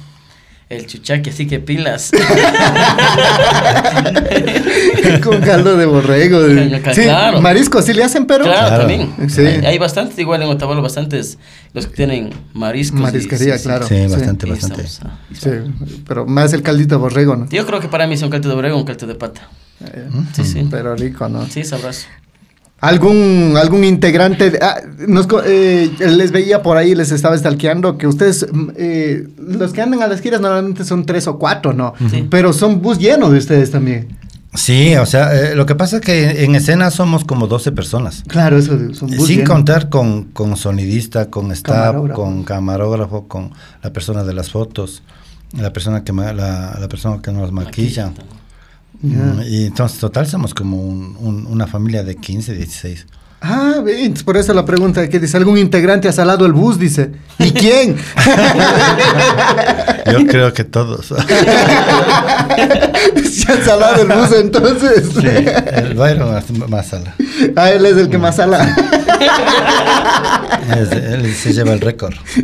el 0.73 0.87
chuchaque, 0.87 1.31
así 1.31 1.47
que 1.47 1.61
pilas. 1.61 2.11
con 5.23 5.41
caldo 5.41 5.77
de 5.77 5.87
borrego. 5.87 6.41
Sí, 6.93 7.03
claro. 7.03 7.41
marisco 7.41 7.83
sí 7.83 7.93
le 7.93 8.05
hacen, 8.05 8.27
pero... 8.27 8.45
Claro, 8.45 8.69
Claro. 8.69 8.79
también. 8.87 9.31
Sí. 9.31 9.41
Hay, 9.43 9.65
hay 9.67 9.79
bastantes, 9.79 10.19
igual 10.19 10.43
en 10.43 10.49
Otavalo, 10.49 10.83
bastantes 10.83 11.39
los 11.75 11.87
que 11.87 11.95
tienen 11.97 12.31
mariscos. 12.53 13.01
y- 13.01 13.03
Marisquería, 13.03 13.59
claro. 13.59 13.87
Sí, 13.87 13.95
Sí. 13.97 14.07
bastante, 14.13 14.47
bastante. 14.51 14.83
estamos, 14.83 15.15
ah, 15.15 15.19
Sí, 15.33 15.51
pero 16.07 16.27
más 16.27 16.53
el 16.53 16.63
caldito 16.63 16.97
de 16.97 17.01
borrego, 17.01 17.37
¿no? 17.37 17.49
Yo 17.49 17.67
creo 17.67 17.81
que 17.81 17.89
para 17.89 18.07
mí 18.07 18.15
es 18.15 18.23
un 18.23 18.31
caldo 18.31 18.49
de 18.49 18.55
borrego 18.55 18.77
o 18.77 18.81
un 18.81 18.87
caldo 18.87 19.07
de 19.07 19.15
pata. 19.15 19.49
Eh, 19.85 20.09
Sí, 20.35 20.45
sí. 20.45 20.67
Pero 20.71 20.95
rico, 20.97 21.29
¿no? 21.29 21.47
Sí, 21.47 21.65
sabroso. 21.65 22.07
¿Algún, 22.83 23.55
algún 23.57 23.85
integrante? 23.85 24.51
de- 24.51 24.59
ah, 24.61 24.81
nos 25.07 25.29
eh, 25.47 25.89
les 26.01 26.33
veía 26.33 26.63
por 26.63 26.77
ahí, 26.77 26.95
les 26.97 27.13
estaba 27.13 27.39
stalkeando 27.39 27.97
que 27.97 28.09
ustedes, 28.09 28.45
mm, 28.53 28.69
eh, 28.77 29.29
los 29.39 29.73
que 29.73 29.81
andan 29.83 30.03
a 30.03 30.09
las 30.09 30.21
giras 30.21 30.41
normalmente 30.41 30.85
son 30.85 31.07
tres 31.07 31.29
o 31.29 31.39
cuatro, 31.39 31.73
¿no? 31.73 31.95
Sí. 32.11 32.27
Pero 32.29 32.53
son 32.53 32.83
bus 32.83 32.99
llenos 32.99 33.31
de 33.31 33.39
ustedes 33.39 33.71
también. 33.71 34.09
Sí, 34.55 34.97
o 34.97 35.07
sea, 35.07 35.33
eh, 35.33 35.55
lo 35.55 35.65
que 35.65 35.77
pasa 35.77 35.97
es 35.99 36.03
que 36.03 36.45
en 36.45 36.57
escena 36.57 36.91
somos 36.91 37.25
como 37.25 37.47
12 37.47 37.71
personas. 37.71 38.25
Claro, 38.27 38.59
eso 38.59 38.77
son 38.95 39.11
bus 39.17 39.29
Sin 39.29 39.45
contar 39.45 39.89
con, 39.89 40.25
con 40.25 40.57
sonidista, 40.57 41.31
con 41.31 41.53
staff, 41.53 41.75
Camarógrafo. 41.87 42.21
con 42.21 42.43
camarógrafo, 42.43 43.29
con 43.29 43.53
la 43.83 43.93
persona 43.93 44.25
de 44.25 44.35
las 44.35 44.51
fotos, 44.51 45.03
la 45.57 45.73
persona 45.73 46.03
que 46.03 46.13
ma- 46.13 46.33
la, 46.33 46.77
la 46.81 46.89
persona 46.89 47.23
que 47.23 47.31
nos 47.33 47.53
maquilla. 47.53 48.13
Mm, 49.03 49.41
Y 49.49 49.67
entonces, 49.67 49.99
total, 49.99 50.27
somos 50.27 50.55
como 50.55 50.77
un- 50.79 51.17
un- 51.21 51.47
una 51.47 51.67
familia 51.67 52.03
de 52.05 52.15
15, 52.17 52.55
16. 52.55 53.07
Ah, 53.45 53.81
ven, 53.85 54.15
por 54.25 54.37
eso 54.37 54.55
la 54.55 54.65
pregunta 54.65 55.09
que 55.09 55.19
dice, 55.19 55.37
¿algún 55.37 55.59
integrante 55.59 56.07
ha 56.09 56.13
salado 56.13 56.47
el 56.47 56.53
bus? 56.53 56.79
Dice. 56.79 57.11
¿Y 57.41 57.51
quién? 57.51 57.97
Yo 60.13 60.25
creo 60.29 60.53
que 60.53 60.63
todos. 60.63 61.07
Se 63.33 63.53
han 63.53 63.65
salado 63.65 64.03
el 64.03 64.07
bus 64.09 64.31
entonces. 64.39 65.09
Sí, 65.13 65.27
el 65.75 65.95
Byron 65.95 66.37
hace 66.37 66.53
más 66.53 66.87
sala. 66.87 67.15
Ah, 67.57 67.71
él 67.73 67.85
es 67.87 67.97
el 67.97 68.09
que 68.09 68.19
más 68.19 68.37
sala. 68.37 68.77
Es- 70.77 70.93
él 70.93 71.35
se 71.35 71.53
lleva 71.53 71.73
el 71.73 71.81
récord. 71.81 72.15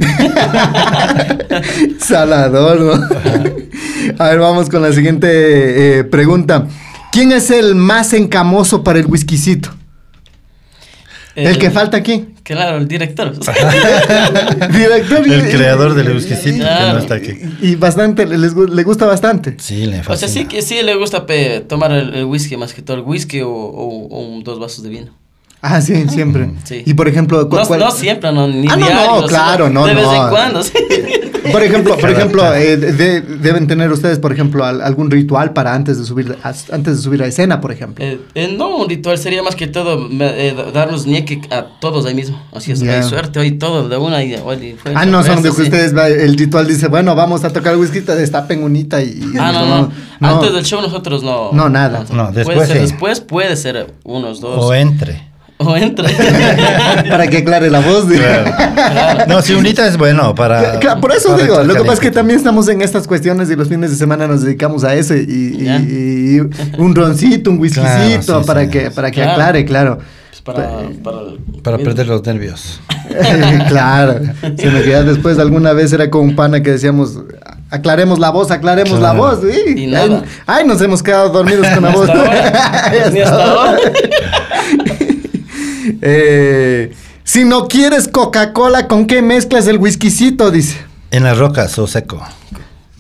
Salador, 2.01 2.81
¿no? 2.81 3.09
A 4.19 4.29
ver, 4.29 4.39
vamos 4.39 4.69
con 4.69 4.83
la 4.83 4.93
siguiente 4.93 5.99
eh, 6.01 6.05
pregunta. 6.05 6.67
¿Quién 7.13 7.33
es 7.33 7.51
el 7.51 7.75
más 7.75 8.13
encamoso 8.13 8.85
para 8.85 8.99
el 8.99 9.07
whiskycito? 9.07 9.71
El, 11.35 11.57
que 11.59 11.71
falta 11.71 11.97
aquí. 11.97 12.31
Claro, 12.43 12.79
el 12.79 12.89
director. 12.89 13.33
Director. 14.73 15.27
y- 15.29 15.33
El 15.33 15.49
creador 15.51 15.95
del 15.95 16.13
whiskycito 16.13 16.65
que 16.65 16.93
no 16.93 16.99
está 16.99 17.15
aquí. 17.15 17.33
Y 17.63 17.77
bastante, 17.77 18.27
les 18.27 18.55
le 18.55 18.83
gusta 18.83 19.07
bastante. 19.07 19.55
Sí, 19.59 19.87
le 19.87 20.01
O 20.01 20.03
fascina. 20.03 20.17
sea, 20.17 20.29
sí 20.43 20.49
que 20.49 20.63
sí 20.63 20.83
le 20.83 20.97
gusta 20.97 21.27
pe, 21.27 21.61
tomar 21.61 21.93
el, 21.93 22.13
el 22.15 22.25
whisky 22.25 22.57
más 22.57 22.75
que 22.75 22.83
todo 22.83 22.97
el 22.97 23.03
whisky 23.05 23.41
o, 23.43 23.51
o- 23.51 24.39
o 24.39 24.43
dos 24.43 24.59
vasos 24.59 24.83
de 24.83 24.91
vino. 24.91 25.13
Ah, 25.61 25.81
sí, 25.81 26.09
siempre. 26.09 26.51
Sí. 26.65 26.83
Y 26.87 26.95
por 26.95 27.09
ejemplo, 27.09 27.49
¿cu- 27.49 27.57
No, 27.57 27.67
cuál- 27.67 27.81
no 27.81 27.91
siempre, 27.91 28.33
no, 28.33 28.47
ni 28.47 28.69
Ah, 28.69 28.77
no, 28.77 28.87
diario, 28.87 29.07
no, 29.07 29.15
o 29.17 29.19
sea, 29.21 29.29
claro, 29.29 29.69
no, 29.71 29.87
De 29.87 29.95
vez 29.95 30.05
no. 30.05 30.15
en 30.25 30.31
cuando, 30.31 30.63
sí. 30.63 30.73
Por 31.53 31.63
ejemplo, 31.63 31.97
por 31.97 32.11
ejemplo, 32.11 32.55
eh, 32.55 32.77
de- 32.77 33.21
deben 33.23 33.67
tener 33.67 33.91
ustedes, 33.91 34.19
por 34.19 34.33
ejemplo, 34.33 34.65
al- 34.67 34.83
algún 34.83 35.11
ritual 35.11 35.55
para 35.55 35.73
antes 35.73 35.97
de 35.99 36.05
subir, 36.05 36.37
a- 36.43 36.53
antes 36.73 36.97
de 36.99 37.03
subir 37.03 37.23
a 37.23 37.27
escena, 37.27 37.59
por 37.63 37.73
ejemplo. 37.73 38.05
Eh, 38.05 38.21
eh, 38.35 38.55
no, 38.55 38.77
un 38.77 38.89
ritual 38.89 39.17
sería 39.17 39.43
más 39.43 39.55
que 39.57 39.67
todo 39.67 40.09
eh, 40.21 40.55
darnos 40.75 41.07
ñeque 41.07 41.41
a 41.51 41.65
todos 41.81 42.05
ahí 42.05 42.13
mismo. 42.15 42.39
Así 42.53 42.73
es, 42.73 42.81
Ya. 42.81 42.97
hay 42.99 43.03
suerte 43.03 43.39
hoy 43.41 43.53
todo 43.53 43.89
de 43.89 43.97
una 43.97 44.23
y, 44.23 44.35
hoy 44.35 44.77
fue 44.83 44.93
Ah, 44.95 45.07
no, 45.07 45.23
son 45.25 45.37
de 45.43 45.49
que 45.49 45.55
sí. 45.55 45.63
ustedes, 45.63 45.97
va- 45.97 46.09
el 46.09 46.37
ritual 46.37 46.67
dice, 46.67 46.89
bueno, 46.89 47.15
vamos 47.15 47.43
a 47.45 47.51
tocar 47.51 47.77
whisky, 47.79 48.03
te 48.03 48.15
destapen 48.15 48.63
unita 48.63 49.01
y... 49.03 49.07
y 49.09 49.39
Ah, 49.39 49.51
no, 49.53 49.65
no. 49.65 49.93
No. 50.21 50.29
Antes 50.29 50.53
del 50.53 50.65
show 50.67 50.83
nosotros 50.83 51.23
no. 51.23 51.51
No, 51.53 51.71
nada. 51.71 52.05
No, 52.13 52.25
puede 52.31 52.45
después 52.45 52.69
ser 52.69 52.77
sí. 52.77 52.83
después, 52.83 53.21
puede 53.21 53.57
ser 53.57 53.95
unos 54.05 54.41
dos. 54.43 54.63
O 54.65 54.75
entre. 54.75 55.28
O 55.67 55.77
entre. 55.77 56.09
para 57.11 57.27
que 57.27 57.39
aclare 57.39 57.69
la 57.69 57.81
voz. 57.81 58.09
digo. 58.09 58.23
No, 59.27 59.43
si 59.43 59.55
unita 59.55 59.87
es 59.89 59.97
bueno 59.99 60.33
para. 60.35 60.79
Claro, 60.79 61.01
por 61.01 61.11
eso 61.13 61.31
para 61.31 61.43
digo, 61.43 61.63
lo 61.65 61.75
que 61.75 61.81
pasa 61.81 61.95
es 61.95 62.01
que 62.01 62.11
también 62.13 62.39
estamos 62.39 62.69
en 62.69 62.81
estas 62.81 63.09
cuestiones 63.09 63.51
y 63.51 63.57
los 63.57 63.69
fines 63.69 63.91
de 63.91 63.97
semana 63.97 64.29
nos 64.29 64.43
dedicamos 64.45 64.85
a 64.85 64.95
eso 64.95 65.17
y, 65.17 65.27
y- 65.29 65.65
Ya. 65.65 65.79
y 65.81 66.41
un 66.79 66.95
roncito, 66.95 67.51
un 67.51 67.59
whiskycito 67.59 68.23
Claro, 68.25 68.41
sí, 68.43 68.47
para 68.47 68.65
sí. 68.65 68.71
que 68.71 68.91
para 68.93 69.11
que 69.11 69.17
Claro. 69.17 69.33
aclare, 69.33 69.65
claro. 69.65 69.99
Pues 70.31 70.43
para, 70.43 70.69
para, 71.03 71.19
el- 71.23 71.39
Para 71.63 71.79
perder 71.79 72.07
los 72.07 72.25
nervios. 72.25 72.81
claro, 73.69 74.21
sino 74.57 74.81
que 74.83 74.91
ya 74.91 75.03
después 75.03 75.39
alguna 75.41 75.73
vez 75.73 75.93
era 75.93 76.09
con 76.09 76.21
un 76.23 76.37
pana 76.37 76.63
que 76.63 76.71
decíamos, 76.71 77.19
aclaremos 77.71 78.19
la 78.21 78.31
voz, 78.31 78.51
aclaremos 78.53 79.01
la 79.01 79.13
Claro. 79.13 79.19
voz, 79.19 79.41
¿sí? 79.43 79.83
Y 79.83 79.87
nada. 79.89 80.23
Ay, 80.47 80.65
nos 80.67 80.81
hemos 80.83 81.03
quedado 81.03 81.31
dormidos 81.31 81.67
con 81.69 81.83
la 81.83 81.91
voz. 81.91 82.09
Ni 83.13 83.21
hasta 83.21 83.45
ahora. 83.45 83.79
Eh, 86.03 86.93
si 87.25 87.45
no 87.45 87.69
quieres 87.69 88.09
Coca-Cola, 88.09 88.87
¿con 88.89 89.07
qué 89.07 89.23
mezclas 89.23 89.67
el 89.67 89.79
whiskycito? 89.79 90.51
Dice. 90.51 90.77
En 91.11 91.25
las 91.25 91.39
rocas 91.39 91.79
o 91.79 91.87
seco. 91.87 92.23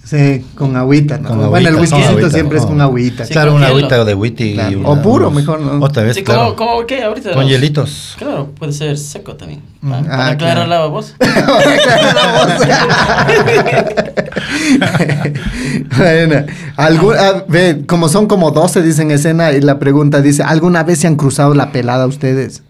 Sí, 0.04 0.42
con 0.54 0.74
agüita, 0.74 1.18
¿no? 1.18 1.28
Con 1.28 1.36
bueno, 1.50 1.56
agüita, 1.56 1.68
el 1.68 1.74
whiskycito 1.76 2.08
agüita, 2.08 2.30
siempre 2.30 2.58
es 2.58 2.64
con- 2.64 2.80
agüita. 2.80 3.26
Sí, 3.26 3.32
claro, 3.34 3.50
con 3.50 3.58
una 3.58 3.66
hielo. 3.68 3.78
agüita 3.80 4.04
de 4.06 4.14
whisky. 4.14 4.54
Claro. 4.54 4.80
O 4.86 5.02
puro, 5.02 5.30
mejor, 5.30 5.60
¿no? 5.60 5.84
Otra 5.84 6.02
vez, 6.02 6.16
Sí, 6.16 6.22
claro. 6.22 6.56
como, 6.56 6.70
como 6.70 6.86
que 6.86 7.02
ahorita. 7.02 7.34
Con 7.34 7.42
no- 7.42 7.48
hielitos. 7.50 8.14
Claro, 8.16 8.50
puede 8.58 8.72
ser 8.72 8.96
seco 8.96 9.34
también. 9.36 9.60
Mm. 9.82 9.90
Para, 9.90 10.02
Ah, 10.02 10.06
para 10.16 10.28
aclarar 10.30 10.66
claro. 10.66 10.70
la 10.70 10.86
voz. 10.86 11.14
bueno, 15.98 16.44
algún- 16.76 17.14
ah, 17.18 17.44
como 17.86 18.08
son 18.08 18.26
como 18.26 18.50
12, 18.50 18.82
dicen 18.82 19.10
escena, 19.10 19.52
y 19.52 19.60
la 19.60 19.78
pregunta 19.78 20.20
dice, 20.20 20.42
¿alguna 20.42 20.82
vez 20.84 21.00
se 21.00 21.06
han 21.06 21.16
cruzado 21.16 21.54
la 21.54 21.72
pelada 21.72 22.06
ustedes? 22.06 22.62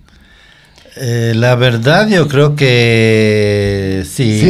Eh, 1.01 1.33
la 1.37 1.55
verdad, 1.55 2.09
yo 2.09 2.27
creo 2.27 2.57
que 2.57 4.05
sí. 4.11 4.41
Sí, 4.41 4.49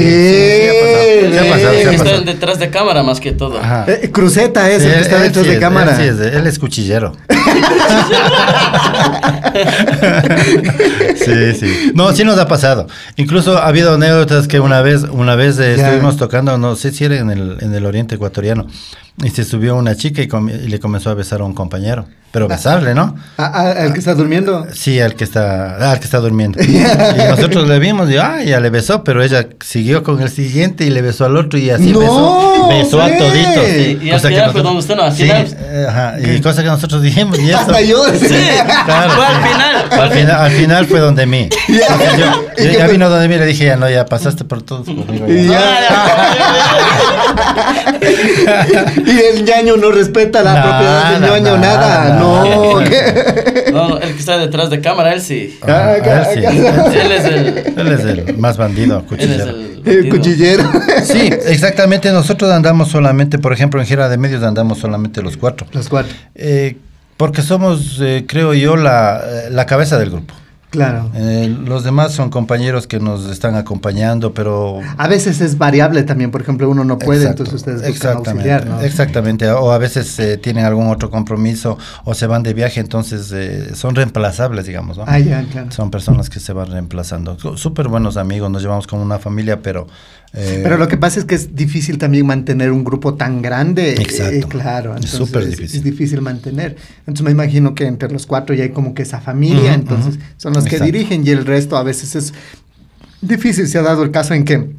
ha 0.69 0.73
pasado. 0.81 1.31
Sí 1.31 1.37
ha 1.37 1.53
pasado, 1.53 1.75
sí 1.75 1.79
ha 1.79 1.83
que 1.91 1.99
pasado. 1.99 2.09
están 2.11 2.25
detrás 2.25 2.59
de 2.59 2.71
cámara 2.71 3.03
más 3.03 3.21
que 3.21 3.33
todo. 3.33 3.59
Ajá. 3.59 3.85
Eh, 3.87 4.11
Cruceta 4.11 4.71
es 4.71 4.83
Sí, 4.83 4.89
el 4.89 4.95
que 4.95 5.01
está 5.01 5.21
detrás 5.21 5.45
sí 5.45 5.49
de 5.51 5.55
es, 5.57 5.61
cámara. 5.61 5.91
Él, 6.03 6.17
sí 6.17 6.23
es, 6.25 6.35
él 6.35 6.47
es 6.47 6.59
cuchillero. 6.59 7.13
sí, 11.17 11.55
sí. 11.55 11.93
No, 11.95 12.13
sí 12.13 12.25
nos 12.25 12.39
ha 12.39 12.47
pasado. 12.49 12.87
Incluso 13.17 13.59
ha 13.59 13.67
habido 13.67 13.95
anécdotas 13.95 14.49
que 14.49 14.61
una 14.61 14.83
vez, 14.83 15.03
una 15.11 15.37
vez 15.37 15.59
eh, 15.59 15.75
estuvimos 15.75 16.17
tocando, 16.17 16.57
no 16.59 16.77
sé 16.77 16.93
si 16.93 17.05
era 17.05 17.17
en 17.19 17.31
el, 17.31 17.59
en 17.61 17.75
el 17.75 17.85
oriente 17.87 18.15
ecuatoriano, 18.15 18.67
y 19.23 19.31
se 19.31 19.45
subió 19.45 19.77
una 19.77 19.95
chica 19.97 20.23
y, 20.23 20.29
com- 20.29 20.49
y 20.49 20.69
le 20.69 20.79
comenzó 20.81 21.11
a 21.11 21.15
besar 21.15 21.41
a 21.41 21.45
un 21.45 21.55
compañero. 21.55 22.07
Pero 22.31 22.47
besarle, 22.47 22.95
¿no? 22.95 23.17
Ah, 23.39 23.51
ah, 23.55 23.71
¿El 23.87 23.95
que 23.95 24.01
está 24.01 24.15
durmiendo? 24.15 24.67
Sí, 24.75 25.01
al 25.01 25.15
que 25.15 25.25
está, 25.25 25.77
ah, 25.81 25.93
al 25.93 25.99
que 25.99 26.05
está 26.05 26.19
durmiendo. 26.19 26.61
y 26.63 26.85
nosotros 27.27 27.67
le 27.67 27.79
vimos 27.79 28.11
y 28.11 28.19
ah, 28.19 28.43
ya 28.45 28.61
le 28.61 28.69
besó, 28.69 29.03
pero 29.03 29.23
ella 29.23 29.47
siguió 29.65 30.03
con 30.03 30.21
el 30.21 30.29
siguiente 30.29 30.85
y 30.85 30.91
le 30.91 31.01
besó 31.01 31.25
al 31.25 31.39
otro 31.39 31.59
y 31.59 31.71
así 31.71 31.91
¡No! 31.91 32.01
besó, 32.01 32.69
besó 32.69 33.01
a 33.03 33.09
Sí. 33.09 33.15
toditos. 33.19 33.69
Y- 33.69 34.07
y 34.09 34.11
al 34.11 34.21
final 34.21 34.21
fue 34.21 34.31
nosotros- 34.61 34.63
donde 34.65 34.79
usted 34.81 34.97
no, 34.97 35.03
al 35.05 35.13
final. 35.13 35.57
ajá, 35.89 36.15
y 36.21 36.41
cosa 36.43 36.63
que 36.63 36.69
nosotros 36.69 37.01
dijimos 37.01 37.39
y 37.39 37.49
eso. 37.49 37.59
Hasta 37.61 37.81
yo. 37.81 38.05
Sí, 38.13 38.27
Claro, 38.85 39.11
fue 39.15 39.25
sí. 39.27 39.33
al 39.33 39.43
final. 39.49 40.01
Al 40.03 40.11
final, 40.13 40.37
al 40.43 40.51
final 40.51 40.87
fue 40.87 41.01
donde 41.01 41.25
mí. 41.27 41.49
Yo, 41.69 41.75
¿Y 41.75 41.79
yo 41.79 42.71
qué 42.73 42.73
ya 42.75 42.85
fue? 42.85 42.93
vino 42.93 43.09
donde 43.09 43.27
mí 43.29 43.35
y 43.37 43.39
le 43.39 43.47
dije, 43.47 43.65
ya 43.67 43.77
no, 43.77 43.89
ya 43.89 44.05
pasaste 44.05 44.45
por 44.45 44.61
todos 44.63 44.85
conmigo. 44.87 45.27
Ya. 45.29 46.35
Y 49.09 49.39
el 49.39 49.45
ñaño 49.45 49.77
no 49.77 49.91
respeta 49.91 50.43
la 50.43 50.55
Nada, 50.55 50.63
propiedad 50.71 51.13
del 51.13 51.43
ñaño, 51.43 51.59
nada. 51.59 52.09
nada. 52.09 52.19
No. 52.19 52.79
¿qué? 52.85 53.71
No, 53.73 53.99
el 53.99 54.13
que 54.13 54.19
está 54.19 54.39
detrás 54.39 54.71
de 54.71 54.81
cámara, 54.81 55.13
él 55.13 55.21
sí. 55.21 55.59
Ah, 55.63 55.95
acá, 55.99 56.31
él 56.33 56.41
sí, 56.41 56.47
acá. 56.67 56.93
Él 56.93 57.13
es 57.13 57.25
el. 57.25 57.47
Él 57.79 57.89
es 57.93 58.01
el 58.05 58.39
más 58.39 58.57
bandido, 58.57 59.05
Él 59.19 59.31
es 59.33 59.43
cuchillero. 59.45 59.55
el. 59.85 60.09
Cuchillero. 60.09 60.71
Sí, 61.05 61.31
exactamente. 61.47 62.11
Nosotros 62.13 62.51
andamos 62.51 62.89
solamente, 62.91 63.39
por 63.39 63.53
ejemplo, 63.53 63.81
en 63.81 63.87
Gira 63.87 64.09
de 64.09 64.19
Medios 64.19 64.43
andamos 64.43 64.79
solamente 64.79 65.23
los 65.23 65.37
cuatro. 65.37 65.67
Los 65.73 65.89
cuatro. 65.89 66.13
Eh, 66.35 66.77
porque 67.17 67.43
somos, 67.43 67.99
eh, 68.01 68.25
creo 68.29 68.53
yo, 68.55 68.77
la, 68.77 69.21
eh, 69.25 69.49
la 69.51 69.65
cabeza 69.67 69.99
del 69.99 70.11
grupo. 70.11 70.35
Claro. 70.71 71.11
Eh, 71.15 71.49
los 71.65 71.83
demás 71.83 72.13
son 72.13 72.29
compañeros 72.29 72.87
que 72.87 73.01
nos 73.01 73.27
están 73.31 73.55
acompañando, 73.55 74.35
pero... 74.35 74.81
A 74.99 75.09
veces 75.09 75.41
es 75.41 75.57
variable 75.57 76.03
también, 76.03 76.31
por 76.31 76.43
ejemplo, 76.43 76.69
uno 76.69 76.85
no 76.85 76.99
puede, 76.99 77.23
Exacto, 77.23 77.45
entonces 77.45 77.55
ustedes 77.55 77.89
buscan 77.89 77.93
exactamente, 77.95 78.53
auxiliar, 78.53 78.67
¿no? 78.67 78.81
Exactamente, 78.83 79.51
o 79.51 79.73
a 79.73 79.79
veces 79.79 80.19
eh, 80.19 80.37
tienen 80.37 80.67
algún 80.67 80.89
otro 80.89 81.11
compromiso 81.11 81.79
o 82.05 82.13
se 82.13 82.27
van 82.27 82.43
de 82.43 82.53
viaje, 82.53 82.81
entonces 82.81 83.33
eh, 83.33 83.75
son 83.75 83.95
reemplazables, 83.95 84.67
digamos, 84.67 84.99
¿no? 84.99 85.05
Ah, 85.07 85.19
ya, 85.19 85.43
claro. 85.45 85.71
Son 85.71 85.91
personas 85.91 86.29
que 86.29 86.39
se 86.39 86.53
van 86.53 86.71
reemplazando. 86.71 87.39
Súper 87.57 87.89
buenos 87.89 88.19
amigos, 88.19 88.51
nos 88.51 88.63
llevamos 88.63 88.87
como 88.87 89.03
una 89.03 89.19
familia, 89.19 89.63
pero... 89.63 89.87
eh, 90.35 90.61
Pero 90.63 90.77
lo 90.77 90.89
que 90.89 90.97
pasa 90.97 91.19
es 91.21 91.25
que 91.25 91.35
es 91.35 91.55
difícil 91.55 91.99
también 91.99 92.27
mantener 92.27 92.71
un 92.71 92.85
grupo 92.85 93.15
tan 93.15 93.41
grande. 93.43 93.93
eh, 93.93 93.97
Exacto. 94.03 94.49
claro, 94.49 94.91
Es 94.97 94.97
entonces 95.05 95.19
súper 95.19 95.43
es, 95.43 95.51
difícil. 95.51 95.79
es 95.79 95.85
difícil 95.85 96.21
mantener. 96.21 96.77
Entonces 97.01 97.25
me 97.25 97.31
imagino 97.31 97.75
que 97.75 97.87
entre 97.87 98.11
los 98.11 98.27
cuatro 98.27 98.55
ya 98.55 98.65
hay 98.65 98.71
como 98.71 98.95
que 98.95 99.03
esa 99.03 99.21
familia, 99.21 99.75
entonces 99.75 100.19
son 100.37 100.53
los 100.53 100.65
que 100.65 100.77
Exacto. 100.77 100.93
dirigen 100.93 101.27
y 101.27 101.31
el 101.31 101.45
resto 101.47 101.77
a 101.77 101.83
veces 101.83 102.15
es 102.15 102.35
difícil. 103.21 103.67
Se 103.69 103.79
ha 103.79 103.83
dado 103.83 104.03
el 104.03 104.11
caso 104.11 104.35
en 104.35 104.45
que 104.45 104.71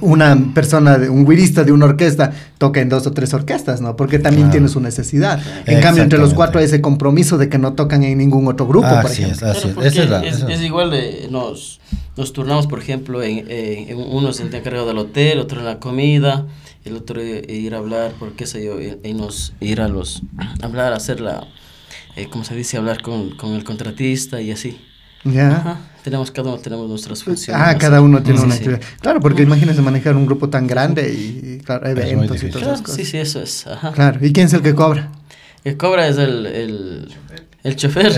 una 0.00 0.36
persona, 0.54 0.98
de, 0.98 1.08
un 1.08 1.24
guirista 1.24 1.62
de 1.64 1.72
una 1.72 1.86
orquesta 1.86 2.32
toca 2.58 2.80
en 2.80 2.88
dos 2.88 3.06
o 3.06 3.12
tres 3.12 3.32
orquestas, 3.34 3.80
¿no? 3.80 3.96
Porque 3.96 4.18
también 4.18 4.44
Claro. 4.48 4.52
tiene 4.52 4.68
su 4.68 4.80
necesidad. 4.80 5.40
En 5.66 5.80
cambio, 5.80 6.02
entre 6.02 6.18
los 6.18 6.34
cuatro 6.34 6.58
hay 6.58 6.66
ese 6.66 6.80
compromiso 6.80 7.38
de 7.38 7.48
que 7.48 7.58
no 7.58 7.74
tocan 7.74 8.02
en 8.02 8.18
ningún 8.18 8.48
otro 8.48 8.66
grupo, 8.66 8.88
por 8.88 9.06
Así 9.10 9.22
es, 9.22 9.42
ejemplo. 9.42 9.48
así 9.50 9.68
es. 9.68 9.76
Esa 9.86 10.02
es 10.02 10.10
la- 10.10 10.52
es, 10.54 10.60
igual 10.62 10.90
de 10.90 11.28
nos, 11.30 11.80
nos 12.16 12.32
turnamos, 12.32 12.66
por 12.66 12.78
ejemplo, 12.80 13.22
en, 13.22 13.44
eh, 13.48 13.86
en 13.88 13.98
uno 13.98 14.32
se 14.32 14.42
encargado 14.42 14.86
del 14.88 14.98
hotel, 14.98 15.38
otro 15.38 15.60
en 15.60 15.66
la 15.66 15.78
comida, 15.78 16.46
el 16.84 16.96
otro 16.96 17.22
i- 17.22 17.44
ir 17.48 17.74
a 17.74 17.78
hablar, 17.78 18.12
por 18.18 18.32
qué 18.32 18.46
sé 18.46 18.64
yo, 18.64 18.80
y, 18.80 18.96
y 19.08 19.14
nos 19.14 19.52
ir 19.60 19.80
a 19.80 19.88
los 19.88 20.22
hablar, 20.62 20.92
hacer 20.94 21.20
la, 21.20 21.46
eh, 22.16 22.26
¿cómo 22.30 22.44
se 22.44 22.54
dice? 22.56 22.76
Hablar 22.76 23.02
con, 23.02 23.36
con 23.36 23.52
el 23.54 23.62
contratista 23.64 24.40
y 24.40 24.50
así. 24.50 24.78
Ya. 25.32 25.56
Ajá, 25.56 25.76
tenemos 26.04 26.30
cada 26.30 26.50
uno 26.50 26.58
tenemos 26.58 26.88
nuestras 26.88 27.22
funciones. 27.24 27.62
Ah, 27.64 27.76
cada 27.78 28.00
uno 28.00 28.22
tiene 28.22 28.38
Sí, 28.38 28.44
una 28.44 28.54
sí. 28.54 28.58
actividad. 28.60 28.80
Claro, 29.00 29.20
porque 29.20 29.42
imagínense 29.42 29.82
manejar 29.82 30.16
un 30.16 30.26
grupo 30.26 30.48
tan 30.48 30.66
grande 30.66 31.12
y, 31.12 31.56
y, 31.56 31.58
claro, 31.64 31.86
eventos 31.88 32.42
y 32.42 32.46
todas 32.48 32.52
Claro, 32.62 32.72
esas 32.74 32.82
cosas. 32.82 32.96
sí, 32.96 33.04
sí, 33.04 33.18
eso 33.18 33.42
es. 33.42 33.66
Ajá. 33.66 33.92
Claro, 33.92 34.24
¿y 34.24 34.32
quién 34.32 34.46
es 34.46 34.52
el 34.52 34.62
que 34.62 34.74
cobra? 34.74 35.10
El 35.64 35.76
cobra 35.76 36.06
es 36.06 36.16
el, 36.16 36.46
el, 36.46 37.14
el 37.66 37.76
chofer. 37.76 38.12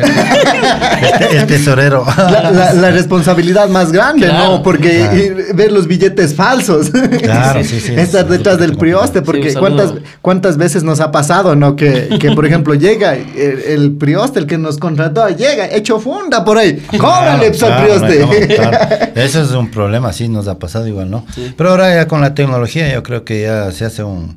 El, 1.31 1.37
el 1.39 1.47
tesorero. 1.47 2.05
La, 2.17 2.51
la- 2.51 2.73
la 2.75 2.91
responsabilidad 2.91 3.69
más 3.69 3.93
grande, 3.93 4.27
Claro. 4.29 4.57
¿no? 4.59 4.63
Porque 4.63 4.99
Claro. 4.99 5.17
ir- 5.17 5.55
ver 5.55 5.73
los 5.73 5.87
billetes 5.87 6.35
falsos. 6.35 6.91
Claro, 6.91 7.63
sí, 7.65 7.81
sí. 7.81 7.95
Estar 7.97 8.25
es 8.25 8.31
detrás 8.31 8.59
del 8.59 8.77
prioste, 8.77 9.23
porque 9.23 9.55
cuántas, 9.55 9.93
cuántas 10.23 10.57
veces 10.57 10.83
nos 10.83 11.01
ha 11.01 11.11
pasado, 11.11 11.55
¿no? 11.57 11.77
Que, 11.77 12.09
que 12.21 12.33
por 12.33 12.45
ejemplo, 12.47 12.75
llega 12.75 13.15
el, 13.15 13.63
el 13.67 13.93
prioste, 13.93 14.39
el 14.41 14.47
que 14.47 14.59
nos 14.59 14.79
contrató, 14.79 15.29
llega 15.29 15.67
hecho 15.71 15.99
funda 15.99 16.45
por 16.45 16.59
ahí. 16.59 16.83
Cóbrale, 16.99 17.49
pues, 17.49 17.59
Claro, 17.59 17.87
claro, 17.99 18.09
prioste. 18.27 18.59
no. 18.59 18.69
Eso 19.23 19.43
es 19.43 19.51
un 19.53 19.71
problema, 19.71 20.13
sí, 20.13 20.29
nos 20.29 20.47
ha 20.49 20.59
pasado 20.59 20.87
igual, 20.87 21.11
¿no? 21.11 21.25
Sí. 21.35 21.53
Pero 21.57 21.71
ahora 21.71 21.95
ya 21.95 22.07
con 22.07 22.21
la 22.21 22.35
tecnología 22.35 22.93
yo 22.93 23.03
creo 23.03 23.25
que 23.25 23.43
ya 23.43 23.73
se 23.73 23.85
hace 23.85 24.03
un, 24.05 24.37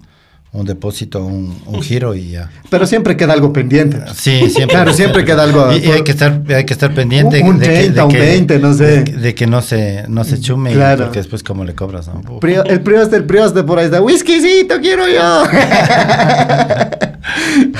un 0.53 0.65
depósito, 0.65 1.23
un, 1.25 1.61
un 1.65 1.81
giro 1.81 2.13
y 2.13 2.31
ya. 2.31 2.49
Pero 2.69 2.85
siempre 2.85 3.15
queda 3.15 3.31
algo 3.31 3.53
pendiente. 3.53 3.97
Sí, 4.13 4.49
siempre. 4.49 4.75
Claro, 4.75 4.91
siempre 4.93 5.23
queda 5.23 5.43
algo- 5.43 5.71
Y, 5.71 5.77
y 5.87 5.91
hay 5.91 6.03
que 6.03 6.11
estar, 6.11 6.41
hay 6.53 6.65
que 6.65 6.73
estar 6.73 6.93
pendiente. 6.93 7.41
Un- 7.41 7.51
un 7.55 7.59
30, 7.59 8.03
un 8.05 8.11
20, 8.13 8.59
no 8.59 8.73
sé. 8.73 8.83
De, 8.83 9.03
que- 9.05 9.11
de 9.13 9.33
que 9.35 9.47
no 9.47 9.61
se, 9.61 10.03
no 10.09 10.25
se 10.25 10.41
chume, 10.41 10.71
y 10.71 10.75
Claro. 10.75 11.05
porque 11.05 11.19
después 11.19 11.41
cómo 11.41 11.63
le 11.63 11.73
cobras, 11.73 12.07
¿no? 12.09 12.15
Uf. 12.29 12.41
Prio- 12.43 12.65
el 12.67 12.81
prioste, 12.81 13.15
el 13.15 13.23
prioste 13.23 13.63
por 13.63 13.79
ahí 13.79 13.85
está. 13.85 14.01
Whiskycito, 14.01 14.79
quiero 14.81 15.07
yo. 15.07 15.43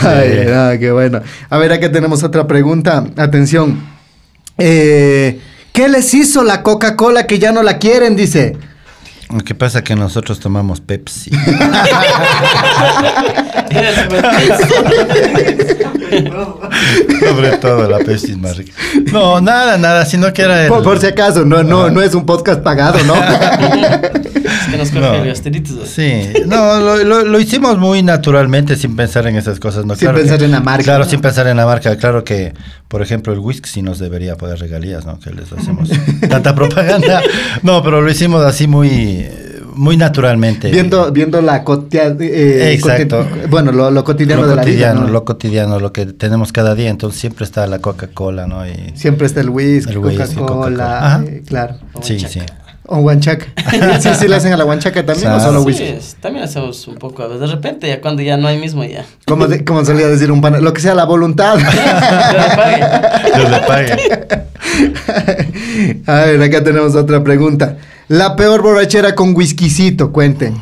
Ay, 0.03 0.45
no, 0.47 0.79
qué 0.79 0.91
bueno. 0.93 1.21
A 1.49 1.57
ver, 1.57 1.73
acá 1.73 1.91
tenemos 1.91 2.23
otra 2.23 2.47
pregunta. 2.47 3.05
Atención. 3.17 3.79
Eh, 4.57 5.39
¿Qué 5.73 5.87
les 5.89 6.13
hizo 6.13 6.43
la 6.43 6.63
Coca-Cola 6.63 7.25
que 7.27 7.39
ya 7.39 7.51
no 7.51 7.63
la 7.63 7.77
quieren? 7.79 8.15
Dice. 8.15 8.55
Lo 9.31 9.39
que 9.43 9.55
pasa 9.55 9.79
es 9.79 9.83
que 9.83 9.95
nosotros 9.95 10.39
tomamos 10.39 10.81
Pepsi. 10.81 11.31
Sobre 17.19 17.57
todo 17.57 17.89
la 17.89 17.99
Pepsi 17.99 18.31
es 18.31 18.37
más 18.37 18.57
rica. 18.57 18.73
No, 19.11 19.39
nada, 19.41 19.77
nada, 19.77 20.05
sino 20.05 20.31
que 20.33 20.41
era 20.43 20.63
el... 20.63 20.67
Por, 20.69 20.83
por 20.83 20.99
si 20.99 21.07
acaso, 21.07 21.45
no, 21.45 21.63
no, 21.63 21.89
no 21.89 22.01
es 22.01 22.13
un 22.13 22.25
podcast 22.25 22.61
pagado, 22.61 22.99
¿no? 23.05 23.15
Es 23.15 24.67
que 24.69 24.77
nos 24.77 24.89
coge 24.91 25.01
No. 25.01 25.85
Sí, 25.85 26.23
no, 26.45 26.79
lo, 26.79 26.97
lo- 27.03 27.23
lo 27.25 27.39
hicimos 27.39 27.77
muy 27.77 28.03
naturalmente 28.03 28.75
sin 28.75 28.95
pensar 28.95 29.27
en 29.27 29.35
esas 29.35 29.59
cosas. 29.59 29.85
¿no? 29.85 29.95
Sin 29.95 30.01
Claro 30.07 30.17
pensar 30.19 30.39
que- 30.39 30.45
en 30.45 30.51
la 30.51 30.59
marca, 30.59 30.83
Claro, 30.83 31.03
¿no? 31.03 31.09
sin 31.09 31.21
pensar 31.21 31.47
en 31.47 31.57
la 31.57 31.65
marca. 31.65 31.95
Claro 31.97 32.23
que, 32.23 32.53
por 32.87 33.01
ejemplo, 33.01 33.33
el 33.33 33.39
whisky 33.39 33.69
sí 33.69 33.81
nos 33.81 33.99
debería 33.99 34.35
pagar 34.37 34.59
regalías, 34.59 35.05
¿no? 35.05 35.19
Que 35.19 35.31
les 35.31 35.51
hacemos 35.51 35.89
tanta 36.29 36.53
propaganda. 36.55 37.21
No, 37.63 37.83
pero 37.83 38.01
lo 38.01 38.09
hicimos 38.11 38.43
así 38.45 38.67
muy, 38.67 39.20
muy 39.73 39.97
naturalmente. 39.97 40.69
viendo, 40.71 41.11
viendo 41.11 41.41
la 41.41 41.63
cotia- 41.63 42.15
eh, 42.19 42.73
Exacto. 42.73 43.19
coti- 43.27 43.47
bueno, 43.49 43.71
lo, 43.71 43.89
lo 43.91 44.03
cotidiano 44.03 44.41
lo 44.43 44.47
de 44.49 44.55
la 44.55 44.63
vida, 44.63 44.93
lo 44.93 45.23
cotidiano, 45.25 45.79
lo 45.79 45.91
que 45.93 46.05
tenemos 46.07 46.51
cada 46.51 46.75
día. 46.75 46.89
Entonces 46.89 47.19
siempre 47.19 47.45
está 47.45 47.65
la 47.67 47.79
Coca-Cola, 47.79 48.47
¿no? 48.47 48.65
Y, 48.67 48.91
Siempre 48.95 49.27
está 49.27 49.41
el 49.41 49.49
whisky, 49.49 49.91
El 49.93 49.97
whisky, 49.99 50.35
Coca-Cola, 50.35 51.23
eh, 51.25 51.43
claro. 51.47 51.75
sí, 52.01 52.19
sí. 52.19 52.41
O 52.93 52.97
huanchaca. 52.97 53.45
sí, 54.01 54.09
sí, 54.19 54.27
le 54.27 54.35
hacen 54.35 54.51
a 54.51 54.57
la 54.57 54.65
huanchaca 54.65 55.05
también, 55.05 55.31
o 55.31 55.39
solo 55.39 55.61
Sí, 55.61 55.65
whisky. 55.67 55.95
también 56.19 56.43
hacemos 56.43 56.85
un 56.89 56.95
poco, 56.95 57.23
a 57.23 57.27
veces, 57.27 57.39
de 57.41 57.47
repente, 57.47 57.87
ya 57.87 58.01
cuando 58.01 58.21
ya 58.21 58.35
no 58.35 58.47
hay 58.49 58.57
mismo, 58.57 58.83
ya. 58.83 59.05
Como, 59.25 59.47
de- 59.47 59.63
como 59.63 59.85
solía 59.85 60.07
decir 60.07 60.29
un 60.31 60.41
pana, 60.41 60.59
lo 60.59 60.73
que 60.73 60.81
sea 60.81 60.93
la 60.93 61.05
voluntad. 61.05 61.57
Yo 61.57 61.63
le 61.63 62.55
pague. 62.55 62.85
Dios 63.37 63.49
le 63.49 63.59
pague. 63.59 63.91
A 66.07 66.15
ver, 66.25 66.41
acá 66.41 66.63
tenemos 66.63 66.95
otra 66.95 67.23
pregunta. 67.23 67.77
La 68.11 68.35
peor 68.35 68.61
borrachera 68.61 69.15
con 69.15 69.33
whiskycito, 69.33 70.11
cuenten. 70.11 70.55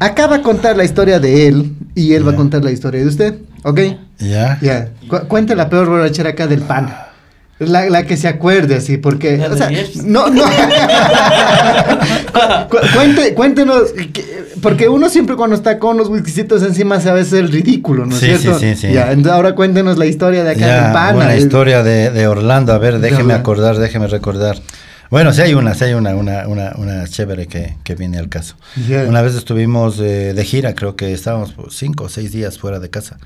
Acá 0.00 0.26
va 0.26 0.36
a 0.36 0.42
contar 0.42 0.76
la 0.76 0.84
historia 0.84 1.18
de 1.18 1.48
él 1.48 1.72
y 1.94 2.12
él 2.12 2.26
va 2.28 2.32
a 2.32 2.36
contar 2.36 2.62
la 2.62 2.70
historia 2.70 3.00
de 3.00 3.06
usted, 3.06 3.34
¿ok? 3.62 3.80
¿Ya? 4.18 4.58
Ya. 4.60 4.88
Cu- 5.08 5.26
cuente 5.28 5.54
la 5.56 5.70
peor 5.70 5.88
borrachera 5.88 6.28
acá 6.30 6.46
del 6.46 6.60
pan. 6.60 6.94
La, 7.58 7.88
la 7.88 8.04
que 8.04 8.18
se 8.18 8.28
acuerde, 8.28 8.74
así, 8.76 8.98
porque. 8.98 9.38
La 9.38 9.46
o 9.46 9.50
de 9.50 9.56
sea, 9.56 9.66
ayer. 9.68 9.88
no, 10.04 10.28
no. 10.28 10.42
Cu- 12.68 12.76
cuente, 12.94 13.34
cuéntenos, 13.34 13.92
que- 14.12 14.44
porque 14.62 14.88
uno 14.90 15.08
siempre 15.08 15.36
cuando 15.36 15.56
está 15.56 15.78
con 15.78 15.96
los 15.96 16.08
whiskycitos 16.08 16.62
encima 16.62 17.00
se 17.00 17.08
a 17.08 17.14
veces 17.14 17.32
el 17.34 17.50
ridículo, 17.50 18.04
¿no 18.04 18.14
es 18.14 18.20
Sí, 18.20 18.26
cierto? 18.26 18.58
sí, 18.58 18.74
sí, 18.74 18.88
sí. 18.88 18.92
Ya, 18.92 19.08
entonces 19.12 19.32
ahora 19.32 19.54
cuéntenos 19.54 19.96
la 19.96 20.04
historia 20.06 20.44
de 20.44 20.50
acá 20.50 20.60
Ya, 20.60 20.84
del 20.84 20.92
pana. 20.92 21.12
buena 21.14 21.34
Es- 21.34 21.44
historia 21.44 21.82
de, 21.82 22.10
de 22.10 22.26
Orlando. 22.26 22.72
A 22.74 22.78
ver, 22.78 22.98
déjeme 22.98 23.32
acordar, 23.34 23.78
déjeme 23.78 24.06
recordar. 24.06 24.56
Bueno, 25.10 25.32
sí 25.32 25.42
hay 25.42 25.54
una, 25.54 25.74
sí 25.74 25.84
hay 25.84 25.94
una, 25.94 26.14
una, 26.14 26.46
una, 26.46 26.72
una 26.76 27.06
chévere 27.08 27.48
que, 27.48 27.76
que 27.82 27.96
viene 27.96 28.18
al 28.18 28.28
caso. 28.28 28.54
Una 29.08 29.22
vez 29.22 29.34
estuvimos 29.34 29.98
eh, 29.98 30.34
de 30.34 30.44
gira, 30.44 30.74
creo 30.74 30.94
que 30.94 31.12
estábamos 31.12 31.52
por 31.52 31.72
cinco 31.72 32.04
o 32.04 32.08
seis 32.08 32.30
días 32.30 32.58
fuera 32.58 32.78
de 32.78 32.90
casa. 32.90 33.18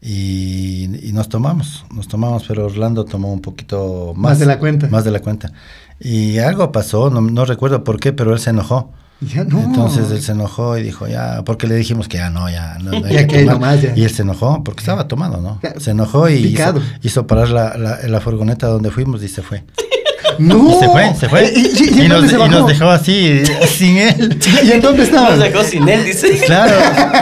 Y, 0.00 1.08
y 1.08 1.12
nos 1.12 1.28
tomamos, 1.28 1.84
nos 1.92 2.06
tomamos, 2.06 2.44
pero 2.46 2.66
Orlando 2.66 3.04
tomó 3.04 3.32
un 3.32 3.40
poquito 3.40 4.12
más. 4.14 4.32
Más 4.32 4.38
de 4.38 4.46
la 4.46 4.58
cuenta. 4.60 4.86
Más 4.88 5.04
de 5.04 5.10
la 5.10 5.18
cuenta. 5.18 5.52
Y 5.98 6.38
algo 6.38 6.70
pasó, 6.70 7.10
no, 7.10 7.20
no 7.20 7.44
recuerdo 7.44 7.82
por 7.82 7.98
qué, 7.98 8.12
pero 8.12 8.32
él 8.32 8.38
se 8.38 8.50
enojó. 8.50 8.92
Ya 9.20 9.42
no. 9.42 9.58
Entonces 9.60 10.12
él 10.12 10.22
se 10.22 10.30
enojó 10.30 10.78
y 10.78 10.84
dijo, 10.84 11.08
ya, 11.08 11.42
porque 11.44 11.66
le 11.66 11.74
dijimos 11.74 12.06
que 12.06 12.18
ya 12.18 12.30
no, 12.30 12.48
ya 12.48 12.78
no. 12.78 12.92
Ya 13.10 13.26
que 13.26 13.44
nomás, 13.44 13.82
ya. 13.82 13.92
Y 13.96 14.04
él 14.04 14.10
se 14.10 14.22
enojó 14.22 14.62
porque 14.62 14.82
estaba 14.82 15.08
tomando, 15.08 15.40
¿no? 15.40 15.60
Se 15.80 15.90
enojó 15.90 16.28
y 16.30 16.56
hizo 17.02 17.26
parar 17.26 17.48
la, 17.48 17.76
la, 17.76 17.98
la 18.06 18.20
furgoneta 18.20 18.68
donde 18.68 18.92
fuimos 18.92 19.20
y 19.24 19.28
se 19.28 19.42
fue. 19.42 19.64
No. 20.38 20.70
Y 20.70 20.74
se 20.80 20.88
fue, 20.88 21.14
se 21.18 21.28
fue. 21.28 21.52
¿Y, 21.54 22.04
y- 22.04 22.08
nos, 22.08 22.18
dónde 22.20 22.28
se 22.28 22.36
y 22.36 22.48
nos 22.48 22.66
dejó 22.68 22.90
así, 22.90 23.42
sin 23.68 23.96
él. 23.98 24.38
¿Y 24.64 24.72
en 24.72 24.80
dónde 24.80 25.02
estaba? 25.04 25.30
Nos 25.30 25.38
dejó 25.40 25.62
sin 25.64 25.88
él, 25.88 26.04
dice. 26.04 26.38
Claro, 26.46 26.74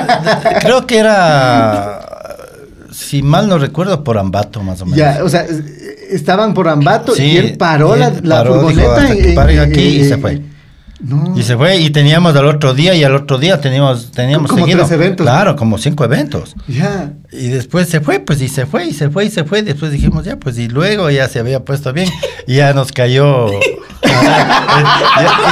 creo 0.61 0.87
que 0.87 0.98
era, 0.98 2.00
si 2.92 3.22
mal 3.22 3.48
no 3.48 3.59
recuerdo, 3.59 4.02
por 4.05 4.18
Ambato 4.18 4.62
más 4.62 4.81
o 4.83 4.87
menos. 4.87 4.98
Ya, 4.98 5.20
o 5.24 5.29
sea, 5.29 5.42
es- 5.42 5.62
estaban 6.11 6.55
por 6.55 6.68
Ambato 6.68 7.14
Sí, 7.14 7.24
y 7.24 7.37
él 7.37 7.57
paró 7.59 7.96
y 7.96 8.00
la, 8.00 8.09
él 8.09 8.20
la 8.22 8.37
paró, 8.37 8.55
dijo, 8.55 8.68
furgoneta 8.68 8.94
"Hasta 9.02 9.14
que 9.16 9.29
en- 9.31 9.35
paren 9.35 9.59
en- 9.62 9.70
aquí", 9.70 9.81
y 9.81 10.05
se 10.05 10.18
fue. 10.18 10.40
No. 10.98 11.35
Y 11.37 11.42
se 11.42 11.56
fue 11.56 11.76
y 11.76 11.90
teníamos 11.90 12.35
al 12.37 12.46
otro 12.46 12.72
día 12.72 12.94
y 12.94 13.04
al 13.04 13.14
otro 13.14 13.37
día 13.38 13.61
teníamos 13.61 14.11
teníamos 14.12 14.50
Como 14.50 14.64
seguido. 14.64 14.80
tres 14.87 14.92
eventos. 14.92 15.24
Claro, 15.26 15.54
como 15.56 15.76
cinco 15.76 16.04
eventos. 16.04 16.54
Ya. 16.68 17.12
Y 17.32 17.49
después 17.49 17.88
se 17.88 18.01
fue, 18.01 18.18
pues 18.20 18.40
y 18.40 18.49
se 18.49 18.64
fue 18.64 18.86
y 18.86 18.92
se 18.94 19.11
fue 19.11 19.26
y 19.26 19.30
se 19.30 19.44
fue. 19.44 19.62
Después 19.62 19.92
dijimos 19.92 20.24
ya, 20.24 20.36
pues 20.38 20.57
y 20.59 20.68
luego 20.68 21.11
ya 21.11 21.28
se 21.28 21.38
había 21.38 21.64
puesto 21.64 21.92
bien 21.92 22.09
y 22.47 22.57
ya 22.57 22.72
nos 22.72 22.92
cayó 22.92 23.51
ya, 24.03 24.57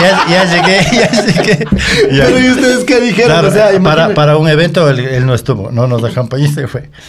ya- 0.01 0.25
ya 0.31 0.45
llegué, 0.45 0.79
ya 0.93 1.11
llegué. 1.27 1.67
Ya. 2.11 2.25
Pero 2.25 2.41
¿y 2.41 2.51
ustedes 2.51 2.85
qué 2.85 3.01
dijeron? 3.01 3.31
Claro, 3.33 3.49
o 3.49 3.51
sea, 3.51 3.71
para, 3.83 4.15
para 4.15 4.37
un 4.39 4.49
evento 4.49 4.89
él, 4.89 5.01
él 5.01 5.27
no 5.27 5.35
estuvo, 5.35 5.71
no 5.71 5.87
nos 5.87 6.03
acompañó 6.05 6.45
y 6.47 6.49
se 6.49 6.67
fue. 6.69 6.91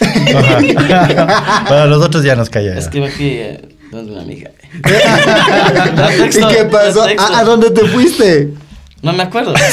Para 1.68 1.86
los 1.86 2.02
otros 2.04 2.22
ya 2.24 2.36
nos 2.36 2.50
callaron. 2.50 2.78
Es 2.78 2.88
que 2.88 3.00
me 3.00 3.10
donde 3.90 4.12
una 4.12 4.22
amiga. 4.22 4.50
¿Y 4.74 6.54
qué 6.54 6.64
pasó? 6.70 7.04
¿A, 7.18 7.38
a 7.38 7.44
dónde 7.44 7.70
te 7.70 7.86
fuiste? 7.86 8.52
No 9.02 9.12
me 9.12 9.22
acuerdo. 9.22 9.54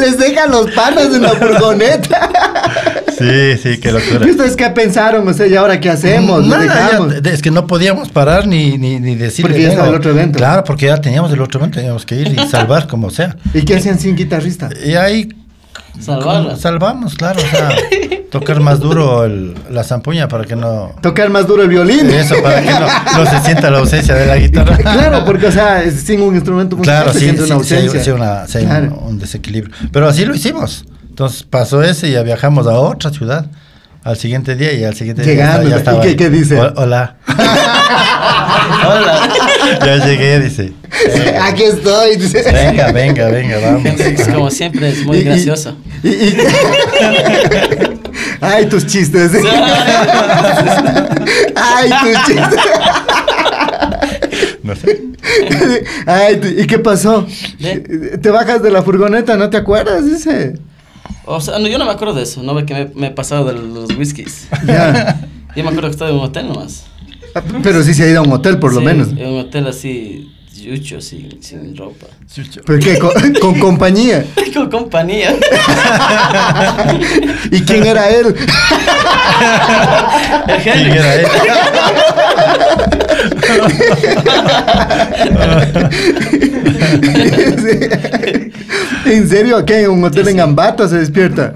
Les 0.00 0.18
dejan 0.18 0.50
los 0.50 0.70
panos 0.72 1.14
en 1.14 1.22
la 1.22 1.30
furgoneta. 1.30 2.30
Sí, 3.18 3.56
sí, 3.62 3.78
qué 3.80 3.92
locura. 3.92 4.26
¿Y 4.26 4.30
ustedes 4.30 4.56
qué 4.56 4.70
pensaron? 4.70 5.26
O 5.28 5.32
sea, 5.34 5.46
¿y 5.46 5.54
ahora 5.54 5.78
qué 5.80 5.90
hacemos? 5.90 6.46
¿Lo 6.46 6.56
Nada, 6.56 6.66
ya, 6.66 6.86
dejamos? 6.86 7.22
de- 7.22 7.30
es 7.34 7.42
que 7.42 7.50
no 7.50 7.66
podíamos 7.66 8.08
parar 8.08 8.46
ni, 8.46 8.78
ni, 8.78 8.98
ni 8.98 9.14
decir. 9.14 9.44
Porque 9.44 9.60
ya 9.62 9.68
estaba 9.70 9.88
el 9.88 9.94
otro 9.96 10.10
evento. 10.12 10.38
Claro, 10.38 10.64
porque 10.64 10.86
ya 10.86 10.98
teníamos 11.00 11.30
el 11.32 11.40
otro 11.42 11.60
evento, 11.60 11.76
teníamos 11.78 12.06
que 12.06 12.14
ir 12.16 12.28
y 12.28 12.48
salvar 12.48 12.86
como 12.86 13.10
sea. 13.10 13.36
¿Y 13.52 13.62
qué 13.62 13.76
hacían 13.76 13.98
sin 13.98 14.16
guitarrista? 14.16 14.70
Y 14.84 14.94
ahí 14.94 15.28
Salvarla. 15.98 16.56
salvamos, 16.56 17.14
claro. 17.14 17.40
O 17.40 17.56
sea, 17.56 17.70
tocar 18.30 18.60
más 18.60 18.78
duro 18.80 19.24
el- 19.24 19.54
la 19.70 19.82
zampuña 19.84 20.28
para 20.28 20.44
que 20.44 20.56
no. 20.56 20.92
Tocar 21.02 21.30
más 21.30 21.46
duro 21.46 21.62
el 21.62 21.68
violín. 21.68 22.08
Eso, 22.10 22.36
para 22.42 22.62
que 22.62 22.70
no, 22.70 22.86
no 23.24 23.30
se 23.30 23.40
sienta 23.40 23.70
la 23.70 23.78
ausencia 23.78 24.14
de 24.14 24.26
la 24.26 24.36
guitarra. 24.36 24.76
Claro, 24.78 25.24
porque, 25.24 25.46
o 25.46 25.52
sea, 25.52 25.82
es- 25.82 26.00
sin 26.02 26.20
un 26.22 26.34
instrumento 26.34 26.76
musical 26.76 27.02
Claro, 27.02 27.12
se 27.12 27.18
sí, 27.18 27.24
siente 27.26 27.42
sí, 27.42 27.46
una 27.48 27.54
ausencia. 27.56 28.04
sí 28.04 28.10
una- 28.10 28.46
sí 28.46 28.58
hay 28.58 28.64
un- 28.64 28.70
Claro. 28.70 28.98
un, 29.06 29.18
desequilibrio. 29.18 29.74
Pero 29.92 30.08
así 30.08 30.24
lo 30.24 30.34
hicimos. 30.34 30.84
Entonces 31.08 31.42
pasó 31.42 31.82
ese 31.82 32.08
y 32.08 32.12
ya 32.12 32.22
viajamos 32.22 32.66
a 32.66 32.72
otra 32.78 33.10
ciudad 33.10 33.46
al 34.02 34.16
siguiente 34.16 34.56
día 34.56 34.72
y 34.72 34.84
al 34.84 34.94
siguiente 34.94 35.22
Llegando, 35.24 35.68
día. 35.68 35.78
¿y 35.78 36.00
qué- 36.00 36.16
qué 36.16 36.30
dice? 36.30 36.58
Ho- 36.60 36.72
Hola. 36.76 37.16
Hola. 38.86 39.28
ya 39.84 39.96
llegué, 40.06 40.40
dice. 40.40 40.72
Aquí 41.42 41.62
estoy. 41.64 42.16
dice. 42.16 42.42
Venga, 42.50 42.92
venga, 42.92 43.28
venga, 43.28 43.58
vamos. 43.58 43.84
Hendrix, 43.84 44.26
como 44.28 44.50
siempre, 44.50 44.88
es 44.90 45.04
muy 45.04 45.18
Y- 45.18 45.20
y- 45.20 45.24
gracioso. 45.24 45.76
y- 46.02 46.08
y- 46.08 46.36
Ay, 48.42 48.66
tus 48.66 48.86
chistes. 48.86 49.32
Ay, 51.54 51.90
tus 51.90 52.24
chistes. 52.26 52.60
No 54.62 54.74
sé. 54.76 55.02
Ay, 56.06 56.40
¿y 56.58 56.66
qué 56.66 56.78
pasó? 56.78 57.26
¿Eh? 57.60 58.16
Te 58.20 58.30
bajas 58.30 58.62
de 58.62 58.70
la 58.70 58.82
furgoneta, 58.82 59.36
¿no 59.36 59.50
te 59.50 59.56
acuerdas? 59.58 60.04
Dice. 60.06 60.54
O 61.32 61.40
sea, 61.40 61.58
no, 61.60 61.68
yo 61.68 61.78
no 61.78 61.84
me 61.84 61.92
acuerdo 61.92 62.14
de 62.14 62.22
eso, 62.24 62.42
no 62.42 62.54
ve 62.54 62.66
que 62.66 62.74
me, 62.74 62.90
me 62.94 63.06
he 63.06 63.10
pasado 63.12 63.44
de 63.44 63.52
los 63.54 63.90
whiskies. 63.96 64.48
Ya. 64.66 65.20
Yo 65.56 65.64
me 65.64 65.70
acuerdo 65.70 65.88
que 65.88 65.92
estaba 65.92 66.10
en 66.10 66.16
un 66.16 66.22
hotel 66.24 66.46
nomás. 66.48 66.84
Pero 67.62 67.82
sí 67.82 67.92
se 67.92 68.04
ha 68.04 68.08
ido 68.08 68.20
a 68.20 68.22
un 68.22 68.32
hotel, 68.32 68.58
por 68.60 68.72
lo 68.72 68.78
Sí, 68.80 68.86
menos. 68.86 69.08
En 69.08 69.26
un 69.28 69.40
hotel 69.40 69.66
así, 69.66 70.32
yucho, 70.54 71.00
sin, 71.00 71.42
sin 71.42 71.76
ropa. 71.76 72.06
¿Pero 72.66 72.78
qué? 72.78 72.98
¿Con, 72.98 73.10
con 73.40 73.58
compañía? 73.58 74.24
Con 74.54 74.68
compañía. 74.70 75.34
¿Y 77.50 77.60
quién 77.62 77.84
era 77.86 78.10
él? 78.10 78.26
El 80.48 80.62
¿Quién 80.62 80.76
Hendrix. 80.78 80.96
era 80.96 81.14
él? 88.24 88.49
¿En 89.10 89.28
serio? 89.28 89.64
¿Qué? 89.64 89.82
¿En 89.82 89.90
un 89.90 90.04
hotel 90.04 90.24
Sí, 90.24 90.30
en 90.30 90.36
sí. 90.36 90.40
Ambato 90.40 90.88
se 90.88 90.98
despierta? 90.98 91.54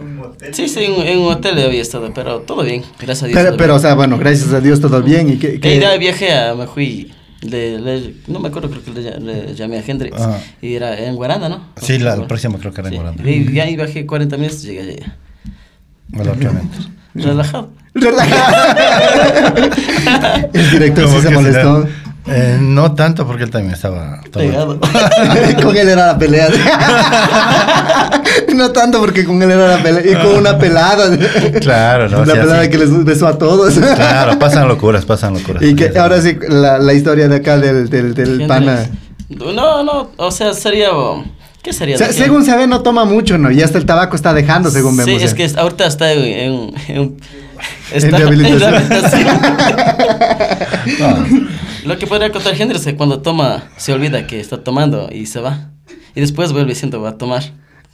Sí, 0.52 0.68
sí, 0.68 0.84
en, 0.84 0.92
en 1.07 1.18
un 1.20 1.32
hotel 1.32 1.59
había 1.64 1.80
estado, 1.80 2.12
pero 2.14 2.40
todo 2.40 2.62
bien, 2.64 2.82
gracias 2.98 3.22
a 3.22 3.26
Dios. 3.28 3.38
Pero, 3.42 3.57
pero, 3.57 3.74
o 3.76 3.78
sea, 3.78 3.94
bueno, 3.94 4.18
gracias 4.18 4.52
a 4.52 4.61
Dios 4.61 4.80
todo 4.80 5.02
bien. 5.02 5.30
¿Y 5.30 5.36
qué- 5.38 5.59
ahí 5.62 5.78
de 5.78 5.98
viaje 5.98 6.32
a, 6.34 6.55
me 6.55 6.66
fui, 6.66 7.12
le, 7.40 7.78
le- 7.78 8.14
no 8.26 8.40
me 8.40 8.48
acuerdo, 8.48 8.68
creo 8.70 8.82
que 8.84 8.90
le, 8.90 9.20
le 9.20 9.55
llamé 9.55 9.78
a 9.78 9.82
Hendrix. 9.86 10.20
Ajá. 10.20 10.38
Y 10.61 10.74
era 10.74 10.98
en 10.98 11.14
Guaranda, 11.16 11.48
¿no? 11.48 11.68
Sí, 11.80 11.98
la, 11.98 12.14
el 12.14 12.24
próximo 12.26 12.59
creo 12.59 12.72
que 12.74 12.80
era 12.82 12.88
en 12.90 12.94
Sí. 12.94 13.00
Guaranda. 13.00 13.30
Y 13.30 13.59
ahí 13.61 13.76
bajé 13.76 14.05
40 14.05 14.36
minutos 14.36 14.64
y 14.64 14.66
llegué 14.68 14.80
allá. 14.80 15.16
Evento. 16.12 16.78
Relajado. 17.14 17.70
El 20.52 20.70
director 20.70 21.09
sí 21.09 21.20
se 21.20 21.28
que 21.28 21.34
molestó. 21.34 21.82
será- 21.84 21.94
Eh, 22.26 22.56
no 22.58 22.94
tanto 22.94 23.26
porque 23.26 23.44
él 23.44 23.50
también 23.50 23.74
estaba. 23.74 24.20
Pegado. 24.32 24.78
con 25.62 25.76
él 25.76 25.88
era 25.88 26.06
la 26.06 26.18
pelea. 26.18 26.48
no 28.54 28.70
tanto 28.72 28.98
porque 29.00 29.24
con 29.24 29.42
él 29.42 29.50
era 29.50 29.76
la 29.76 29.82
pelea. 29.82 30.02
Y 30.10 30.14
con 30.14 30.36
una 30.38 30.58
pelada. 30.58 31.14
Claro, 31.60 32.08
no. 32.08 32.24
la 32.24 32.32
sí, 32.34 32.40
pelada 32.40 32.60
así. 32.62 32.70
que 32.70 32.78
les 32.78 33.04
besó 33.04 33.26
a 33.26 33.36
todos. 33.36 33.74
Claro, 33.74 34.38
pasan 34.38 34.66
locuras, 34.68 35.04
pasan 35.04 35.34
locuras. 35.34 35.62
y 35.62 35.74
que 35.76 35.92
ahora 35.98 36.20
sí, 36.22 36.38
la, 36.48 36.78
la 36.78 36.92
historia 36.94 37.28
de 37.28 37.36
acá 37.36 37.58
del, 37.58 37.90
del, 37.90 38.14
del 38.14 38.46
pana. 38.46 38.86
No, 39.28 39.82
no, 39.82 40.10
o 40.16 40.30
sea, 40.30 40.54
sería... 40.54 40.88
¿Qué 41.62 41.72
sería? 41.72 41.96
Se- 41.98 42.12
según 42.12 42.44
se 42.44 42.54
ve, 42.56 42.66
no 42.66 42.82
toma 42.82 43.04
mucho, 43.06 43.38
¿no? 43.38 43.50
Y 43.50 43.62
hasta 43.62 43.78
el 43.78 43.86
tabaco 43.86 44.16
está 44.16 44.34
dejando, 44.34 44.70
según 44.70 44.96
vemos. 44.98 45.10
Sí, 45.18 45.24
es 45.24 45.34
ya. 45.34 45.36
que 45.36 45.50
ahorita 45.60 45.86
está 45.86 46.12
en... 46.12 46.22
en, 46.24 46.74
en- 46.88 47.16
En 47.92 48.12
rehabilitación. 48.12 48.70
rehabilitación. 48.72 49.38
Lo 51.85 51.99
que 51.99 52.07
podría 52.07 52.30
contar 52.32 52.55
Hendrix 52.61 52.80
es 52.80 52.87
que 52.93 52.97
cuando 52.97 53.20
toma, 53.20 53.64
se 53.76 53.93
olvida 53.93 54.26
que 54.26 54.41
está 54.41 54.62
tomando 54.64 55.09
y 55.12 55.26
se 55.26 55.41
va. 55.41 55.70
Y 56.14 56.20
después 56.20 56.53
vuelve 56.53 56.70
diciendo 56.70 57.01
va 57.01 57.11
a 57.11 57.18
tomar. 57.18 57.43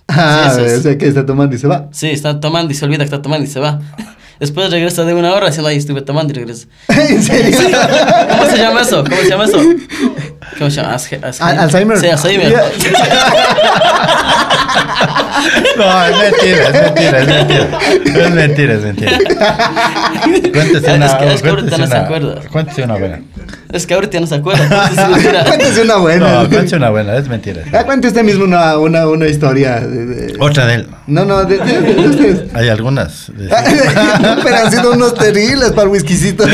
Ah, 0.09 0.53
Sí, 0.55 0.61
eso 0.63 0.67
es. 0.67 0.79
o 0.81 0.83
sea 0.83 0.99
que 0.99 1.07
está 1.09 1.25
tomando 1.27 1.55
y 1.55 1.59
se 1.59 1.67
va. 1.67 1.89
Sí, 1.93 2.09
está 2.11 2.41
tomando 2.41 2.73
y 2.73 2.77
se 2.77 2.85
olvida 2.85 2.99
que 2.99 3.05
está 3.05 3.23
tomando 3.23 3.45
y 3.45 3.49
se 3.51 3.61
va. 3.61 3.81
Después 4.39 4.71
regresa 4.71 5.05
de 5.05 5.15
una 5.15 5.33
hora 5.35 5.47
diciendo, 5.47 5.69
ay, 5.69 5.77
estuve 5.77 6.03
tomando 6.03 6.33
y 6.33 6.37
regresa. 6.37 6.67
¿En 6.89 7.23
serio? 7.23 7.59
¿Cómo 8.31 8.47
se 8.51 8.57
llama 8.59 8.81
eso? 8.83 9.05
¿Cómo 9.05 9.17
se 9.23 9.29
llama 9.29 9.45
eso? 9.45 9.59
¿Cómo 10.61 10.71
se 10.71 10.77
llama? 10.83 10.93
Alzheimer. 11.63 11.99
Sí, 11.99 12.07
Alzheimer. 12.09 12.55
No, 15.77 16.05
es 16.05 16.17
mentira, 16.19 16.69
es 16.69 16.73
mentira, 16.85 17.19
es 17.21 17.27
mentira. 17.29 17.79
Es 18.25 18.31
mentira, 18.31 18.75
es 18.75 18.83
mentira. 18.83 19.13
Cuéntese 20.53 20.87
Es 20.91 20.97
una. 20.97 21.19
que- 21.19 21.33
es 21.35 21.43
que 21.43 21.49
ahorita 21.49 21.79
no 21.79 21.87
se 21.87 21.97
acuerda. 21.97 22.35
Cuéntese 22.51 22.83
una 22.83 22.97
buena. 22.97 23.21
Es 23.73 23.87
que 23.87 23.95
ahorita 23.95 24.21
no 24.21 24.27
se 24.27 24.35
acuerda. 24.35 24.91
es. 24.93 25.45
Cuéntese 25.47 25.83
una 25.83 25.97
buena. 25.97 26.43
No, 26.43 26.49
cuéntese 26.49 26.77
una 26.77 26.91
buena, 26.91 27.17
es 27.17 27.29
mentira. 27.29 27.63
Ah, 27.73 27.85
cuente 27.85 28.09
usted 28.09 28.23
mismo 28.23 28.45
una, 28.45 28.77
una, 28.79 29.07
una 29.09 29.27
historia. 29.27 29.81
de- 29.81 30.07
de- 30.07 30.37
Otra 30.39 30.67
de 30.67 30.75
él. 30.75 30.89
No, 31.07 31.25
no, 31.25 31.45
de, 31.45 31.57
de-. 31.59 32.49
Hay 32.55 32.69
algunas. 32.69 33.33
de- 33.35 33.49
Pero 34.43 34.57
han 34.57 34.71
sido 34.71 34.93
unos 34.93 35.15
terribles 35.15 35.71
para 35.71 35.85
el 35.85 35.89
whiskycito. 35.89 36.45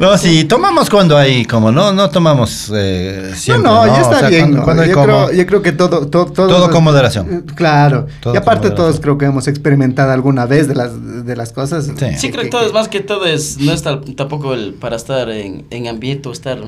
No, 0.00 0.18
sí, 0.18 0.44
tomamos 0.44 0.90
cuando 0.90 1.16
hay, 1.16 1.44
como 1.44 1.70
no, 1.70 1.92
no 1.92 2.10
tomamos 2.10 2.72
eh, 2.74 3.27
siempre. 3.34 3.70
no, 3.70 3.86
no, 3.86 3.86
ya 3.86 3.92
O 4.00 4.02
está 4.02 4.18
sea, 4.20 4.28
bien. 4.28 4.54
Yo, 4.54 4.62
como- 4.64 4.82
creo, 4.82 5.32
yo 5.32 5.46
creo 5.46 5.62
que 5.62 5.72
todo, 5.72 6.06
todo, 6.08 6.26
todo, 6.26 6.48
Todo 6.48 6.70
con 6.70 6.84
moderación. 6.84 7.32
Eh, 7.48 7.52
Claro. 7.54 8.06
Todo 8.20 8.34
y 8.34 8.36
aparte 8.36 8.70
todos 8.70 9.00
creo 9.00 9.18
que 9.18 9.26
hemos 9.26 9.48
experimentado 9.48 10.12
alguna 10.12 10.46
vez 10.46 10.68
de 10.68 10.74
las, 10.74 10.92
de 11.26 11.36
las 11.36 11.52
cosas. 11.52 11.86
Sí. 11.86 12.06
Sí, 12.16 12.30
creo 12.30 12.44
que 12.44 12.50
todo 12.50 12.66
es 12.66 12.72
más 12.72 12.88
que 12.88 13.00
todo 13.00 13.26
es, 13.26 13.58
no 13.58 13.72
es 13.72 13.82
tal- 13.82 14.14
tampoco 14.14 14.54
el 14.54 14.74
para 14.74 14.96
estar 14.96 15.28
en, 15.30 15.64
en 15.70 15.88
ambiente 15.88 16.28
o 16.28 16.32
estar 16.32 16.58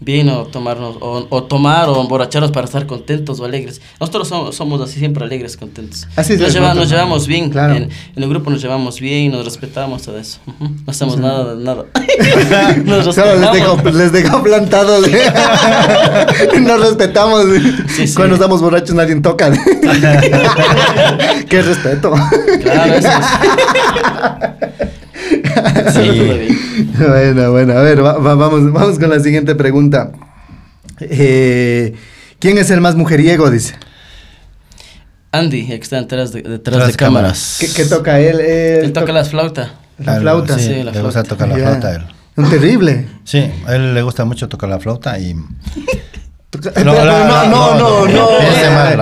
bien 0.00 0.28
o 0.28 0.44
tomarnos, 0.44 0.96
o, 1.00 1.26
o 1.28 1.42
tomar 1.44 1.88
o 1.88 2.00
emborracharnos 2.00 2.50
para 2.52 2.66
estar 2.66 2.86
contentos 2.86 3.40
o 3.40 3.44
alegres. 3.44 3.80
Nosotros 4.00 4.28
somos, 4.28 4.54
somos 4.54 4.80
así 4.80 4.98
siempre 4.98 5.24
alegres, 5.24 5.56
contentos. 5.56 6.06
Así 6.16 6.34
es, 6.34 6.40
nos, 6.40 6.52
lleva- 6.52 6.74
nos 6.74 6.88
llevamos 6.90 7.26
bien, 7.26 7.50
Claro. 7.50 7.74
en, 7.74 7.84
en 7.84 8.22
el 8.22 8.28
grupo 8.28 8.50
nos 8.50 8.60
llevamos 8.62 9.00
bien, 9.00 9.32
nos 9.32 9.44
respetamos, 9.44 10.02
todo 10.02 10.18
eso. 10.18 10.38
No 10.60 10.70
hacemos 10.86 11.16
nada 11.18 11.54
de 11.54 11.64
nada. 11.64 11.84
nos 12.84 13.06
les 13.06 13.52
dejo, 13.52 13.76
les 13.90 14.12
dejo 14.12 14.42
plantados. 14.44 15.06
Nos 16.60 16.80
respetamos. 16.80 17.44
Sí, 17.88 18.06
sí. 18.06 18.14
Cuando 18.14 18.34
estamos 18.34 18.60
borrachos 18.60 18.94
nadie 18.94 19.14
toca. 19.16 19.50
Qué 21.48 21.62
respeto. 21.62 22.12
Claro, 22.62 22.94
eso 22.94 23.08
es. 23.08 24.73
Sí. 25.92 26.08
Todo 26.18 26.38
bien. 26.38 26.58
Bueno, 26.98 27.50
bueno, 27.52 27.72
a 27.74 27.80
ver, 27.82 28.04
va- 28.04 28.18
va- 28.18 28.34
vamos, 28.34 28.72
vamos 28.72 28.98
con 28.98 29.10
la 29.10 29.20
siguiente 29.20 29.54
pregunta. 29.54 30.12
Eh, 31.00 31.94
¿Quién 32.38 32.58
es 32.58 32.70
el 32.70 32.80
más 32.80 32.94
mujeriego? 32.96 33.50
Dice. 33.50 33.74
Andy, 35.32 35.62
el 35.62 35.66
que 35.78 35.82
está 35.84 35.96
detrás 36.00 36.32
de, 36.32 36.42
detrás 36.42 36.76
Tras 36.76 36.88
de 36.88 36.94
cámaras. 36.94 37.56
¿Qué, 37.60 37.68
qué 37.72 37.84
toca 37.86 38.20
él? 38.20 38.38
Él 38.40 38.84
Él 38.86 38.92
toca 38.92 39.12
la 39.12 39.24
flauta. 39.24 39.74
la 39.98 40.20
flauta. 40.20 40.58
Sí, 40.58 40.64
Sí, 40.66 40.82
la 40.82 40.92
le 40.92 41.00
gusta 41.02 41.24
flauta. 41.24 41.24
tocar 41.24 41.48
la 41.48 41.54
flauta 41.56 41.88
a 41.88 41.94
él. 41.96 42.02
Un 42.36 42.50
terrible. 42.50 43.06
Sí, 43.24 43.50
a 43.66 43.74
él 43.76 43.94
le 43.94 44.02
gusta 44.02 44.24
mucho 44.24 44.48
tocar 44.48 44.68
la 44.68 44.78
flauta 44.80 45.18
y... 45.18 45.34
No, 46.84 46.92
la- 47.04 47.48
no, 47.48 47.74
no, 47.76 47.78
no, 47.78 48.06
no. 48.06 48.28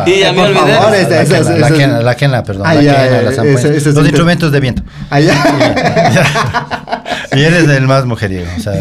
Y 0.06 0.20
ya 0.20 0.32
me 0.32 0.38
Por 0.38 0.48
olvidé. 0.48 0.74
favor, 0.74 1.58
La 1.58 1.70
quena, 1.70 2.00
la 2.02 2.14
quena, 2.16 2.42
perdón. 2.42 2.64
Ah, 2.66 2.74
Los 2.74 3.96
instrumentos 4.06 4.50
de 4.52 4.60
viento. 4.60 4.82
Allá. 5.10 5.34
y 7.34 7.40
él 7.42 7.54
es 7.54 7.68
el 7.68 7.86
más 7.86 8.04
mujeriego. 8.06 8.46
O 8.56 8.60
sea, 8.60 8.74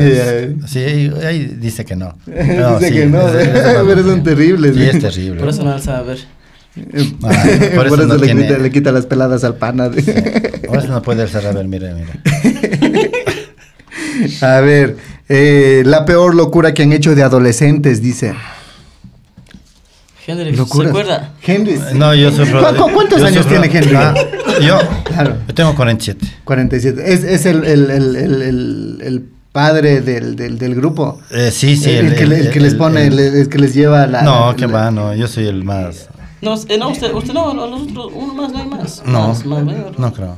Sí, 0.68 1.12
ahí, 1.26 1.56
dice 1.60 1.86
que 1.86 1.96
no. 1.96 2.16
Dice 2.26 2.92
que 2.94 3.06
no, 3.08 3.20
pero 3.88 4.04
son 4.04 4.24
terribles. 4.24 4.76
Sí, 4.76 4.84
es 4.84 5.00
terrible. 5.00 5.40
Por 5.40 5.50
eso 5.50 5.64
no 5.64 5.72
alza 5.74 5.98
a 5.98 6.02
ver. 6.04 6.20
Ah, 7.24 7.44
Por 7.76 7.88
eso, 7.88 7.98
no 8.08 8.16
le, 8.16 8.26
tiene- 8.26 8.44
quita, 8.48 8.58
le 8.58 8.72
quita 8.72 8.92
las 8.92 9.06
peladas 9.06 9.44
al 9.44 9.56
pana. 9.56 9.90
Por 9.90 10.78
eso 10.78 10.88
no 10.88 11.02
puede 11.02 11.24
alzar 11.24 11.46
a 11.46 11.52
ver, 11.52 11.68
mire, 11.68 11.94
mire. 11.94 13.12
A 14.42 14.60
ver, 14.62 14.96
Eh, 15.34 15.84
la 15.86 16.04
peor 16.04 16.36
locura 16.36 16.74
que 16.74 16.84
han 16.84 16.92
hecho 16.92 17.16
de 17.16 17.24
adolescentes, 17.24 18.02
dice. 18.02 18.34
Henry, 20.32 20.56
¿se 20.56 20.62
acuerda? 20.88 21.34
Henry. 21.46 21.80
No, 21.96 22.14
yo 22.16 22.32
sufro. 22.32 22.62
¿Cu- 22.68 22.76
cu- 22.84 22.92
cuántos 22.94 23.20
yo 23.22 23.28
años 23.28 23.46
tiene 23.48 23.68
Henry? 23.68 23.96
Ah, 23.96 24.14
yo, 24.62 24.80
Claro. 25.06 25.36
yo 25.48 25.54
tengo 25.54 25.76
47. 25.76 26.26
47. 26.44 27.02
Es, 27.14 27.24
es 27.24 27.46
el, 27.46 27.64
el, 27.66 27.90
el, 27.92 28.16
el, 28.16 28.42
el- 28.42 29.02
el 29.04 29.30
padre 29.52 30.02
del, 30.02 30.36
del, 30.36 30.58
del 30.58 30.76
grupo. 30.76 31.20
Eh, 31.32 31.52
sí, 31.52 31.76
sí. 31.76 31.90
el, 31.92 32.14
el 32.14 32.16
que, 32.16 32.50
que 32.52 32.60
les 32.60 32.76
pone, 32.76 33.08
el- 33.08 33.20
el, 33.20 33.36
el 33.36 33.50
que 33.50 33.58
les 33.60 33.74
lleva 33.74 34.08
la. 34.08 34.22
no, 34.22 34.56
que 34.56 34.66
va, 34.66 34.92
no. 34.92 35.14
Yo 35.16 35.28
soy 35.28 35.48
el 35.48 35.64
más. 35.64 36.08
No, 36.42 36.56
eh, 36.68 36.78
no, 36.80 36.90
usted, 36.90 37.14
usted 37.14 37.34
no, 37.34 37.54
no, 37.54 37.68
los 37.68 37.82
otros, 37.84 38.12
uno 38.16 38.34
más, 38.34 38.52
no 38.52 38.60
hay 38.60 38.68
más. 38.68 39.04
No, 39.06 39.28
Más, 39.28 39.46
más, 39.46 39.64
no 39.98 40.14
creo. 40.14 40.38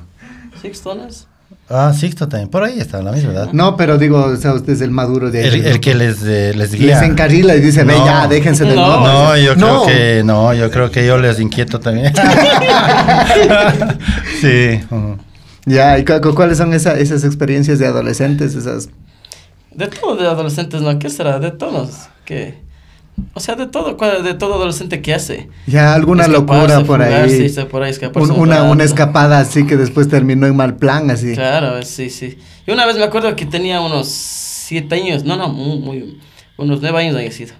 Sixtones. 0.61 1.27
Ah, 1.75 1.91
Sixto 1.93 2.27
también. 2.27 2.49
Por 2.49 2.63
ahí 2.63 2.79
está, 2.79 3.01
la 3.01 3.11
misma 3.11 3.31
edad. 3.33 3.49
No, 3.51 3.75
pero 3.75 3.97
digo, 3.97 4.23
o 4.25 4.35
sea, 4.37 4.53
usted 4.53 4.73
es 4.73 4.81
el 4.81 4.91
maduro 4.91 5.31
de 5.31 5.39
ahí 5.39 5.47
El, 5.47 5.65
el 5.65 5.79
que 5.79 5.95
les, 5.95 6.21
eh, 6.23 6.53
les 6.55 6.71
guía. 6.73 6.99
les 6.99 7.09
encarrila 7.09 7.55
y 7.55 7.61
dice, 7.61 7.83
ve 7.83 7.95
ya, 8.05 8.27
déjense 8.27 8.63
de 8.65 8.75
No. 8.75 8.99
No, 8.99 9.37
yo 9.37 9.55
creo 9.55 9.85
que 9.87 10.21
no, 10.23 10.53
yo 10.53 10.69
creo 10.69 10.91
que 10.91 11.05
yo 11.07 11.17
les 11.17 11.39
inquieto 11.39 11.79
también. 11.79 12.13
sí. 14.41 14.79
Ya, 15.65 15.97
¿y 15.97 16.05
cu- 16.05 16.19
cu- 16.21 16.35
cuáles 16.35 16.57
son 16.57 16.73
esa- 16.73 16.97
esas 16.99 17.23
experiencias 17.23 17.79
de 17.79 17.87
adolescentes? 17.87 18.55
Esas. 18.55 18.89
De 19.71 19.87
todo 19.87 20.15
de 20.17 20.27
adolescentes, 20.27 20.81
¿no? 20.81 20.99
¿Qué 20.99 21.09
será? 21.09 21.39
De 21.39 21.51
todos. 21.51 21.89
¿Qué? 22.25 22.62
O 23.35 23.39
sea, 23.39 23.55
de 23.55 23.67
todo, 23.67 23.95
de 24.23 24.33
todo 24.33 24.55
adolescente 24.55 25.01
que 25.01 25.13
hace. 25.13 25.49
Ya, 25.67 25.93
alguna 25.93 26.23
Escaparse, 26.23 26.61
locura 26.61 26.75
por 26.85 26.97
fugarse, 27.03 27.59
ahí. 27.61 27.65
por 27.65 27.83
ahí, 27.83 27.91
escaparse 27.91 28.31
Un- 28.31 28.35
un 28.37 28.41
una, 28.47 28.63
una 28.63 28.83
escapada 28.83 29.39
así 29.39 29.65
que 29.65 29.77
después 29.77 30.07
terminó 30.07 30.47
en 30.47 30.55
mal 30.55 30.75
plan, 30.77 31.09
así. 31.11 31.33
Claro, 31.33 31.81
sí, 31.83 32.09
sí. 32.09 32.37
Y 32.65 32.71
una 32.71 32.85
vez 32.85 32.97
me 32.97 33.03
acuerdo 33.03 33.35
que 33.35 33.45
tenía 33.45 33.81
unos 33.81 34.07
siete 34.07 34.95
años, 34.95 35.23
no, 35.23 35.35
no, 35.37 35.49
muy, 35.49 35.77
muy- 35.79 36.19
unos 36.57 36.81
nueve 36.81 36.99
años 36.99 37.15
había 37.15 37.31
sido. 37.31 37.53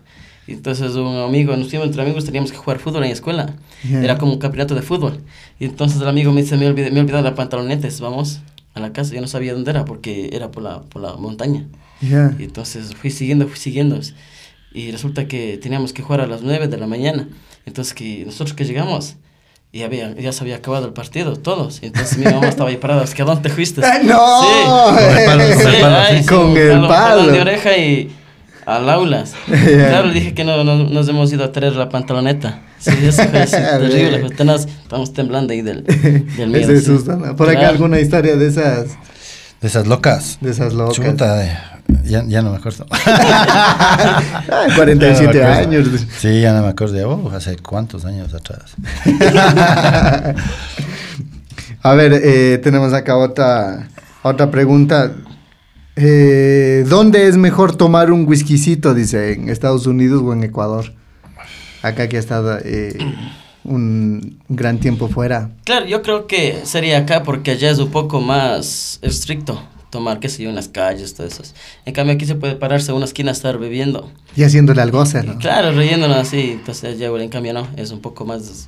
Y 0.47 0.53
entonces 0.53 0.95
un 0.95 1.15
amigo, 1.17 1.55
nos 1.55 1.69
fuimos 1.69 1.87
entre 1.87 2.01
amigos, 2.01 2.25
teníamos 2.25 2.51
que 2.51 2.57
jugar 2.57 2.79
fútbol 2.79 3.03
en 3.03 3.09
la 3.09 3.13
escuela. 3.13 3.55
Ya. 3.89 4.03
Era 4.03 4.17
como 4.17 4.33
un 4.33 4.39
campeonato 4.39 4.75
de 4.75 4.81
fútbol. 4.81 5.21
Y 5.59 5.65
entonces 5.65 6.01
el 6.01 6.07
amigo 6.07 6.31
me 6.33 6.41
dice, 6.41 6.57
me 6.57 6.67
olvidé, 6.67 6.91
me 6.91 6.97
he 6.97 7.01
olvidado 7.01 7.23
la 7.23 7.35
pantaloneta, 7.35 7.87
dice, 7.87 8.01
vamos 8.03 8.41
a 8.73 8.79
la 8.79 8.91
casa. 8.91 9.13
Yo 9.13 9.21
no 9.21 9.27
sabía 9.27 9.53
dónde 9.53 9.71
era 9.71 9.85
porque 9.85 10.29
era 10.33 10.51
por 10.51 10.63
la, 10.63 10.81
por 10.81 11.01
la 11.01 11.13
montaña. 11.15 11.65
Ya. 12.01 12.35
Y 12.37 12.43
entonces 12.43 12.93
fui 12.95 13.09
siguiendo, 13.11 13.47
fui 13.47 13.57
siguiendo. 13.57 13.99
Y 14.73 14.91
resulta 14.91 15.27
que 15.27 15.57
teníamos 15.61 15.93
que 15.93 16.01
jugar 16.01 16.21
a 16.21 16.27
las 16.27 16.41
9 16.41 16.67
de 16.67 16.77
la 16.77 16.87
mañana. 16.87 17.27
Entonces 17.65 17.93
que 17.93 18.23
nosotros 18.25 18.55
que 18.55 18.65
llegamos, 18.65 19.15
y 19.71 19.81
había, 19.83 20.13
ya 20.15 20.31
se 20.31 20.43
había 20.43 20.57
acabado 20.57 20.85
el 20.87 20.93
partido, 20.93 21.35
todos. 21.35 21.79
Entonces 21.83 22.17
mi 22.17 22.25
mamá 22.25 22.47
estaba 22.49 22.69
ahí 22.69 22.77
parada, 22.77 23.03
es 23.03 23.13
que 23.13 23.21
¿a 23.21 23.25
dónde 23.25 23.41
te 23.43 23.49
fuiste? 23.49 23.81
¡Ay, 23.85 24.05
no! 24.05 24.41
Sí. 24.41 24.47
Con 24.65 24.99
el 25.09 25.25
palo, 25.25 25.37
con 25.37 25.41
el 25.41 25.57
Sí, 25.57 25.67
ay, 25.83 26.25
Con 26.25 26.57
el 26.57 26.87
palo. 26.87 27.27
de 27.31 27.41
oreja 27.41 27.77
y 27.77 28.11
al 28.65 28.89
aulas. 28.89 29.33
Ya. 29.49 29.89
Claro, 29.89 30.07
le 30.07 30.13
dije 30.13 30.33
que 30.33 30.43
no, 30.43 30.63
no- 30.63 30.75
nos 30.89 31.07
hemos 31.09 31.31
ido 31.33 31.43
a 31.43 31.51
traer 31.51 31.73
la 31.75 31.89
pantaloneta. 31.89 32.61
Sí, 32.79 32.91
eso 33.03 33.23
fue 33.29 33.41
así, 33.41 33.55
terrible. 33.79 34.19
pues, 34.19 34.35
tenaz, 34.35 34.65
estamos 34.65 35.13
temblando 35.13 35.53
ahí 35.53 35.61
del, 35.61 35.83
del 35.83 36.49
miedo. 36.49 36.71
Ese 36.71 36.79
sí. 36.79 36.85
susto, 36.85 37.15
¿no? 37.15 37.35
Por 37.35 37.47
acá 37.49 37.59
Claro. 37.59 37.73
alguna 37.75 37.99
historia 37.99 38.35
de 38.35 38.47
esas, 38.47 38.87
De 39.61 39.67
esas 39.67 39.87
locas. 39.87 40.37
de 40.41 40.51
esas 40.51 40.73
locas. 40.73 40.95
Chuta, 40.95 41.45
eh, 41.45 41.57
ya, 42.03 42.23
ya 42.27 42.41
no 42.41 42.51
me 42.51 42.57
acuerdo. 42.57 42.85
Ay, 43.05 44.71
47 44.75 45.33
Ya 45.37 45.43
no 45.43 45.49
me 45.49 45.53
acuerdo. 45.53 45.69
años. 45.69 45.87
Sí, 46.17 46.41
ya 46.41 46.53
no 46.53 46.61
me 46.61 46.67
acuerdo. 46.69 46.95
Ya, 46.95 47.07
uh, 47.07 47.29
hace 47.35 47.57
cuántos 47.57 48.05
años 48.05 48.33
atrás. 48.33 48.75
A 51.81 51.93
ver, 51.95 52.13
eh, 52.13 52.59
tenemos 52.63 52.93
acá 52.93 53.17
otra, 53.17 53.89
otra 54.21 54.49
pregunta. 54.49 55.11
Eh, 55.95 56.85
¿Dónde 56.87 57.27
es 57.27 57.35
mejor 57.37 57.75
tomar 57.75 58.11
un 58.11 58.25
whiskycito, 58.27 58.93
dice, 58.93 59.33
en 59.33 59.49
Estados 59.49 59.85
Unidos 59.85 60.21
o 60.23 60.31
en 60.33 60.43
Ecuador? 60.43 60.93
Acá 61.81 62.07
que 62.07 62.15
ha 62.15 62.19
estado 62.19 62.57
eh, 62.63 62.97
un 63.65 64.39
gran 64.47 64.79
tiempo 64.79 65.09
fuera. 65.09 65.49
Claro, 65.65 65.85
yo 65.85 66.01
creo 66.01 66.25
que 66.27 66.61
sería 66.63 66.99
acá 66.99 67.23
porque 67.23 67.51
allá 67.51 67.69
es 67.69 67.79
un 67.79 67.91
poco 67.91 68.21
más 68.21 68.99
estricto 69.01 69.61
tomar, 69.93 70.19
qué 70.19 70.27
sé 70.27 70.43
yo, 70.43 70.49
en 70.49 70.55
las 70.55 70.67
calles, 70.67 71.13
todo 71.13 71.27
eso. 71.27 71.43
En 71.85 71.93
cambio 71.93 72.15
aquí 72.15 72.25
se 72.25 72.35
puede 72.35 72.55
pararse 72.55 72.91
a 72.91 72.95
una 72.95 73.05
esquina 73.05 73.29
a 73.29 73.33
estar 73.33 73.59
bebiendo. 73.59 74.11
Y 74.35 74.43
haciéndole 74.43 74.81
al 74.81 74.89
goce, 74.89 75.21
¿no? 75.23 75.37
Claro, 75.37 75.71
reyéndonos 75.71 76.17
así, 76.17 76.51
entonces 76.53 76.95
allá 76.95 77.07
en 77.07 77.29
cambio 77.29 77.53
no, 77.53 77.67
es 77.77 77.91
un 77.91 78.01
poco 78.01 78.25
más 78.25 78.67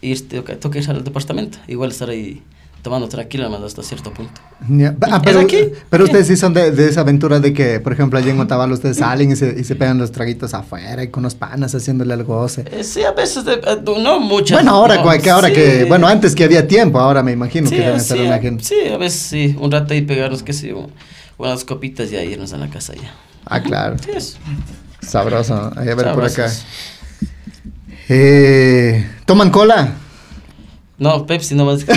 irte, 0.00 0.36
toca, 0.36 0.58
toca 0.58 0.78
ir 0.78 0.90
al 0.90 1.04
departamento, 1.04 1.58
igual 1.68 1.90
estar 1.90 2.08
ahí 2.08 2.42
tomando 2.84 3.08
tranquilo 3.08 3.48
más 3.50 3.62
hasta 3.62 3.82
cierto 3.82 4.12
punto. 4.12 4.40
Ah, 5.00 5.16
¿Es 5.16 5.22
pero, 5.24 5.40
aquí? 5.40 5.56
pero 5.88 6.04
ustedes 6.04 6.26
sí 6.28 6.36
son 6.36 6.52
de, 6.52 6.70
de 6.70 6.88
esa 6.90 7.00
aventura 7.00 7.40
de 7.40 7.52
que, 7.54 7.80
por 7.80 7.94
ejemplo, 7.94 8.18
allí 8.18 8.28
en 8.28 8.38
Otavalo 8.38 8.74
ustedes 8.74 8.98
salen 8.98 9.32
y 9.32 9.36
se, 9.36 9.58
y 9.58 9.64
se 9.64 9.74
pegan 9.74 9.96
los 9.96 10.12
traguitos 10.12 10.52
afuera 10.52 11.02
y 11.02 11.08
con 11.08 11.22
los 11.22 11.34
panas 11.34 11.74
haciéndole 11.74 12.12
al 12.12 12.24
goce. 12.24 12.62
Eh, 12.70 12.84
sí, 12.84 13.02
a 13.02 13.12
veces, 13.12 13.46
de- 13.46 13.54
eh, 13.54 13.78
no 14.00 14.20
muchas. 14.20 14.58
Bueno, 14.58 14.72
ahora, 14.72 15.02
no, 15.02 15.22
que 15.22 15.30
ahora 15.30 15.48
sí. 15.48 15.54
que, 15.54 15.84
bueno, 15.86 16.06
antes 16.06 16.34
que 16.34 16.44
había 16.44 16.68
tiempo, 16.68 17.00
ahora 17.00 17.22
me 17.22 17.32
imagino 17.32 17.68
Sí, 17.68 17.74
que 17.76 17.80
deben 17.82 18.00
sí, 18.00 18.12
estar 18.12 18.20
una 18.26 18.38
gente. 18.38 18.62
sí, 18.62 18.76
a 18.92 18.98
veces 18.98 19.18
sí, 19.20 19.56
un 19.58 19.72
rato 19.72 19.94
ahí 19.94 20.02
pegarnos, 20.02 20.42
qué 20.42 20.52
sé 20.52 20.68
yo, 20.68 20.88
unas 21.38 21.64
copitas 21.64 22.12
y 22.12 22.16
ahí 22.16 22.32
irnos 22.34 22.52
a 22.52 22.58
la 22.58 22.68
casa 22.68 22.92
ya. 22.94 23.14
Ah, 23.46 23.60
claro. 23.62 23.96
Sí, 23.98 24.36
Sabroso. 25.00 25.72
Ahí 25.76 25.88
a 25.88 25.94
ver 25.94 26.12
por 26.12 26.24
acá. 26.24 26.50
Eh, 28.08 29.06
¿Toman 29.24 29.50
cola? 29.50 29.94
No, 30.96 31.26
Pepsi 31.26 31.56
no 31.56 31.64
más. 31.64 31.84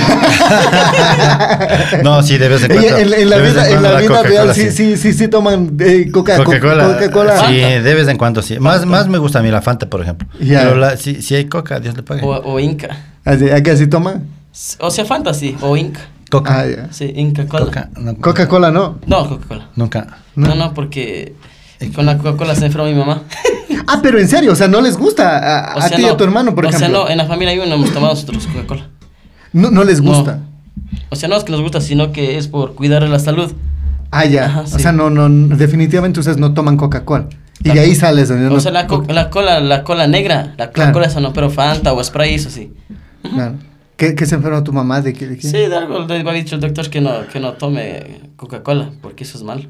No, 2.03 2.21
sí, 2.23 2.37
de 2.37 2.47
vez 2.49 2.63
en 2.63 2.71
Ey, 2.71 2.77
cuando. 2.79 2.97
en, 2.97 3.13
en 3.13 3.29
la 3.29 3.37
vida, 3.37 3.69
en 3.69 3.83
la 3.83 3.89
vida 3.99 4.07
Coca-Cola, 4.07 4.23
real 4.23 4.55
sí, 4.55 4.71
sí, 4.71 4.97
sí, 4.97 5.13
sí 5.13 5.27
toman 5.27 5.75
eh, 5.79 6.09
coca, 6.11 6.37
co- 6.37 6.45
Coca-Cola. 6.45 6.93
Coca-Cola. 6.93 7.47
Sí, 7.47 7.55
de 7.55 7.93
vez 7.93 8.07
en 8.07 8.17
cuando 8.17 8.41
sí. 8.41 8.59
Más, 8.59 8.85
más 8.85 9.07
me 9.07 9.17
gusta 9.17 9.39
a 9.39 9.43
mí 9.43 9.51
la 9.51 9.61
Fanta, 9.61 9.87
por 9.89 10.01
ejemplo. 10.01 10.27
Pero 10.39 10.75
la- 10.75 10.97
si, 10.97 11.21
si 11.21 11.35
hay 11.35 11.45
Coca, 11.45 11.79
Dios 11.79 11.95
le 11.95 12.03
pague. 12.03 12.21
o, 12.23 12.29
o 12.29 12.59
Inca. 12.59 12.97
Así, 13.23 13.49
¿Acá 13.49 13.75
sí 13.75 13.87
toman? 13.87 14.25
O 14.79 14.89
sea, 14.89 15.05
Fantasy 15.05 15.55
o 15.61 15.77
Inca. 15.77 16.01
Coca. 16.31 16.61
Ah. 16.61 16.87
Sí, 16.91 17.11
Inca 17.15 17.45
Cola. 17.47 17.65
Coca. 17.65 17.89
No, 17.97 18.15
Coca-Cola 18.17 18.71
no. 18.71 18.99
No, 19.05 19.29
Coca-Cola. 19.29 19.69
Nunca. 19.75 20.07
No, 20.35 20.55
no, 20.55 20.73
porque 20.73 21.33
con 21.95 22.05
la 22.05 22.17
Coca-Cola 22.17 22.55
se 22.55 22.65
enfermó 22.65 22.87
mi 22.87 22.95
mamá. 22.95 23.23
Ah, 23.87 23.99
pero 24.03 24.19
en 24.19 24.27
serio, 24.27 24.51
o 24.51 24.55
sea, 24.55 24.67
no 24.67 24.81
les 24.81 24.97
gusta 24.97 25.71
a, 25.71 25.75
O 25.75 25.79
a 25.79 25.87
sea, 25.87 25.95
ti 25.97 26.03
y 26.03 26.05
no, 26.05 26.13
a 26.13 26.17
tu 26.17 26.23
hermano, 26.23 26.53
por 26.53 26.65
o 26.65 26.69
ejemplo. 26.69 26.87
sea, 26.89 26.97
no, 27.05 27.09
en 27.09 27.17
la 27.17 27.25
familia 27.25 27.53
hay 27.53 27.59
uno 27.59 27.73
hemos 27.75 27.91
tomado 27.93 28.13
nosotros 28.13 28.45
Coca-Cola. 28.47 28.89
no, 29.53 29.71
no 29.71 29.83
les 29.83 30.01
No. 30.01 30.11
gusta. 30.13 30.39
O 31.09 31.15
sea, 31.15 31.29
no 31.29 31.35
es 31.37 31.43
que 31.43 31.51
nos 31.51 31.61
gusta, 31.61 31.79
sino 31.81 32.11
que 32.11 32.37
es 32.37 32.47
por 32.47 32.75
cuidar 32.75 33.01
la 33.03 33.19
salud. 33.19 33.51
Ah, 34.11 34.25
ya. 34.25 34.45
Ajá, 34.45 34.61
O 34.61 34.67
sí. 34.67 34.79
sea, 34.79 34.91
no, 34.91 35.09
no, 35.09 35.27
definitivamente 35.55 36.19
ustedes 36.19 36.37
no 36.37 36.53
toman 36.53 36.77
Coca-Cola. 36.77 37.27
Y 37.63 37.71
de 37.71 37.79
ahí 37.79 37.95
sales. 37.95 38.29
¿no? 38.29 38.53
O 38.53 38.59
sea, 38.59 38.71
la, 38.71 38.87
co- 38.87 39.03
la 39.07 39.29
cola, 39.29 39.59
la 39.59 39.83
cola 39.83 40.05
negra, 40.07 40.53
la 40.57 40.71
Claro. 40.71 40.91
Coca-Cola 40.91 41.07
eso 41.07 41.19
no, 41.19 41.33
pero 41.33 41.49
Fanta 41.49 41.91
o 41.93 42.03
Sprite, 42.03 42.35
eso 42.35 42.49
sí. 42.49 42.71
Claro. 43.23 43.55
¿Qué, 43.97 44.13
qué 44.15 44.25
se 44.27 44.35
enfermó 44.35 44.63
tu 44.63 44.71
mamá? 44.71 45.01
¿De 45.01 45.11
qué? 45.13 45.27
de 45.27 45.37
qué? 45.37 45.47
Sí, 45.47 45.57
de 45.57 45.75
algo 45.75 46.05
le 46.05 46.19
ha 46.29 46.33
dicho 46.33 46.53
el 46.55 46.61
doctor 46.61 46.89
que 46.89 47.01
no, 47.01 47.27
que 47.31 47.39
no 47.39 47.53
tome 47.53 48.21
Coca-Cola, 48.35 48.91
porque 49.01 49.23
eso 49.23 49.37
es 49.37 49.43
malo. 49.43 49.63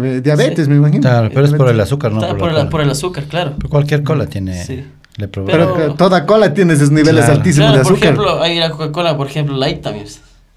Diabetes, 0.00 0.64
Sí. 0.66 0.70
me 0.70 0.76
imagino. 0.76 1.00
Claro, 1.02 1.30
pero 1.32 1.46
es 1.46 1.52
por 1.54 1.68
el 1.68 1.80
azúcar, 1.80 2.12
no 2.12 2.20
Está 2.20 2.30
por, 2.30 2.38
por, 2.40 2.52
la 2.52 2.60
el, 2.62 2.68
por 2.68 2.80
azúcar, 2.82 3.24
claro. 3.24 3.54
Pero 3.56 3.68
cualquier 3.68 4.02
cola 4.02 4.26
tiene. 4.26 4.62
Sí. 4.64 4.84
Le. 5.16 5.28
Pero, 5.28 5.94
toda 5.94 6.26
cola 6.26 6.52
tiene 6.54 6.72
esos 6.74 6.90
niveles 6.90 7.24
Claro. 7.24 7.32
altísimos 7.38 7.68
Claro, 7.70 7.78
de 7.78 7.84
por 7.84 7.92
azúcar. 7.92 8.12
ejemplo, 8.12 8.42
hay 8.42 8.58
la 8.58 8.70
Coca-Cola, 8.70 9.16
por 9.16 9.26
ejemplo, 9.28 9.56
Light 9.56 9.80
también. 9.80 10.06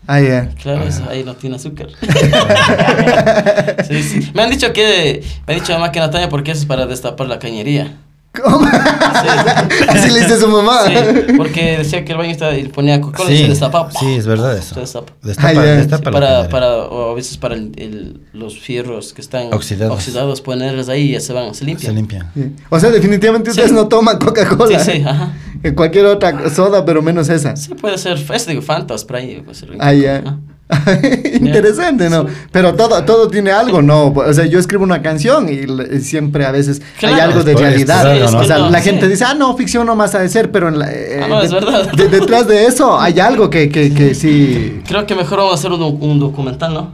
ah, 0.07 0.19
ya. 0.19 0.49
Claro, 0.61 0.83
eso 0.83 1.03
ahí 1.09 1.23
no 1.23 1.35
tiene 1.35 1.57
azúcar. 1.57 1.87
sí, 3.87 4.01
sí. 4.03 4.31
Me 4.33 4.41
han 4.43 4.49
dicho 4.49 4.73
que, 4.73 5.23
me 5.45 5.53
ha 5.53 5.57
dicho 5.57 5.73
mamá 5.73 5.91
que 5.91 5.99
tome 5.99 6.27
porque 6.27 6.51
eso 6.51 6.61
es 6.61 6.65
para 6.65 6.85
destapar 6.87 7.27
la 7.27 7.39
cañería. 7.39 7.97
¿Cómo? 8.43 8.59
Sí. 8.67 9.83
Así 9.87 10.09
le 10.11 10.19
dice 10.21 10.39
su 10.39 10.47
mamá. 10.47 10.81
Sí, 10.85 10.93
porque 11.37 11.77
decía 11.79 12.03
que 12.05 12.11
el 12.11 12.17
baño 12.17 12.31
estaba, 12.31 12.55
y 12.55 12.67
ponía 12.67 12.99
Coca-Cola 13.01 13.31
y 13.31 13.37
se 13.37 13.43
Sí, 13.43 13.49
destapaba. 13.49 13.91
sí, 13.91 14.15
es 14.15 14.27
verdad 14.27 14.57
eso. 14.57 14.75
Se 14.75 14.79
destapa. 14.81 15.13
Destapa, 15.23 15.49
Ah, 15.49 15.53
ya. 15.53 15.61
destapa 15.63 16.09
Sí, 16.09 16.13
para, 16.13 16.49
para, 16.49 16.75
o 16.75 17.11
a 17.11 17.15
veces 17.15 17.37
para 17.37 17.55
el, 17.55 17.71
el- 17.77 18.19
los 18.33 18.59
fierros 18.59 19.13
que 19.13 19.21
están 19.21 19.53
Oxidados. 19.53 19.95
oxidados, 19.95 20.41
ponerlos 20.41 20.89
ahí 20.89 21.09
y 21.09 21.11
ya 21.13 21.19
se 21.19 21.33
van, 21.33 21.53
se 21.55 21.65
limpian. 21.65 21.91
Se 21.91 21.95
limpian. 21.95 22.31
Sí. 22.33 22.51
O 22.69 22.79
sea, 22.79 22.89
definitivamente 22.91 23.49
ustedes 23.49 23.69
Sí. 23.69 23.75
no 23.75 23.87
toman 23.87 24.17
Coca-Cola. 24.19 24.79
Sí, 24.79 24.91
sí, 24.91 25.03
ajá. 25.05 25.33
En 25.63 25.73
cualquier 25.73 26.05
otra 26.05 26.49
soda, 26.49 26.85
pero 26.85 27.01
menos 27.01 27.29
esa. 27.29 27.55
Sí, 27.55 27.73
puede 27.73 27.97
ser, 27.97 28.17
es 28.33 28.45
digo, 28.45 28.61
Fanta, 28.61 28.97
Spray, 28.97 29.41
puede 29.41 29.55
ser. 29.57 29.69
Ah, 29.79 29.93
ya. 29.93 30.17
Ajá. 30.17 30.37
Interesante, 31.33 32.09
¿no? 32.09 32.27
Sí. 32.27 32.33
Pero 32.51 32.75
todo, 32.75 33.03
todo 33.05 33.27
tiene 33.29 33.51
algo, 33.51 33.81
¿no? 33.81 34.07
O 34.07 34.33
sea, 34.33 34.45
yo 34.45 34.59
escribo 34.59 34.83
una 34.83 35.01
canción 35.01 35.47
y 35.49 35.99
siempre 36.01 36.45
a 36.45 36.51
veces 36.51 36.81
hay 37.01 37.13
Claro. 37.13 37.23
algo 37.31 37.43
de 37.43 37.53
es 37.53 37.59
realidad. 37.59 38.03
¿no? 38.19 38.25
O 38.39 38.43
sea, 38.43 38.57
Sí, 38.57 38.63
que 38.65 38.69
la 38.71 38.77
no, 38.79 38.83
gente 38.83 39.05
sí. 39.05 39.11
dice, 39.11 39.25
ah, 39.25 39.33
no, 39.33 39.55
ficción 39.55 39.85
no 39.85 39.95
más 39.95 40.13
ha 40.15 40.19
de 40.19 40.29
ser, 40.29 40.51
pero 40.51 40.67
en 40.67 40.79
la, 40.79 40.91
eh, 40.91 41.21
Ah, 41.23 41.27
no, 41.27 41.41
es 41.41 41.51
verdad. 41.51 41.91
de- 41.93 42.09
detrás 42.09 42.47
de 42.47 42.65
eso 42.65 42.99
hay 42.99 43.19
algo 43.19 43.49
que, 43.49 43.69
que, 43.69 43.93
que 43.93 44.13
sí. 44.13 44.81
Creo 44.87 45.05
que 45.05 45.15
mejor 45.15 45.37
vamos 45.39 45.53
a 45.53 45.55
hacer 45.55 45.71
un, 45.71 45.81
un 46.01 46.19
documental, 46.19 46.73
¿no? 46.73 46.91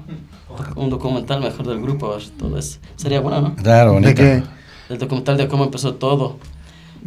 Un 0.76 0.90
documental 0.92 1.40
mejor 1.42 1.66
del 1.68 1.82
grupo, 1.82 2.16
todo 2.38 2.58
eso. 2.58 2.78
Sería 2.96 3.20
bueno, 3.22 3.42
¿no? 3.42 3.56
Claro, 3.56 3.92
¿De 3.94 4.00
bonito. 4.00 4.22
qué? 4.22 4.44
El 4.90 4.98
documental 5.00 5.38
de 5.38 5.48
cómo 5.48 5.64
empezó 5.64 5.96
todo. 5.96 6.38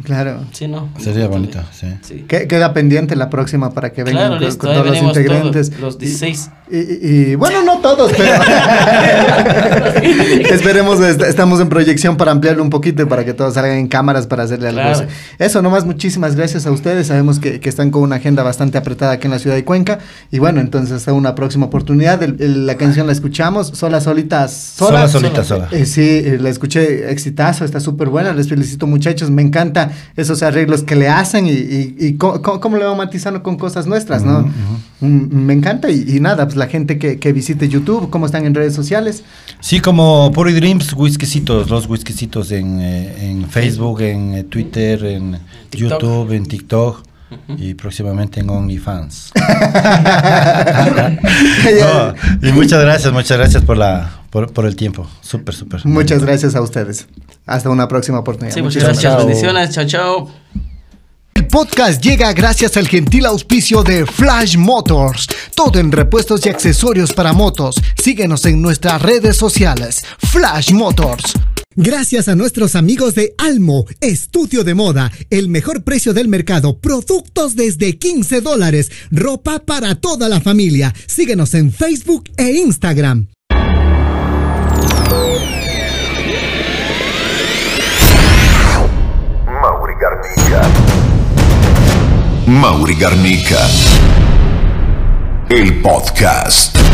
Claro. 0.03 0.41
Sí, 0.51 0.67
¿no? 0.67 0.89
Sería 0.99 1.27
bonito, 1.27 1.59
sí. 1.71 1.87
Sí. 2.01 2.25
Que- 2.27 2.47
Queda 2.47 2.73
pendiente 2.73 3.15
la 3.15 3.29
próxima 3.29 3.71
para 3.73 3.91
que 3.91 4.03
vengan 4.03 4.27
Claro, 4.27 4.35
con, 4.37 4.45
listo, 4.45 4.67
con 4.67 4.69
ahí 4.69 4.75
todos 4.77 4.87
los 4.89 5.01
integrantes. 5.03 5.69
todos, 5.69 5.81
los 5.81 5.97
16. 5.99 6.49
Y, 6.69 6.77
y- 6.77 6.99
y, 7.31 7.35
bueno, 7.35 7.63
no 7.63 7.77
todos, 7.79 8.11
pero 8.15 8.33
esperemos, 10.53 10.99
est- 10.99 11.21
estamos 11.21 11.59
en 11.61 11.69
proyección 11.69 12.17
para 12.17 12.31
ampliarlo 12.31 12.63
un 12.63 12.69
poquito 12.69 13.03
y 13.03 13.05
para 13.05 13.23
que 13.25 13.33
todos 13.33 13.53
salgan 13.53 13.77
en 13.77 13.87
cámaras 13.87 14.27
para 14.27 14.43
hacerle 14.43 14.69
algo. 14.69 14.81
Claro. 14.81 15.07
Eso, 15.39 15.61
nomás 15.61 15.85
muchísimas 15.85 16.35
gracias 16.35 16.65
a 16.65 16.71
ustedes. 16.71 17.07
Sabemos 17.07 17.39
que, 17.39 17.59
que 17.59 17.69
están 17.69 17.91
con 17.91 18.01
una 18.03 18.17
agenda 18.17 18.43
bastante 18.43 18.77
apretada 18.77 19.13
aquí 19.13 19.27
en 19.27 19.31
la 19.31 19.39
ciudad 19.39 19.55
de 19.55 19.63
Cuenca. 19.63 19.99
Y 20.31 20.39
bueno, 20.39 20.59
entonces 20.61 20.95
hasta 20.97 21.13
una 21.13 21.35
próxima 21.35 21.65
oportunidad. 21.67 22.21
El- 22.23 22.37
el- 22.41 22.65
la 22.67 22.75
canción 22.75 23.07
la 23.07 23.13
escuchamos, 23.13 23.67
sola, 23.69 24.01
solitas, 24.01 24.51
Sola, 24.53 25.07
sola. 25.07 25.09
solita, 25.09 25.43
sola. 25.43 25.67
Eh, 25.71 25.85
sí, 25.85 26.01
eh, 26.01 26.37
la 26.39 26.49
escuché 26.49 27.11
exitazo, 27.11 27.65
está 27.65 27.79
súper 27.79 28.09
buena, 28.09 28.33
les 28.33 28.49
felicito 28.49 28.87
muchachos, 28.87 29.29
me 29.29 29.41
encanta 29.41 29.86
esos 30.15 30.43
arreglos 30.43 30.83
que 30.83 30.95
le 30.95 31.07
hacen 31.09 31.47
y, 31.47 31.51
y, 31.97 32.13
co- 32.17 32.41
cómo 32.41 32.77
le 32.77 32.85
van 32.85 32.97
matizando 32.97 33.43
con 33.43 33.57
cosas 33.57 33.87
nuestras, 33.87 34.23
¿no? 34.23 34.41
Mm, 35.01 35.35
Me 35.45 35.53
encanta 35.53 35.89
y, 35.89 36.03
y 36.07 36.19
nada, 36.19 36.45
pues 36.45 36.55
la 36.57 36.67
gente 36.67 36.97
que, 36.97 37.19
que 37.19 37.33
visite 37.33 37.69
YouTube, 37.69 38.09
cómo 38.09 38.25
están 38.25 38.45
en 38.45 38.53
redes 38.55 38.73
sociales. 38.73 39.23
Sí, 39.59 39.79
como 39.79 40.31
Puri 40.31 40.53
Dreams, 40.53 40.93
whiskycitos, 40.93 41.69
los 41.69 41.87
whiskycitos 41.87 42.51
en, 42.51 42.79
eh, 42.81 43.29
en 43.31 43.49
Facebook, 43.49 44.01
en 44.01 44.33
eh, 44.35 44.43
Twitter, 44.43 45.03
en 45.05 45.39
TikTok. 45.69 46.01
YouTube, 46.01 46.31
en 46.33 46.45
TikTok 46.45 47.06
y 47.57 47.73
próximamente 47.73 48.39
en 48.39 48.49
OnlyFans. 48.49 49.31
No, 51.79 52.15
y 52.41 52.51
muchas 52.53 52.81
gracias, 52.81 53.11
muchas 53.11 53.37
gracias 53.37 53.63
por 53.63 53.77
la 53.77 54.09
por, 54.29 54.51
por 54.51 54.65
el 54.65 54.75
tiempo. 54.75 55.07
Súper, 55.21 55.53
súper. 55.53 55.85
Muchas 55.85 56.23
gracias 56.23 56.55
a 56.55 56.61
ustedes. 56.61 57.07
Hasta 57.45 57.69
una 57.69 57.87
próxima 57.87 58.19
oportunidad. 58.19 58.53
Sí, 58.53 58.61
muchas 58.61 58.83
gracias. 58.83 59.03
Chao. 59.03 59.25
Bendiciones. 59.25 59.69
Chao, 59.71 59.85
chao. 59.85 60.31
El 61.33 61.47
podcast 61.47 62.01
llega 62.03 62.33
gracias 62.33 62.77
al 62.77 62.87
gentil 62.87 63.25
auspicio 63.25 63.83
de 63.83 64.05
Flash 64.05 64.57
Motors. 64.57 65.27
Todo 65.55 65.79
en 65.79 65.91
repuestos 65.91 66.45
y 66.45 66.49
accesorios 66.49 67.13
para 67.13 67.33
motos. 67.33 67.75
Síguenos 67.95 68.45
en 68.45 68.61
nuestras 68.61 69.01
redes 69.01 69.37
sociales. 69.37 70.03
Flash 70.17 70.71
Motors. 70.71 71.33
Gracias 71.79 72.27
a 72.27 72.33
nuestros 72.33 72.75
amigos 72.75 73.13
de 73.13 73.35
Almo, 73.37 73.85
estudio 74.01 74.63
de 74.63 74.73
moda, 74.73 75.11
el 75.29 75.47
mejor 75.47 75.83
precio 75.83 76.11
del 76.11 76.27
mercado, 76.27 76.79
productos 76.79 77.55
desde 77.55 77.99
15 77.99 78.41
dólares, 78.41 78.91
ropa 79.11 79.59
para 79.59 79.93
toda 79.93 80.27
la 80.27 80.41
familia. 80.41 80.91
Síguenos 81.05 81.53
en 81.53 81.71
Facebook 81.71 82.31
e 82.35 82.49
Instagram. 82.53 83.27
Mauri 89.45 89.93
Garnica. 90.01 90.61
Mauri 92.47 92.95
Garnica. 92.95 93.59
El 95.51 95.79
podcast. 95.83 96.86